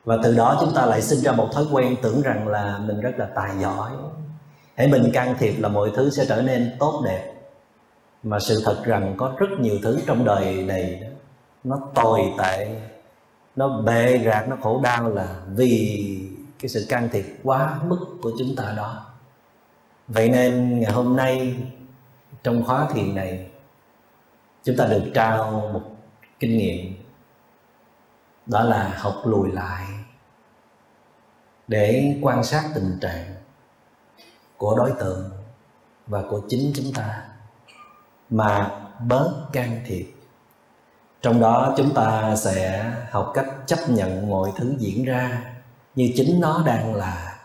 Và 0.04 0.18
từ 0.22 0.36
đó 0.36 0.58
chúng 0.60 0.74
ta 0.74 0.86
lại 0.86 1.02
sinh 1.02 1.20
ra 1.20 1.32
một 1.32 1.48
thói 1.52 1.64
quen 1.72 1.96
tưởng 2.02 2.22
rằng 2.22 2.48
là 2.48 2.78
mình 2.78 3.00
rất 3.00 3.12
là 3.16 3.26
tài 3.34 3.50
giỏi. 3.60 3.90
Hãy 4.74 4.88
mình 4.88 5.10
can 5.12 5.34
thiệp 5.38 5.54
là 5.58 5.68
mọi 5.68 5.90
thứ 5.96 6.10
sẽ 6.10 6.24
trở 6.28 6.42
nên 6.42 6.76
tốt 6.78 7.02
đẹp. 7.04 7.34
Mà 8.22 8.38
sự 8.40 8.62
thật 8.64 8.82
rằng 8.84 9.14
có 9.16 9.32
rất 9.38 9.46
nhiều 9.60 9.78
thứ 9.82 9.98
trong 10.06 10.24
đời 10.24 10.62
này 10.62 11.02
nó 11.64 11.80
tồi 11.94 12.20
tệ, 12.38 12.80
nó 13.56 13.80
bệ 13.80 14.20
rạc, 14.24 14.48
nó 14.48 14.56
khổ 14.62 14.80
đau 14.82 15.10
là 15.10 15.40
vì 15.54 16.04
cái 16.58 16.68
sự 16.68 16.86
can 16.88 17.08
thiệp 17.12 17.26
quá 17.44 17.78
mức 17.84 18.06
của 18.22 18.32
chúng 18.38 18.56
ta 18.56 18.74
đó. 18.76 19.04
Vậy 20.08 20.28
nên 20.28 20.80
ngày 20.80 20.92
hôm 20.92 21.16
nay 21.16 21.56
trong 22.42 22.64
khóa 22.64 22.88
thiền 22.92 23.14
này 23.14 23.50
chúng 24.64 24.76
ta 24.76 24.86
được 24.86 25.10
trao 25.14 25.70
một 25.72 25.82
kinh 26.40 26.58
nghiệm 26.58 26.94
đó 28.46 28.62
là 28.62 28.94
học 28.98 29.14
lùi 29.24 29.52
lại 29.52 29.86
để 31.68 32.18
quan 32.22 32.44
sát 32.44 32.64
tình 32.74 32.98
trạng 33.00 33.34
của 34.56 34.76
đối 34.76 34.92
tượng 34.98 35.30
và 36.06 36.22
của 36.30 36.40
chính 36.48 36.72
chúng 36.74 36.92
ta 36.94 37.24
mà 38.30 38.80
bớt 39.00 39.48
can 39.52 39.80
thiệp. 39.86 40.14
Trong 41.22 41.40
đó 41.40 41.74
chúng 41.76 41.94
ta 41.94 42.36
sẽ 42.36 42.92
học 43.10 43.30
cách 43.34 43.46
chấp 43.66 43.78
nhận 43.88 44.30
mọi 44.30 44.52
thứ 44.56 44.74
diễn 44.78 45.04
ra 45.04 45.42
như 45.94 46.12
chính 46.16 46.40
nó 46.40 46.62
đang 46.66 46.94
là. 46.94 47.38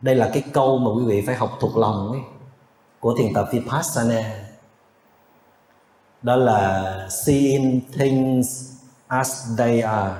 Đây 0.00 0.14
là 0.14 0.30
cái 0.32 0.42
câu 0.52 0.78
mà 0.78 0.90
quý 0.90 1.04
vị 1.06 1.26
phải 1.26 1.34
học 1.34 1.50
thuộc 1.60 1.76
lòng 1.76 2.10
ấy, 2.10 2.20
của 3.00 3.14
thiền 3.18 3.34
tập 3.34 3.48
vipassana 3.52 4.47
đó 6.22 6.36
là 6.36 7.06
seeing 7.10 7.80
things 7.98 8.72
as 9.06 9.58
they 9.58 9.80
are. 9.80 10.14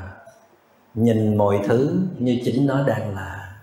Nhìn 0.94 1.36
mọi 1.36 1.61
thứ 1.66 2.01
như 2.18 2.40
chính 2.44 2.66
nó 2.66 2.86
đang 2.86 3.14
là. 3.14 3.57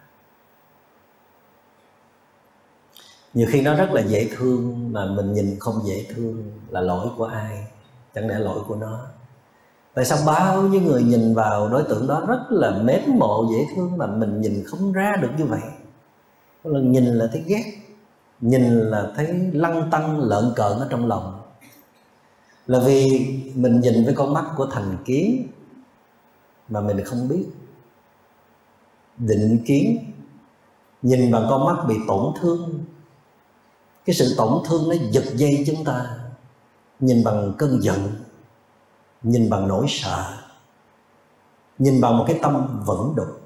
Nhiều 3.33 3.47
khi 3.51 3.61
nó 3.61 3.75
rất 3.75 3.91
là 3.91 4.01
dễ 4.01 4.29
thương 4.37 4.89
mà 4.93 5.05
mình 5.05 5.33
nhìn 5.33 5.57
không 5.59 5.79
dễ 5.85 6.05
thương, 6.15 6.51
là 6.69 6.81
lỗi 6.81 7.07
của 7.17 7.25
ai? 7.25 7.67
Chẳng 8.15 8.27
lẽ 8.27 8.39
lỗi 8.39 8.59
của 8.67 8.75
nó? 8.75 8.99
Tại 9.93 10.05
sao 10.05 10.17
bao 10.25 10.61
nhiêu 10.61 10.81
người 10.81 11.03
nhìn 11.03 11.35
vào 11.35 11.69
đối 11.69 11.83
tượng 11.83 12.07
đó 12.07 12.23
rất 12.27 12.39
là 12.49 12.71
mến 12.71 13.01
mộ, 13.19 13.47
dễ 13.51 13.65
thương 13.75 13.97
mà 13.97 14.05
mình 14.05 14.41
nhìn 14.41 14.63
không 14.67 14.93
ra 14.93 15.15
được 15.21 15.29
như 15.37 15.45
vậy? 15.45 15.61
Là 16.63 16.79
nhìn 16.79 17.05
là 17.05 17.27
thấy 17.31 17.43
ghét, 17.47 17.63
nhìn 18.41 18.63
là 18.63 19.07
thấy 19.15 19.27
lăng 19.53 19.89
tăng 19.91 20.19
lợn 20.19 20.53
cợn 20.55 20.79
ở 20.79 20.87
trong 20.89 21.07
lòng 21.07 21.41
là 22.67 22.79
vì 22.85 23.27
mình 23.55 23.79
nhìn 23.79 24.05
với 24.05 24.13
con 24.13 24.33
mắt 24.33 24.45
của 24.57 24.65
thành 24.71 24.97
kiến 25.05 25.47
mà 26.69 26.81
mình 26.81 27.03
không 27.05 27.27
biết. 27.27 27.45
Định 29.17 29.63
kiến 29.65 30.11
nhìn 31.01 31.31
bằng 31.31 31.47
con 31.49 31.65
mắt 31.65 31.85
bị 31.87 31.95
tổn 32.07 32.33
thương. 32.41 32.85
Cái 34.05 34.15
sự 34.15 34.33
tổn 34.37 34.63
thương 34.65 34.89
nó 34.89 34.95
giật 35.11 35.25
dây 35.35 35.63
chúng 35.67 35.83
ta. 35.85 36.17
Nhìn 36.99 37.23
bằng 37.23 37.53
cơn 37.57 37.79
giận, 37.81 38.13
nhìn 39.23 39.49
bằng 39.49 39.67
nỗi 39.67 39.85
sợ, 39.89 40.33
nhìn 41.77 42.01
bằng 42.01 42.17
một 42.17 42.25
cái 42.27 42.39
tâm 42.41 42.83
vẫn 42.85 43.13
đục. 43.15 43.41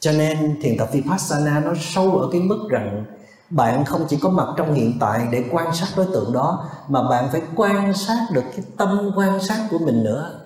Cho 0.00 0.12
nên 0.12 0.58
thiền 0.62 0.76
tập 0.78 0.88
vipassana 0.92 1.60
nó 1.60 1.72
sâu 1.80 2.18
ở 2.18 2.28
cái 2.32 2.40
mức 2.40 2.66
rằng 2.70 3.04
bạn 3.50 3.84
không 3.84 4.06
chỉ 4.08 4.18
có 4.22 4.30
mặt 4.30 4.48
trong 4.56 4.74
hiện 4.74 4.96
tại 5.00 5.28
để 5.32 5.44
quan 5.52 5.74
sát 5.74 5.86
đối 5.96 6.06
tượng 6.06 6.32
đó, 6.32 6.68
mà 6.88 7.08
bạn 7.08 7.28
phải 7.32 7.42
quan 7.56 7.94
sát 7.94 8.26
được 8.32 8.44
cái 8.56 8.64
tâm 8.76 9.10
quan 9.16 9.40
sát 9.40 9.66
của 9.70 9.78
mình 9.78 10.04
nữa. 10.04 10.40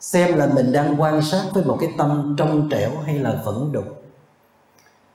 Xem 0.00 0.34
là 0.34 0.46
mình 0.54 0.72
đang 0.72 1.00
quan 1.00 1.22
sát 1.22 1.42
với 1.52 1.64
một 1.64 1.76
cái 1.80 1.90
tâm 1.98 2.34
trong 2.38 2.68
trẻo 2.70 2.90
hay 3.04 3.18
là 3.18 3.42
vẫn 3.44 3.72
đục. 3.72 4.02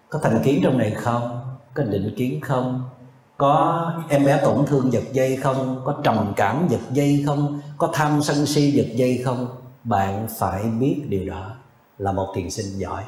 Có 0.10 0.20
thành 0.20 0.42
kiến 0.44 0.60
trong 0.64 0.78
này 0.78 0.92
không? 0.92 1.56
Có 1.74 1.84
định 1.84 2.14
kiến 2.18 2.42
không? 2.42 2.90
Có 3.38 3.92
em 4.10 4.26
bé 4.26 4.42
tổn 4.44 4.66
thương 4.66 4.94
giật 4.94 5.04
dây 5.12 5.36
không? 5.36 5.82
Có 5.86 5.96
trầm 6.04 6.34
cảm 6.36 6.68
giật 6.70 6.80
dây 6.92 7.24
không? 7.26 7.62
Có 7.78 7.90
tham 7.94 8.24
sân 8.24 8.46
si 8.46 8.72
giật 8.72 8.88
dây 8.96 9.22
không? 9.26 9.48
Bạn 9.84 10.28
phải 10.38 10.64
biết 10.64 11.06
điều 11.10 11.30
đó, 11.30 11.52
là 11.98 12.12
một 12.12 12.34
thiền 12.36 12.50
sinh 12.50 12.80
giỏi 12.80 13.04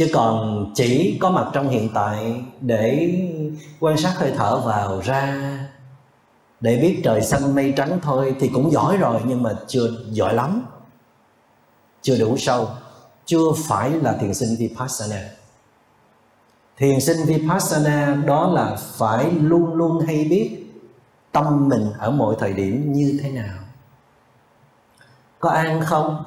chứ 0.00 0.08
còn 0.12 0.66
chỉ 0.74 1.18
có 1.20 1.30
mặt 1.30 1.46
trong 1.52 1.68
hiện 1.68 1.88
tại 1.94 2.44
để 2.60 3.14
quan 3.80 3.96
sát 3.96 4.14
hơi 4.16 4.32
thở 4.36 4.60
vào 4.60 5.00
ra, 5.00 5.36
để 6.60 6.76
biết 6.76 7.00
trời 7.04 7.22
xanh 7.22 7.54
mây 7.54 7.74
trắng 7.76 7.98
thôi 8.02 8.34
thì 8.40 8.50
cũng 8.54 8.70
giỏi 8.72 8.96
rồi, 8.96 9.20
nhưng 9.26 9.42
mà 9.42 9.50
chưa 9.66 9.90
giỏi 10.10 10.34
lắm. 10.34 10.66
Chưa 12.02 12.18
đủ 12.18 12.36
sâu, 12.36 12.68
chưa 13.24 13.52
phải 13.68 13.90
là 13.90 14.12
thiền 14.12 14.34
sinh 14.34 14.56
vipassana. 14.58 15.28
Thiền 16.76 17.00
sinh 17.00 17.26
vipassana 17.26 18.14
đó 18.26 18.50
là 18.54 18.76
phải 18.80 19.30
luôn 19.30 19.74
luôn 19.74 20.06
hay 20.06 20.24
biết 20.24 20.72
tâm 21.32 21.68
mình 21.68 21.92
ở 21.98 22.10
mọi 22.10 22.34
thời 22.38 22.52
điểm 22.52 22.92
như 22.92 23.18
thế 23.22 23.30
nào. 23.30 23.58
Có 25.38 25.48
an 25.48 25.80
không? 25.84 26.24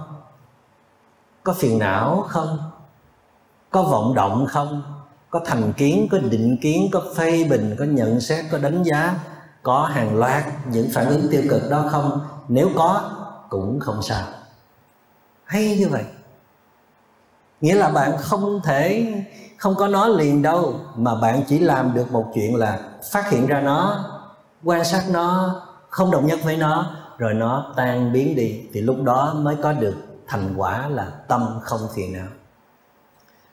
Có 1.44 1.54
phiền 1.54 1.80
não 1.80 2.26
không? 2.30 2.73
Có 3.74 3.84
vọng 3.84 4.14
động 4.16 4.46
không? 4.50 4.84
Có 5.30 5.42
thành 5.46 5.74
kiến, 5.74 6.08
có 6.12 6.18
định 6.18 6.58
kiến, 6.62 6.90
có 6.92 7.02
phê 7.16 7.44
bình, 7.50 7.76
có 7.80 7.86
nhận 7.86 8.22
xét, 8.22 8.46
có 8.52 8.58
đánh 8.58 8.84
giá. 8.84 9.16
Có 9.64 9.86
hàng 9.86 10.18
loạt 10.18 10.44
những 10.72 10.90
phản 10.94 11.08
ứng 11.08 11.28
tiêu 11.32 11.44
cực 11.50 11.62
đó 11.70 11.86
không? 11.92 12.22
Nếu 12.48 12.70
có, 12.76 13.12
cũng 13.50 13.80
không 13.80 14.02
sao. 14.02 14.28
Hay 15.44 15.78
như 15.80 15.88
vậy. 15.90 16.04
Nghĩa 17.62 17.76
là 17.76 17.90
bạn 17.90 18.18
không 18.18 18.62
thể, 18.64 19.14
không 19.58 19.76
có 19.76 19.88
nó 19.88 20.08
liền 20.08 20.42
đâu, 20.42 20.76
mà 20.96 21.16
bạn 21.16 21.44
chỉ 21.48 21.60
làm 21.60 21.94
được 21.94 22.12
một 22.12 22.32
chuyện 22.34 22.56
là 22.56 22.80
phát 23.12 23.30
hiện 23.30 23.48
ra 23.48 23.62
nó, 23.62 24.06
quan 24.64 24.86
sát 24.86 25.04
nó, 25.10 25.62
không 25.90 26.12
đồng 26.12 26.26
nhất 26.26 26.40
với 26.44 26.58
nó, 26.58 26.96
rồi 27.18 27.34
nó 27.34 27.74
tan 27.76 28.14
biến 28.14 28.36
đi. 28.36 28.62
Thì 28.74 28.82
lúc 28.82 28.98
đó 29.04 29.34
mới 29.38 29.56
có 29.64 29.74
được 29.74 29.96
thành 30.28 30.54
quả 30.58 30.88
là 30.88 31.12
tâm 31.28 31.60
không 31.62 31.82
phiền 31.96 32.14
não 32.14 32.28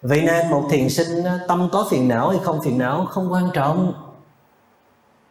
vậy 0.03 0.23
nên 0.23 0.51
một 0.51 0.67
thiền 0.71 0.89
sinh 0.89 1.25
ờ, 1.25 1.39
tâm 1.49 1.69
có 1.73 1.87
phiền 1.91 2.09
não 2.09 2.29
hay 2.29 2.39
không 2.43 2.63
phiền 2.63 2.79
não 2.79 3.07
không 3.11 3.33
quan 3.33 3.51
trọng. 3.55 3.93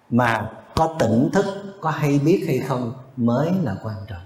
Mà 0.10 0.50
có 0.76 0.96
tỉnh 1.00 1.30
thức, 1.34 1.46
có 1.82 1.90
hay 1.90 2.20
biết 2.20 2.44
hay 2.48 2.60
không 2.60 2.94
mới 3.18 3.52
là 3.64 3.76
quan 3.84 3.96
trọng. 4.08 4.22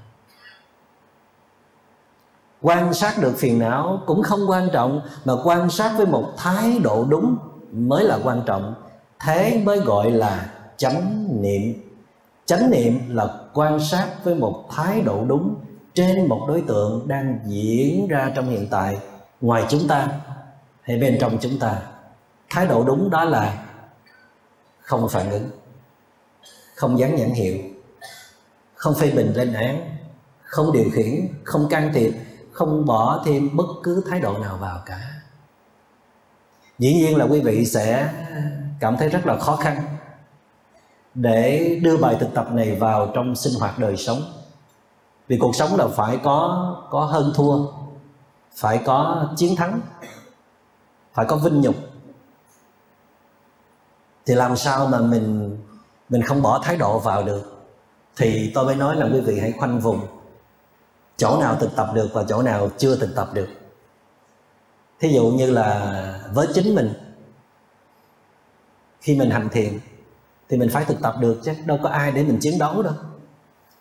Quan 2.61 2.93
sát 2.93 3.17
được 3.21 3.33
phiền 3.37 3.59
não 3.59 4.01
cũng 4.05 4.23
không 4.23 4.49
quan 4.49 4.69
trọng, 4.73 5.01
mà 5.25 5.33
quan 5.43 5.69
sát 5.69 5.93
với 5.97 6.05
một 6.05 6.33
thái 6.37 6.79
độ 6.79 7.05
đúng 7.09 7.37
mới 7.71 8.03
là 8.03 8.19
quan 8.23 8.41
trọng. 8.45 8.73
Thế 9.19 9.61
mới 9.65 9.79
gọi 9.79 10.11
là 10.11 10.49
chánh 10.77 11.27
niệm. 11.41 11.73
Chánh 12.45 12.71
niệm 12.71 12.99
là 13.09 13.27
quan 13.53 13.79
sát 13.79 14.07
với 14.23 14.35
một 14.35 14.65
thái 14.71 15.01
độ 15.01 15.25
đúng 15.27 15.55
trên 15.93 16.27
một 16.29 16.45
đối 16.47 16.61
tượng 16.61 17.07
đang 17.07 17.39
diễn 17.45 18.07
ra 18.07 18.31
trong 18.35 18.49
hiện 18.49 18.67
tại. 18.71 18.97
Ngoài 19.41 19.65
chúng 19.69 19.87
ta 19.87 20.07
hay 20.83 20.97
bên 20.97 21.17
trong 21.21 21.37
chúng 21.41 21.59
ta. 21.59 21.81
Thái 22.49 22.67
độ 22.67 22.83
đúng 22.83 23.09
đó 23.09 23.23
là 23.23 23.65
không 24.79 25.09
phản 25.09 25.29
ứng, 25.29 25.49
không 26.75 26.99
dán 26.99 27.15
nhãn 27.15 27.29
hiệu, 27.29 27.57
không 28.75 28.95
phê 28.95 29.11
bình 29.11 29.33
lên 29.35 29.53
án, 29.53 29.97
không 30.43 30.71
điều 30.71 30.85
khiển, 30.93 31.27
không 31.43 31.67
can 31.69 31.91
thiệp, 31.93 32.13
không 32.51 32.85
bỏ 32.85 33.23
thêm 33.25 33.57
bất 33.57 33.67
cứ 33.83 34.03
thái 34.09 34.19
độ 34.19 34.37
nào 34.37 34.57
vào 34.57 34.79
cả. 34.85 34.99
Dĩ 36.79 36.93
nhiên 36.93 37.17
là 37.17 37.25
quý 37.25 37.41
vị 37.41 37.65
sẽ 37.65 38.13
cảm 38.79 38.97
thấy 38.97 39.09
rất 39.09 39.25
là 39.25 39.37
khó 39.39 39.55
khăn 39.55 39.97
để 41.13 41.79
đưa 41.83 41.97
bài 41.97 42.17
thực 42.19 42.33
tập 42.33 42.47
này 42.51 42.75
vào 42.75 43.11
trong 43.15 43.35
sinh 43.35 43.53
hoạt 43.59 43.79
đời 43.79 43.97
sống. 43.97 44.21
Vì 45.27 45.37
cuộc 45.37 45.55
sống 45.55 45.75
là 45.75 45.87
phải 45.87 46.17
có 46.23 46.75
có 46.89 47.05
hơn 47.05 47.31
thua, 47.35 47.65
phải 48.55 48.81
có 48.85 49.29
chiến 49.37 49.55
thắng 49.55 49.81
phải 51.13 51.25
có 51.25 51.35
vinh 51.35 51.61
nhục. 51.61 51.75
Thì 54.25 54.35
làm 54.35 54.55
sao 54.55 54.87
mà 54.87 54.99
mình 54.99 55.57
mình 56.09 56.21
không 56.21 56.41
bỏ 56.41 56.59
thái 56.63 56.77
độ 56.77 56.99
vào 56.99 57.23
được? 57.23 57.65
Thì 58.15 58.51
tôi 58.55 58.65
mới 58.65 58.75
nói 58.75 58.95
là 58.95 59.09
quý 59.13 59.21
vị 59.21 59.39
hãy 59.39 59.53
khoanh 59.59 59.79
vùng. 59.79 60.07
Chỗ 61.17 61.41
nào 61.41 61.55
thực 61.59 61.75
tập 61.75 61.91
được 61.93 62.09
và 62.13 62.25
chỗ 62.29 62.41
nào 62.41 62.69
chưa 62.77 62.95
thực 62.95 63.15
tập 63.15 63.29
được. 63.33 63.47
Thí 64.99 65.09
dụ 65.09 65.25
như 65.25 65.51
là 65.51 66.19
với 66.33 66.47
chính 66.53 66.75
mình. 66.75 66.93
Khi 69.01 69.15
mình 69.15 69.29
hành 69.29 69.49
thiền 69.49 69.79
thì 70.49 70.57
mình 70.57 70.69
phải 70.69 70.85
thực 70.85 71.01
tập 71.01 71.15
được 71.19 71.39
chứ. 71.43 71.51
Đâu 71.65 71.79
có 71.83 71.89
ai 71.89 72.11
để 72.11 72.23
mình 72.23 72.37
chiến 72.41 72.59
đấu 72.59 72.81
đâu. 72.81 72.93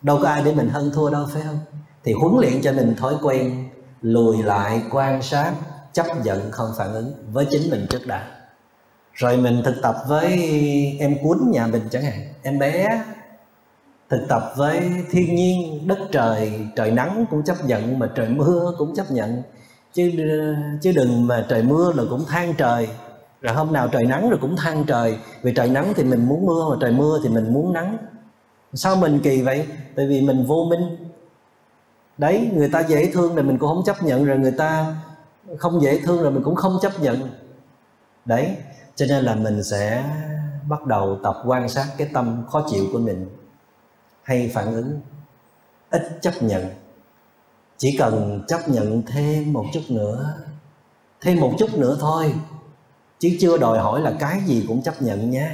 Đâu 0.01 0.19
có 0.21 0.27
ai 0.27 0.43
để 0.43 0.53
mình 0.53 0.69
hơn 0.69 0.91
thua 0.93 1.09
đâu, 1.09 1.25
phải 1.33 1.41
không? 1.41 1.59
Thì 2.03 2.13
huấn 2.13 2.33
luyện 2.41 2.61
cho 2.61 2.73
mình 2.73 2.95
thói 2.97 3.15
quen 3.21 3.69
lùi 4.01 4.43
lại 4.43 4.83
quan 4.91 5.21
sát 5.21 5.53
chấp 5.93 6.05
nhận 6.23 6.51
không 6.51 6.69
phản 6.77 6.93
ứng 6.93 7.13
với 7.31 7.47
chính 7.49 7.71
mình 7.71 7.85
trước 7.89 8.07
đã. 8.07 8.27
Rồi 9.13 9.37
mình 9.37 9.61
thực 9.65 9.75
tập 9.81 9.95
với 10.07 10.31
em 10.99 11.17
cuốn 11.23 11.37
nhà 11.51 11.67
mình 11.67 11.81
chẳng 11.91 12.03
hạn. 12.03 12.19
Em 12.43 12.59
bé 12.59 13.03
thực 14.09 14.25
tập 14.29 14.53
với 14.57 14.91
thiên 15.11 15.35
nhiên, 15.35 15.87
đất 15.87 15.99
trời 16.11 16.59
trời 16.75 16.91
nắng 16.91 17.25
cũng 17.29 17.43
chấp 17.43 17.65
nhận 17.65 17.99
mà 17.99 18.09
trời 18.15 18.29
mưa 18.29 18.73
cũng 18.77 18.95
chấp 18.95 19.11
nhận. 19.11 19.41
Chứ 19.93 20.11
chứ 20.81 20.91
đừng 20.91 21.27
mà 21.27 21.45
trời 21.49 21.63
mưa 21.63 21.93
là 21.95 22.03
cũng 22.09 22.25
than 22.25 22.53
trời. 22.57 22.87
Rồi 23.41 23.53
hôm 23.53 23.73
nào 23.73 23.87
trời 23.87 24.05
nắng 24.05 24.29
rồi 24.29 24.39
cũng 24.41 24.55
than 24.55 24.83
trời. 24.83 25.17
Vì 25.41 25.53
trời 25.53 25.69
nắng 25.69 25.93
thì 25.95 26.03
mình 26.03 26.25
muốn 26.25 26.45
mưa 26.45 26.69
mà 26.69 26.75
trời 26.81 26.91
mưa 26.91 27.19
thì 27.23 27.29
mình 27.29 27.53
muốn 27.53 27.73
nắng. 27.73 27.97
Sao 28.73 28.95
mình 28.95 29.19
kỳ 29.23 29.41
vậy? 29.41 29.67
Tại 29.95 30.07
vì 30.07 30.21
mình 30.21 30.45
vô 30.45 30.67
minh. 30.69 30.97
Đấy, 32.17 32.49
người 32.53 32.69
ta 32.69 32.79
dễ 32.79 33.11
thương 33.13 33.35
rồi 33.35 33.43
mình 33.43 33.57
cũng 33.57 33.69
không 33.69 33.83
chấp 33.85 34.03
nhận, 34.03 34.25
rồi 34.25 34.37
người 34.37 34.51
ta 34.51 34.95
không 35.57 35.81
dễ 35.81 36.01
thương 36.01 36.23
rồi 36.23 36.31
mình 36.31 36.43
cũng 36.43 36.55
không 36.55 36.79
chấp 36.81 36.99
nhận. 36.99 37.29
Đấy, 38.25 38.57
cho 38.95 39.05
nên 39.09 39.23
là 39.23 39.35
mình 39.35 39.63
sẽ 39.63 40.03
bắt 40.67 40.85
đầu 40.85 41.19
tập 41.23 41.35
quan 41.45 41.69
sát 41.69 41.87
cái 41.97 42.09
tâm 42.13 42.43
khó 42.49 42.65
chịu 42.69 42.85
của 42.91 42.99
mình 42.99 43.29
hay 44.23 44.51
phản 44.53 44.73
ứng, 44.73 45.01
ít 45.89 46.17
chấp 46.21 46.33
nhận. 46.41 46.65
Chỉ 47.77 47.97
cần 47.97 48.43
chấp 48.47 48.69
nhận 48.69 49.01
thêm 49.01 49.53
một 49.53 49.65
chút 49.73 49.81
nữa, 49.89 50.33
thêm 51.21 51.39
một 51.39 51.53
chút 51.59 51.77
nữa 51.77 51.97
thôi, 51.99 52.35
chứ 53.19 53.29
chưa 53.39 53.57
đòi 53.57 53.79
hỏi 53.79 54.01
là 54.01 54.13
cái 54.19 54.41
gì 54.45 54.65
cũng 54.67 54.81
chấp 54.81 55.01
nhận 55.01 55.29
nhé. 55.29 55.49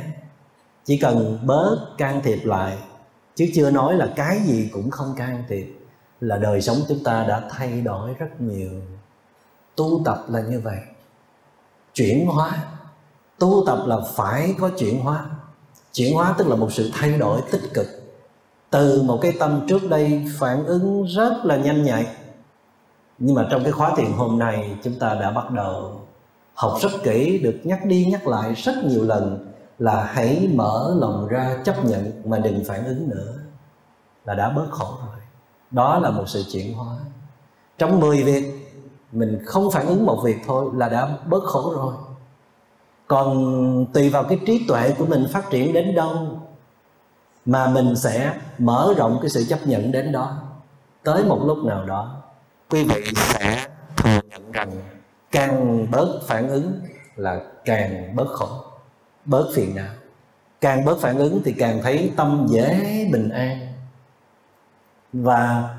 Chỉ 0.85 0.97
cần 0.97 1.39
bớt 1.45 1.77
can 1.97 2.21
thiệp 2.23 2.39
lại, 2.45 2.77
chứ 3.35 3.45
chưa 3.55 3.71
nói 3.71 3.95
là 3.95 4.13
cái 4.15 4.39
gì 4.39 4.69
cũng 4.73 4.91
không 4.91 5.15
can 5.17 5.43
thiệp, 5.49 5.75
là 6.19 6.37
đời 6.37 6.61
sống 6.61 6.77
chúng 6.87 7.03
ta 7.03 7.25
đã 7.27 7.47
thay 7.49 7.81
đổi 7.81 8.13
rất 8.13 8.41
nhiều 8.41 8.71
tu 9.80 10.01
tập 10.05 10.25
là 10.30 10.41
như 10.41 10.59
vậy. 10.59 10.77
Chuyển 11.93 12.27
hóa. 12.27 12.51
Tu 13.38 13.63
tập 13.65 13.80
là 13.86 13.97
phải 14.15 14.55
có 14.59 14.69
chuyển 14.69 14.99
hóa. 14.99 15.25
Chuyển 15.93 16.15
hóa 16.15 16.36
tức 16.38 16.47
là 16.47 16.55
một 16.55 16.73
sự 16.73 16.91
thay 16.93 17.17
đổi 17.17 17.41
tích 17.51 17.61
cực. 17.73 17.88
Từ 18.69 19.01
một 19.01 19.19
cái 19.21 19.34
tâm 19.39 19.65
trước 19.67 19.89
đây 19.89 20.25
phản 20.39 20.65
ứng 20.65 21.05
rất 21.05 21.34
là 21.43 21.57
nhanh 21.57 21.84
nhạy. 21.84 22.07
Nhưng 23.19 23.36
mà 23.36 23.47
trong 23.51 23.63
cái 23.63 23.71
khóa 23.71 23.95
thiền 23.97 24.11
hôm 24.11 24.39
nay, 24.39 24.77
chúng 24.84 24.99
ta 24.99 25.13
đã 25.13 25.32
bắt 25.32 25.51
đầu 25.51 26.01
học 26.53 26.77
rất 26.82 26.91
kỹ, 27.03 27.39
được 27.43 27.59
nhắc 27.63 27.86
đi 27.86 28.05
nhắc 28.11 28.27
lại 28.27 28.53
rất 28.53 28.75
nhiều 28.84 29.03
lần 29.03 29.51
là 29.80 30.03
hãy 30.03 30.49
mở 30.53 30.95
lòng 30.99 31.27
ra 31.27 31.57
chấp 31.65 31.86
nhận 31.86 32.21
mà 32.25 32.39
đừng 32.39 32.63
phản 32.67 32.86
ứng 32.86 33.09
nữa. 33.09 33.34
Là 34.25 34.34
đã 34.34 34.49
bớt 34.49 34.67
khổ 34.71 34.93
rồi. 35.05 35.15
Đó 35.71 35.99
là 35.99 36.09
một 36.09 36.23
sự 36.27 36.43
chuyển 36.51 36.73
hóa. 36.73 36.95
Trong 37.77 37.99
10 37.99 38.23
việc 38.23 38.59
mình 39.12 39.39
không 39.45 39.72
phản 39.72 39.88
ứng 39.88 40.05
một 40.05 40.22
việc 40.24 40.38
thôi 40.45 40.70
là 40.74 40.89
đã 40.89 41.18
bớt 41.26 41.43
khổ 41.43 41.74
rồi. 41.76 41.93
Còn 43.07 43.86
tùy 43.93 44.10
vào 44.10 44.24
cái 44.24 44.39
trí 44.45 44.66
tuệ 44.68 44.93
của 44.97 45.05
mình 45.05 45.28
phát 45.34 45.49
triển 45.49 45.74
đến 45.74 45.95
đâu 45.95 46.39
mà 47.45 47.68
mình 47.68 47.95
sẽ 47.95 48.34
mở 48.57 48.93
rộng 48.97 49.20
cái 49.22 49.30
sự 49.30 49.45
chấp 49.49 49.60
nhận 49.68 49.91
đến 49.91 50.12
đó. 50.12 50.38
Tới 51.03 51.24
một 51.24 51.41
lúc 51.45 51.57
nào 51.57 51.86
đó, 51.86 52.16
quý 52.70 52.84
vị 52.84 53.03
sẽ 53.16 53.68
thừa 53.97 54.20
nhận 54.30 54.51
rằng 54.51 54.72
càng 55.32 55.88
bớt 55.91 56.20
phản 56.28 56.49
ứng 56.49 56.80
là 57.16 57.41
càng 57.66 58.16
bớt 58.16 58.28
khổ, 58.28 58.47
bớt 59.26 59.51
phiền 59.55 59.76
não. 59.76 59.93
Càng 60.62 60.86
bớt 60.86 60.99
phản 60.99 61.18
ứng 61.18 61.41
thì 61.45 61.53
càng 61.57 61.80
thấy 61.84 62.12
tâm 62.16 62.47
dễ 62.49 63.07
bình 63.12 63.30
an. 63.30 63.68
Và 65.14 65.70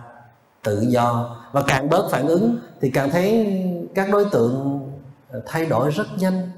tự 0.63 0.81
do. 0.81 1.37
Và 1.53 1.63
càng 1.67 1.89
bớt 1.89 2.11
phản 2.11 2.27
ứng 2.27 2.59
thì 2.81 2.91
càng 2.91 3.11
thấy 3.11 3.57
các 3.95 4.11
đối 4.11 4.25
tượng 4.25 4.81
ờ, 5.31 5.43
thay 5.47 5.67
đổi 5.67 5.91
rất 5.91 6.07
nhanh. 6.19 6.51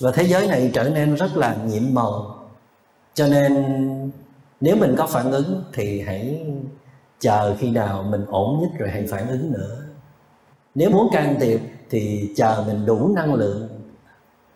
Và 0.00 0.10
thế 0.10 0.22
giới 0.22 0.46
này 0.46 0.70
trở 0.74 0.88
nên 0.88 1.14
rất 1.14 1.36
là 1.36 1.56
nhiệm 1.66 1.94
màu. 1.94 2.38
Cho 3.14 3.26
nên 3.26 3.52
nếu 4.60 4.76
mình 4.76 4.94
có 4.98 5.06
phản 5.06 5.30
ứng 5.30 5.64
thì 5.72 6.00
hãy 6.00 6.46
chờ 7.20 7.56
khi 7.58 7.70
nào 7.70 8.02
mình 8.02 8.24
ổn 8.28 8.58
nhất 8.60 8.70
rồi 8.78 8.90
hãy 8.90 9.06
phản 9.10 9.28
ứng 9.28 9.52
nữa. 9.52 9.76
Nếu 10.74 10.90
muốn 10.90 11.08
can 11.12 11.36
thiệp 11.40 11.60
thì 11.90 12.32
chờ 12.36 12.64
mình 12.66 12.86
đủ 12.86 13.12
năng 13.14 13.34
lượng, 13.34 13.68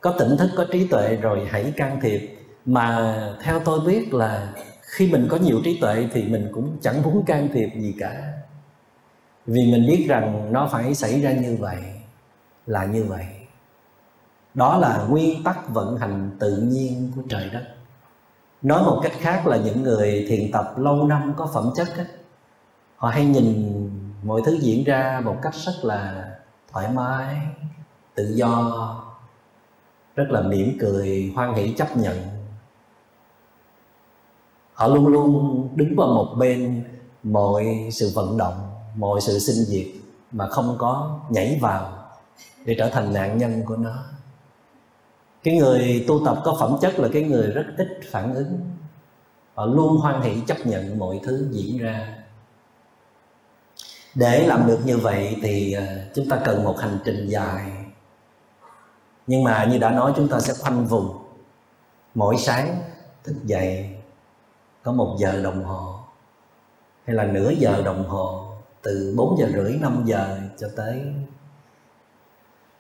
có 0.01 0.15
tỉnh 0.19 0.37
thức, 0.37 0.51
có 0.57 0.67
trí 0.73 0.87
tuệ 0.87 1.17
rồi 1.17 1.47
hãy 1.51 1.73
can 1.77 2.01
thiệp. 2.03 2.39
Mà 2.65 3.17
theo 3.43 3.61
tôi 3.61 3.81
biết 3.81 4.15
là 4.15 4.53
khi 4.93 5.13
mình 5.13 5.29
có 5.31 5.37
nhiều 5.37 5.61
trí 5.65 5.79
tuệ 5.81 6.09
thì 6.13 6.23
mình 6.23 6.49
cũng 6.53 6.77
chẳng 6.81 7.03
muốn 7.03 7.25
can 7.25 7.49
thiệp 7.53 7.69
gì 7.77 7.95
cả. 7.99 8.33
Vì 9.47 9.73
mình 9.73 9.87
biết 9.87 10.07
rằng 10.09 10.53
nó 10.53 10.69
phải 10.73 10.95
xảy 10.95 11.21
ra 11.21 11.33
như 11.33 11.57
vậy 11.61 11.83
là 12.67 12.85
như 12.85 13.05
vậy. 13.05 13.27
Đó 14.55 14.79
là 14.79 15.07
nguyên 15.09 15.45
tắc 15.45 15.69
vận 15.69 15.97
hành 15.97 16.31
tự 16.39 16.57
nhiên 16.57 17.13
của 17.17 17.23
trời 17.29 17.51
đất. 17.53 17.65
Nói 18.63 18.83
một 18.83 19.01
cách 19.03 19.13
khác 19.21 19.47
là 19.47 19.57
những 19.57 19.83
người 19.83 20.27
thiền 20.29 20.53
tập 20.53 20.75
lâu 20.77 21.07
năm 21.07 21.35
có 21.37 21.51
phẩm 21.55 21.71
chất 21.77 21.89
ấy, 21.97 22.07
họ 22.97 23.09
hay 23.09 23.27
nhìn 23.27 23.91
mọi 24.23 24.41
thứ 24.45 24.59
diễn 24.61 24.85
ra 24.85 25.21
một 25.25 25.37
cách 25.43 25.55
rất 25.55 25.75
là 25.83 26.31
thoải 26.73 26.89
mái 26.95 27.37
tự 28.15 28.33
do 28.35 28.73
rất 30.17 30.31
là 30.31 30.41
mỉm 30.41 30.77
cười 30.81 31.33
hoan 31.35 31.55
hỷ 31.55 31.75
chấp 31.77 31.97
nhận 31.97 32.42
họ 34.75 34.87
luôn 34.87 35.07
luôn 35.07 35.69
đứng 35.77 35.97
vào 35.97 36.09
một 36.09 36.35
bên 36.39 36.85
mọi 37.23 37.89
sự 37.93 38.11
vận 38.15 38.37
động, 38.37 38.71
mọi 38.97 39.21
sự 39.21 39.39
sinh 39.39 39.65
diệt 39.65 39.87
mà 40.33 40.47
không 40.47 40.77
có 40.79 41.21
nhảy 41.31 41.59
vào 41.61 42.09
để 42.65 42.75
trở 42.79 42.89
thành 42.89 43.13
nạn 43.13 43.39
nhân 43.39 43.63
của 43.67 43.77
nó. 43.77 44.05
Cái 45.43 45.57
người 45.57 46.05
tu 46.09 46.27
tập 46.27 46.41
có 46.45 46.57
phẩm 46.61 46.77
chất 46.81 46.99
là 46.99 47.09
cái 47.13 47.23
người 47.23 47.47
rất 47.47 47.65
ít 47.77 48.01
phản 48.11 48.35
ứng. 48.35 48.61
Họ 49.55 49.67
luôn 49.67 49.97
hoan 49.97 50.23
hỷ 50.23 50.41
chấp 50.47 50.67
nhận 50.67 50.99
mọi 50.99 51.21
thứ 51.23 51.49
diễn 51.51 51.79
ra. 51.79 52.19
Để 54.15 54.47
làm 54.47 54.67
được 54.67 54.79
như 54.85 54.99
vậy 54.99 55.37
thì 55.43 55.73
à, 55.73 55.87
chúng 56.15 56.29
ta 56.29 56.41
cần 56.45 56.65
một 56.65 56.79
hành 56.79 56.99
trình 57.05 57.27
dài. 57.29 57.73
Nhưng 59.27 59.45
mà 59.45 59.65
như 59.65 59.79
đã 59.79 59.91
nói, 59.91 60.13
chúng 60.17 60.29
ta 60.29 60.41
sẽ 60.41 60.55
khoanh 60.55 60.87
vùng, 60.87 61.19
mỗi 62.15 62.37
sáng 62.39 62.77
thức 63.25 63.35
dậy 63.45 63.91
có 64.83 64.93
một 64.93 65.17
giờ 65.19 65.43
đồng 65.43 65.65
hồ, 65.65 65.99
hay 67.07 67.17
là 67.17 67.25
nửa 67.25 67.51
giờ 67.51 67.83
đồng 67.85 68.09
hồ, 68.09 68.53
từ 68.83 69.15
4 69.17 69.39
giờ 69.39 69.49
rưỡi 69.55 69.79
5 69.81 70.03
giờ 70.07 70.41
cho 70.59 70.69
tới 70.77 71.03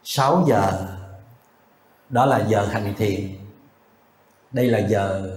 6 0.04 0.44
giờ. 0.46 0.86
Đó 2.08 2.26
là 2.26 2.46
giờ 2.48 2.66
hành 2.66 2.94
thiền. 2.96 3.20
Đây 4.52 4.66
là 4.66 4.78
giờ 4.78 5.30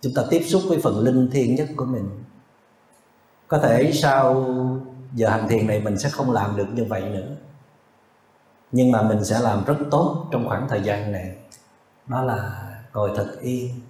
chúng 0.00 0.14
ta 0.14 0.22
tiếp 0.30 0.42
xúc 0.46 0.62
với 0.68 0.78
phần 0.82 1.00
linh 1.00 1.30
thiêng 1.30 1.54
nhất 1.54 1.68
của 1.76 1.84
mình. 1.84 2.24
Có 3.48 3.58
thể 3.58 3.90
sau 3.94 4.46
giờ 5.14 5.28
hành 5.28 5.48
thiền 5.48 5.66
này 5.66 5.80
mình 5.80 5.98
sẽ 5.98 6.08
không 6.08 6.30
làm 6.30 6.56
được 6.56 6.66
như 6.72 6.84
vậy 6.84 7.02
nữa. 7.02 7.36
Nhưng 8.72 8.92
mà 8.92 9.02
mình 9.02 9.24
sẽ 9.24 9.40
làm 9.40 9.64
rất 9.64 9.76
tốt 9.90 10.26
trong 10.32 10.48
khoảng 10.48 10.68
thời 10.68 10.82
gian 10.82 11.12
này. 11.12 11.36
Đó 12.06 12.22
là 12.22 12.68
ngồi 12.92 13.10
thật 13.16 13.36
yên 13.40 13.80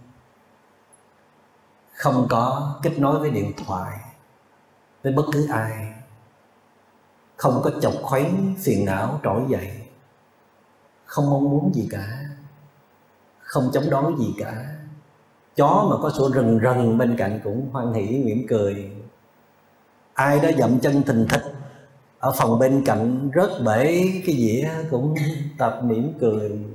không 1.96 2.26
có 2.30 2.74
kết 2.82 2.98
nối 2.98 3.18
với 3.18 3.30
điện 3.30 3.52
thoại, 3.66 3.98
với 5.02 5.12
bất 5.12 5.22
cứ 5.32 5.48
ai. 5.50 5.92
Không 7.36 7.60
có 7.64 7.70
chọc 7.80 7.94
khuấy 8.02 8.30
phiền 8.62 8.84
não, 8.84 9.20
trỗi 9.24 9.42
dậy. 9.48 9.70
Không 11.04 11.30
mong 11.30 11.44
muốn 11.44 11.74
gì 11.74 11.88
cả. 11.90 12.24
Không 13.40 13.70
chống 13.72 13.90
đối 13.90 14.12
gì 14.18 14.34
cả. 14.38 14.76
Chó 15.56 15.86
mà 15.90 15.96
có 16.02 16.10
sủa 16.10 16.30
rần 16.30 16.60
rần 16.62 16.98
bên 16.98 17.16
cạnh 17.16 17.40
cũng 17.44 17.70
hoan 17.72 17.92
hỷ, 17.92 18.22
mỉm 18.24 18.46
cười. 18.48 18.90
Ai 20.14 20.40
đó 20.40 20.48
dậm 20.58 20.80
chân 20.80 21.02
thình 21.02 21.26
thịch 21.30 21.44
ở 22.18 22.32
phòng 22.32 22.58
bên 22.58 22.82
cạnh 22.86 23.30
rớt 23.34 23.50
bể 23.64 24.08
cái 24.26 24.36
dĩa 24.36 24.68
cũng 24.90 25.14
tập 25.58 25.80
mỉm 25.82 26.12
cười. 26.20 26.66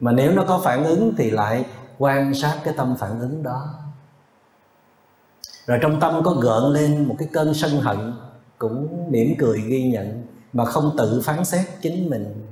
Mà 0.00 0.12
nếu 0.12 0.32
nó 0.32 0.44
có 0.48 0.60
phản 0.64 0.84
ứng 0.84 1.14
thì 1.18 1.30
lại 1.30 1.64
quan 1.98 2.34
sát 2.34 2.60
cái 2.64 2.74
tâm 2.76 2.96
phản 2.98 3.20
ứng 3.20 3.42
đó. 3.42 3.68
Rồi 5.66 5.78
trong 5.82 6.00
tâm 6.00 6.22
có 6.24 6.30
gợn 6.30 6.62
lên 6.72 7.08
một 7.08 7.16
cái 7.18 7.28
cơn 7.32 7.54
sân 7.54 7.70
hận, 7.80 8.14
cũng 8.58 9.06
mỉm 9.10 9.34
cười 9.38 9.60
ghi 9.60 9.90
nhận, 9.90 10.26
mà 10.52 10.64
không 10.64 10.94
tự 10.98 11.22
phán 11.24 11.44
xét 11.44 11.66
chính 11.80 12.10
mình. 12.10 12.46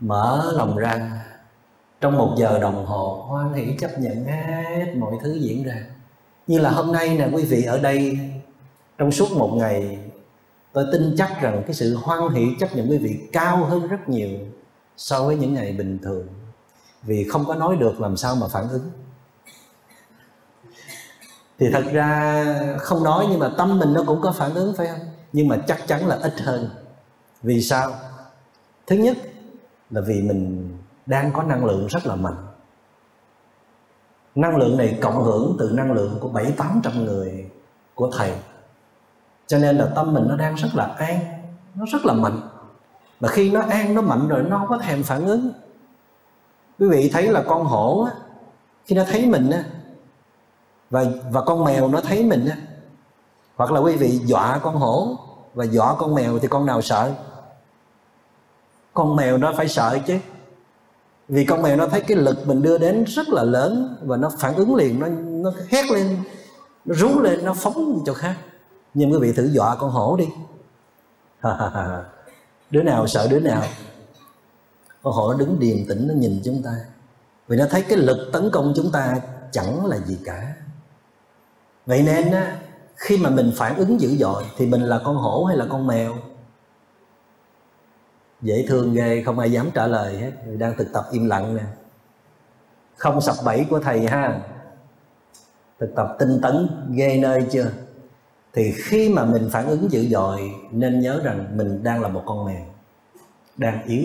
Mở 0.00 0.52
lòng 0.56 0.76
ra, 0.76 1.24
trong 2.00 2.16
một 2.16 2.34
giờ 2.38 2.58
đồng 2.58 2.86
hồ 2.86 3.24
hoan 3.28 3.52
hỷ 3.52 3.76
chấp 3.80 3.98
nhận 3.98 4.24
hết 4.24 4.94
mọi 4.96 5.14
thứ 5.22 5.32
diễn 5.32 5.62
ra. 5.62 5.86
Như 6.46 6.58
là 6.58 6.70
hôm 6.70 6.92
nay 6.92 7.18
nè, 7.18 7.28
quý 7.32 7.44
vị 7.44 7.64
ở 7.64 7.78
đây, 7.78 8.18
trong 8.98 9.12
suốt 9.12 9.32
một 9.32 9.50
ngày, 9.54 9.98
tôi 10.72 10.86
tin 10.92 11.14
chắc 11.18 11.40
rằng 11.40 11.62
cái 11.66 11.74
sự 11.74 11.96
hoan 11.96 12.34
hỷ 12.34 12.46
chấp 12.60 12.76
nhận 12.76 12.90
quý 12.90 12.98
vị 12.98 13.20
cao 13.32 13.64
hơn 13.64 13.86
rất 13.86 14.08
nhiều 14.08 14.30
so 14.96 15.24
với 15.24 15.36
những 15.36 15.54
ngày 15.54 15.72
bình 15.72 15.98
thường 16.02 16.26
vì 17.02 17.28
không 17.28 17.44
có 17.44 17.54
nói 17.54 17.76
được 17.76 18.00
làm 18.00 18.16
sao 18.16 18.36
mà 18.36 18.46
phản 18.48 18.68
ứng. 18.68 18.90
Thì 21.58 21.66
thật 21.72 21.84
ra 21.92 22.44
không 22.78 23.04
nói 23.04 23.26
nhưng 23.30 23.38
mà 23.38 23.50
tâm 23.58 23.78
mình 23.78 23.92
nó 23.92 24.02
cũng 24.06 24.20
có 24.20 24.32
phản 24.32 24.54
ứng, 24.54 24.74
phải 24.76 24.86
không? 24.86 25.00
Nhưng 25.32 25.48
mà 25.48 25.56
chắc 25.66 25.86
chắn 25.86 26.06
là 26.06 26.18
ít 26.22 26.40
hơn. 26.40 26.70
Vì 27.42 27.62
sao? 27.62 27.92
Thứ 28.86 28.96
nhất 28.96 29.16
là 29.90 30.00
vì 30.00 30.22
mình 30.22 30.70
đang 31.06 31.32
có 31.32 31.42
năng 31.42 31.64
lượng 31.64 31.86
rất 31.86 32.06
là 32.06 32.16
mạnh. 32.16 32.36
Năng 34.34 34.56
lượng 34.56 34.76
này 34.76 34.98
cộng 35.02 35.24
hưởng 35.24 35.56
từ 35.58 35.70
năng 35.70 35.92
lượng 35.92 36.18
của 36.20 36.28
bảy, 36.28 36.52
tám 36.56 36.80
trăm 36.84 37.04
người 37.04 37.50
của 37.94 38.10
thầy. 38.18 38.32
Cho 39.46 39.58
nên 39.58 39.76
là 39.76 39.92
tâm 39.94 40.14
mình 40.14 40.24
nó 40.28 40.36
đang 40.36 40.54
rất 40.54 40.68
là 40.74 40.84
an, 40.84 41.18
nó 41.74 41.84
rất 41.92 42.06
là 42.06 42.12
mạnh. 42.12 42.40
Mà 43.20 43.28
khi 43.28 43.50
nó 43.50 43.60
an, 43.60 43.94
nó 43.94 44.02
mạnh 44.02 44.28
rồi, 44.28 44.42
nó 44.42 44.58
không 44.58 44.68
có 44.68 44.78
thèm 44.78 45.02
phản 45.02 45.26
ứng 45.26 45.52
quý 46.78 46.88
vị 46.88 47.10
thấy 47.12 47.32
là 47.32 47.42
con 47.42 47.64
hổ 47.64 48.08
khi 48.84 48.96
nó 48.96 49.04
thấy 49.04 49.26
mình 49.26 49.50
và 50.90 51.04
và 51.30 51.40
con 51.40 51.64
mèo 51.64 51.88
nó 51.88 52.00
thấy 52.00 52.24
mình 52.24 52.48
hoặc 53.56 53.72
là 53.72 53.80
quý 53.80 53.96
vị 53.96 54.20
dọa 54.24 54.58
con 54.62 54.76
hổ 54.76 55.16
và 55.54 55.64
dọa 55.64 55.94
con 55.98 56.14
mèo 56.14 56.38
thì 56.38 56.48
con 56.48 56.66
nào 56.66 56.82
sợ? 56.82 57.12
Con 58.94 59.16
mèo 59.16 59.38
nó 59.38 59.52
phải 59.56 59.68
sợ 59.68 59.98
chứ. 60.06 60.18
Vì 61.28 61.44
con 61.44 61.62
mèo 61.62 61.76
nó 61.76 61.86
thấy 61.86 62.00
cái 62.00 62.16
lực 62.16 62.46
mình 62.46 62.62
đưa 62.62 62.78
đến 62.78 63.04
rất 63.04 63.28
là 63.28 63.42
lớn 63.42 63.96
và 64.02 64.16
nó 64.16 64.30
phản 64.38 64.54
ứng 64.54 64.74
liền, 64.74 65.00
nó 65.00 65.06
nó 65.08 65.52
hét 65.68 65.90
lên, 65.90 66.16
nó 66.84 66.94
rú 66.94 67.20
lên, 67.20 67.44
nó 67.44 67.54
phóng 67.54 68.02
cho 68.06 68.14
khác. 68.14 68.36
Nhưng 68.94 69.12
quý 69.12 69.18
vị 69.20 69.32
thử 69.32 69.50
dọa 69.52 69.76
con 69.76 69.90
hổ 69.90 70.16
đi. 70.16 70.28
Đứa 72.70 72.82
nào 72.82 73.06
sợ 73.06 73.28
đứa 73.30 73.40
nào? 73.40 73.62
Con 75.06 75.14
hổ 75.14 75.32
nó 75.32 75.38
đứng 75.38 75.58
điềm 75.58 75.76
tĩnh 75.88 76.08
nó 76.08 76.14
nhìn 76.14 76.40
chúng 76.44 76.62
ta. 76.62 76.70
Vì 77.48 77.56
nó 77.56 77.64
thấy 77.70 77.82
cái 77.82 77.98
lực 77.98 78.30
tấn 78.32 78.50
công 78.50 78.72
chúng 78.76 78.92
ta 78.92 79.20
chẳng 79.50 79.86
là 79.86 79.98
gì 79.98 80.18
cả. 80.24 80.54
Vậy 81.86 82.02
nên 82.02 82.32
á, 82.32 82.56
khi 82.96 83.18
mà 83.18 83.30
mình 83.30 83.52
phản 83.56 83.76
ứng 83.76 84.00
dữ 84.00 84.16
dội 84.16 84.44
thì 84.56 84.66
mình 84.66 84.80
là 84.80 85.00
con 85.04 85.16
hổ 85.16 85.44
hay 85.44 85.56
là 85.56 85.66
con 85.70 85.86
mèo? 85.86 86.14
Dễ 88.42 88.64
thương 88.68 88.94
ghê 88.94 89.22
không 89.26 89.38
ai 89.38 89.52
dám 89.52 89.70
trả 89.74 89.86
lời 89.86 90.18
hết. 90.18 90.32
Mình 90.46 90.58
đang 90.58 90.76
thực 90.78 90.92
tập 90.92 91.04
im 91.12 91.26
lặng 91.26 91.56
nè. 91.56 91.64
Không 92.96 93.20
sập 93.20 93.36
bẫy 93.44 93.66
của 93.70 93.78
thầy 93.78 94.06
ha. 94.06 94.40
Thực 95.78 95.92
tập 95.96 96.16
tinh 96.18 96.38
tấn 96.42 96.68
ghê 96.94 97.18
nơi 97.18 97.46
chưa? 97.50 97.70
Thì 98.52 98.72
khi 98.76 99.08
mà 99.08 99.24
mình 99.24 99.48
phản 99.52 99.66
ứng 99.66 99.92
dữ 99.92 100.08
dội 100.08 100.50
nên 100.70 101.00
nhớ 101.00 101.20
rằng 101.24 101.56
mình 101.56 101.82
đang 101.82 102.02
là 102.02 102.08
một 102.08 102.22
con 102.26 102.44
mèo. 102.44 102.64
Đang 103.56 103.84
yếu 103.84 104.04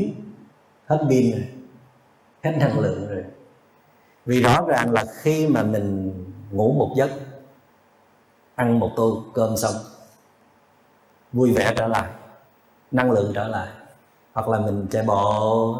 hết 0.92 1.06
pin 1.10 1.32
rồi, 1.32 1.48
hết 2.44 2.58
năng 2.60 2.80
lượng 2.80 3.08
rồi. 3.10 3.24
Vì 4.26 4.42
rõ 4.42 4.66
ràng 4.68 4.92
là 4.92 5.06
khi 5.22 5.48
mà 5.48 5.64
mình 5.64 6.14
ngủ 6.52 6.74
một 6.74 6.94
giấc, 6.98 7.10
ăn 8.56 8.80
một 8.80 8.92
tô 8.96 9.24
cơm 9.34 9.58
xong, 9.58 9.74
vui 11.34 11.54
vẻ 11.54 11.74
trở 11.78 11.88
lại, 11.88 12.12
năng 12.92 13.12
lượng 13.12 13.32
trở 13.36 13.48
lại, 13.48 13.68
hoặc 14.34 14.48
là 14.48 14.60
mình 14.60 14.88
chạy 14.92 15.04
bộ, 15.04 15.76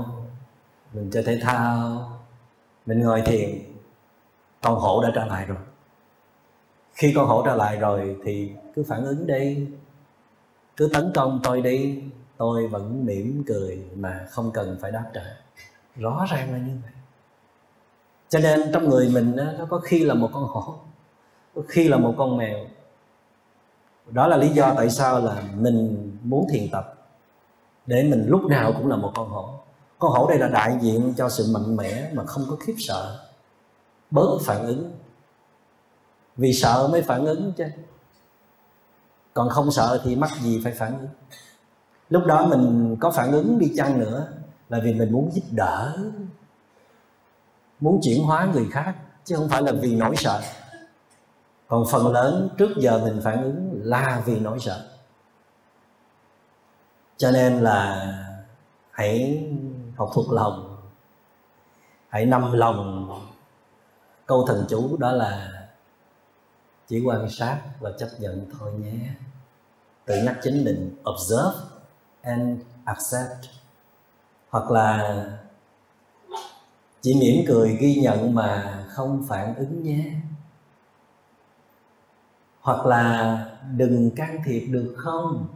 mình 0.94 1.10
chơi 1.14 1.24
thể 1.24 1.40
thao, 1.42 2.12
mình 2.86 3.02
ngồi 3.02 3.22
thiền, 3.22 3.50
con 4.62 4.80
hổ 4.80 5.04
đã 5.04 5.12
trở 5.16 5.26
lại 5.26 5.46
rồi. 5.46 5.58
Khi 6.94 7.14
con 7.16 7.28
hổ 7.28 7.44
trở 7.46 7.56
lại 7.56 7.78
rồi 7.78 8.18
thì 8.26 8.52
cứ 8.76 8.84
phản 8.88 9.04
ứng 9.04 9.28
đi, 9.28 9.68
cứ 10.78 10.90
tấn 10.94 11.12
công 11.16 11.40
tôi 11.44 11.62
đi 11.62 12.04
tôi 12.42 12.68
vẫn 12.68 13.06
mỉm 13.06 13.44
cười 13.48 13.86
mà 13.96 14.26
không 14.30 14.52
cần 14.52 14.78
phải 14.82 14.92
đáp 14.92 15.12
trả. 15.14 15.22
Rõ 15.96 16.26
ràng 16.30 16.52
là 16.52 16.58
như 16.58 16.74
vậy. 16.84 16.92
Cho 18.30 18.40
nên 18.40 18.72
trong 18.74 18.90
người 18.90 19.10
mình 19.10 19.36
nó 19.36 19.66
có 19.70 19.80
khi 19.80 20.04
là 20.04 20.14
một 20.14 20.30
con 20.34 20.44
hổ, 20.44 20.76
có 21.56 21.62
khi 21.68 21.88
là 21.88 21.98
một 21.98 22.14
con 22.18 22.38
mèo. 22.38 22.58
Đó 24.10 24.28
là 24.28 24.38
lý 24.38 24.50
do 24.50 24.74
tại 24.78 24.90
sao 24.90 25.20
là 25.20 25.44
mình 25.56 26.12
muốn 26.24 26.48
thiền 26.52 26.70
tập. 26.72 26.96
Để 27.86 28.04
mình 28.04 28.26
lúc 28.28 28.42
nào 28.46 28.74
cũng 28.78 28.88
là 28.88 28.96
một 28.96 29.12
con 29.16 29.30
hổ. 29.30 29.50
Con 30.00 30.12
hổ 30.12 30.30
đây 30.30 30.38
là 30.38 30.48
đại 30.48 30.78
diện 30.82 31.14
cho 31.18 31.30
sự 31.30 31.46
mạnh 31.54 31.76
mẽ 31.76 32.12
mà 32.14 32.26
không 32.26 32.46
có 32.50 32.56
khiếp 32.56 32.76
sợ. 32.78 33.20
Bớt 34.12 34.40
phản 34.42 34.66
ứng. 34.66 34.92
Vì 36.38 36.54
sợ 36.54 36.88
mới 36.92 37.02
phản 37.02 37.26
ứng 37.26 37.52
chứ. 37.58 37.66
Còn 39.34 39.50
không 39.50 39.72
sợ 39.72 40.02
thì 40.04 40.16
mắc 40.16 40.32
gì 40.42 40.62
phải 40.64 40.74
phản 40.74 41.00
ứng 41.00 41.08
lúc 42.12 42.26
đó 42.26 42.46
mình 42.46 42.98
có 43.00 43.12
phản 43.12 43.32
ứng 43.32 43.60
đi 43.60 43.74
chăng 43.78 44.00
nữa 44.00 44.28
là 44.70 44.80
vì 44.84 44.94
mình 44.94 45.12
muốn 45.12 45.32
giúp 45.34 45.42
đỡ, 45.52 45.98
muốn 47.80 48.00
chuyển 48.04 48.24
hóa 48.24 48.48
người 48.54 48.68
khác, 48.72 48.96
chứ 49.24 49.36
không 49.36 49.50
phải 49.50 49.62
là 49.62 49.72
vì 49.82 49.96
nỗi 49.96 50.16
sợ. 50.16 50.42
Còn 51.68 51.86
phần 51.92 52.12
lớn 52.12 52.50
trước 52.58 52.70
giờ 52.78 53.02
mình 53.06 53.22
phản 53.24 53.44
ứng 53.44 53.80
là 53.84 54.24
vì 54.26 54.40
nỗi 54.40 54.60
sợ. 54.60 54.88
Cho 57.18 57.32
nên 57.32 57.60
là 57.60 58.14
hãy 58.92 59.44
học 59.96 60.10
thuộc 60.14 60.32
lòng, 60.32 60.78
hãy 62.10 62.26
nằm 62.26 62.52
lòng. 62.52 63.08
Câu 64.26 64.46
thần 64.48 64.66
chú 64.70 64.98
đó 64.98 65.12
là 65.12 65.52
chỉ 66.88 67.00
quan 67.06 67.30
sát 67.30 67.62
và 67.80 67.92
chấp 68.00 68.08
nhận 68.20 68.46
thôi 68.60 68.74
nhé. 68.74 69.10
Tự 70.06 70.24
nhắc 70.24 70.40
chính 70.44 70.66
mình, 70.66 70.96
observe 71.10 71.71
and 72.22 72.62
accept. 72.86 73.50
Hoặc 74.50 74.72
là 74.72 75.26
chỉ 77.02 77.16
mỉm 77.20 77.46
cười 77.48 77.78
ghi 77.80 77.96
nhận 77.96 78.36
mà 78.36 78.84
không 78.90 79.26
phản 79.30 79.56
ứng 79.56 79.84
nhé. 79.84 80.12
Hoặc 82.62 82.86
là 82.86 83.38
đừng 83.76 84.12
can 84.16 84.42
thiệp 84.46 84.68
được 84.70 84.96
không? 84.98 85.48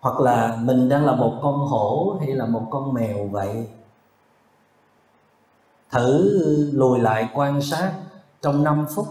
Hoặc 0.00 0.20
là 0.20 0.56
mình 0.60 0.88
đang 0.88 1.04
là 1.04 1.14
một 1.14 1.38
con 1.42 1.58
hổ 1.58 2.16
hay 2.20 2.28
là 2.28 2.46
một 2.46 2.68
con 2.70 2.94
mèo 2.94 3.28
vậy? 3.28 3.68
Thử 5.90 6.30
lùi 6.72 6.98
lại 6.98 7.28
quan 7.34 7.62
sát 7.62 7.92
trong 8.42 8.64
5 8.64 8.86
phút 8.94 9.06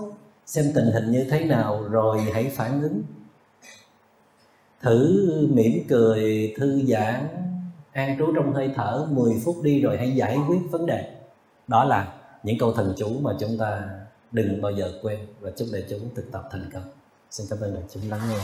xem 0.46 0.66
tình 0.76 0.86
hình 0.94 1.12
như 1.12 1.28
thế 1.32 1.46
nào 1.46 1.84
rồi 1.84 2.22
hãy 2.34 2.52
phản 2.56 2.82
ứng 2.82 3.04
thử 4.82 5.28
mỉm 5.52 5.84
cười, 5.90 6.54
thư 6.58 6.82
giãn, 6.88 7.28
an 7.92 8.16
trú 8.20 8.34
trong 8.36 8.54
hơi 8.54 8.72
thở 8.76 9.08
10 9.12 9.34
phút 9.46 9.56
đi 9.64 9.82
rồi 9.82 9.98
hãy 9.98 10.16
giải 10.16 10.38
quyết 10.48 10.60
vấn 10.72 10.86
đề. 10.86 11.12
Đó 11.68 11.84
là 11.84 12.14
những 12.44 12.58
câu 12.60 12.74
thần 12.74 12.94
chú 12.98 13.10
mà 13.22 13.32
chúng 13.40 13.58
ta 13.58 13.82
đừng 14.32 14.62
bao 14.62 14.72
giờ 14.72 14.92
quên 15.02 15.20
và 15.40 15.52
chúc 15.58 15.68
để 15.74 15.84
chúng 15.90 16.10
thực 16.16 16.32
tập 16.32 16.44
thành 16.52 16.70
công. 16.74 16.84
Xin 17.32 17.48
cảm 17.50 17.60
ơn 17.60 17.74
đại 17.74 17.84
chúng 17.94 18.10
lắng 18.10 18.22
nghe. 18.30 18.38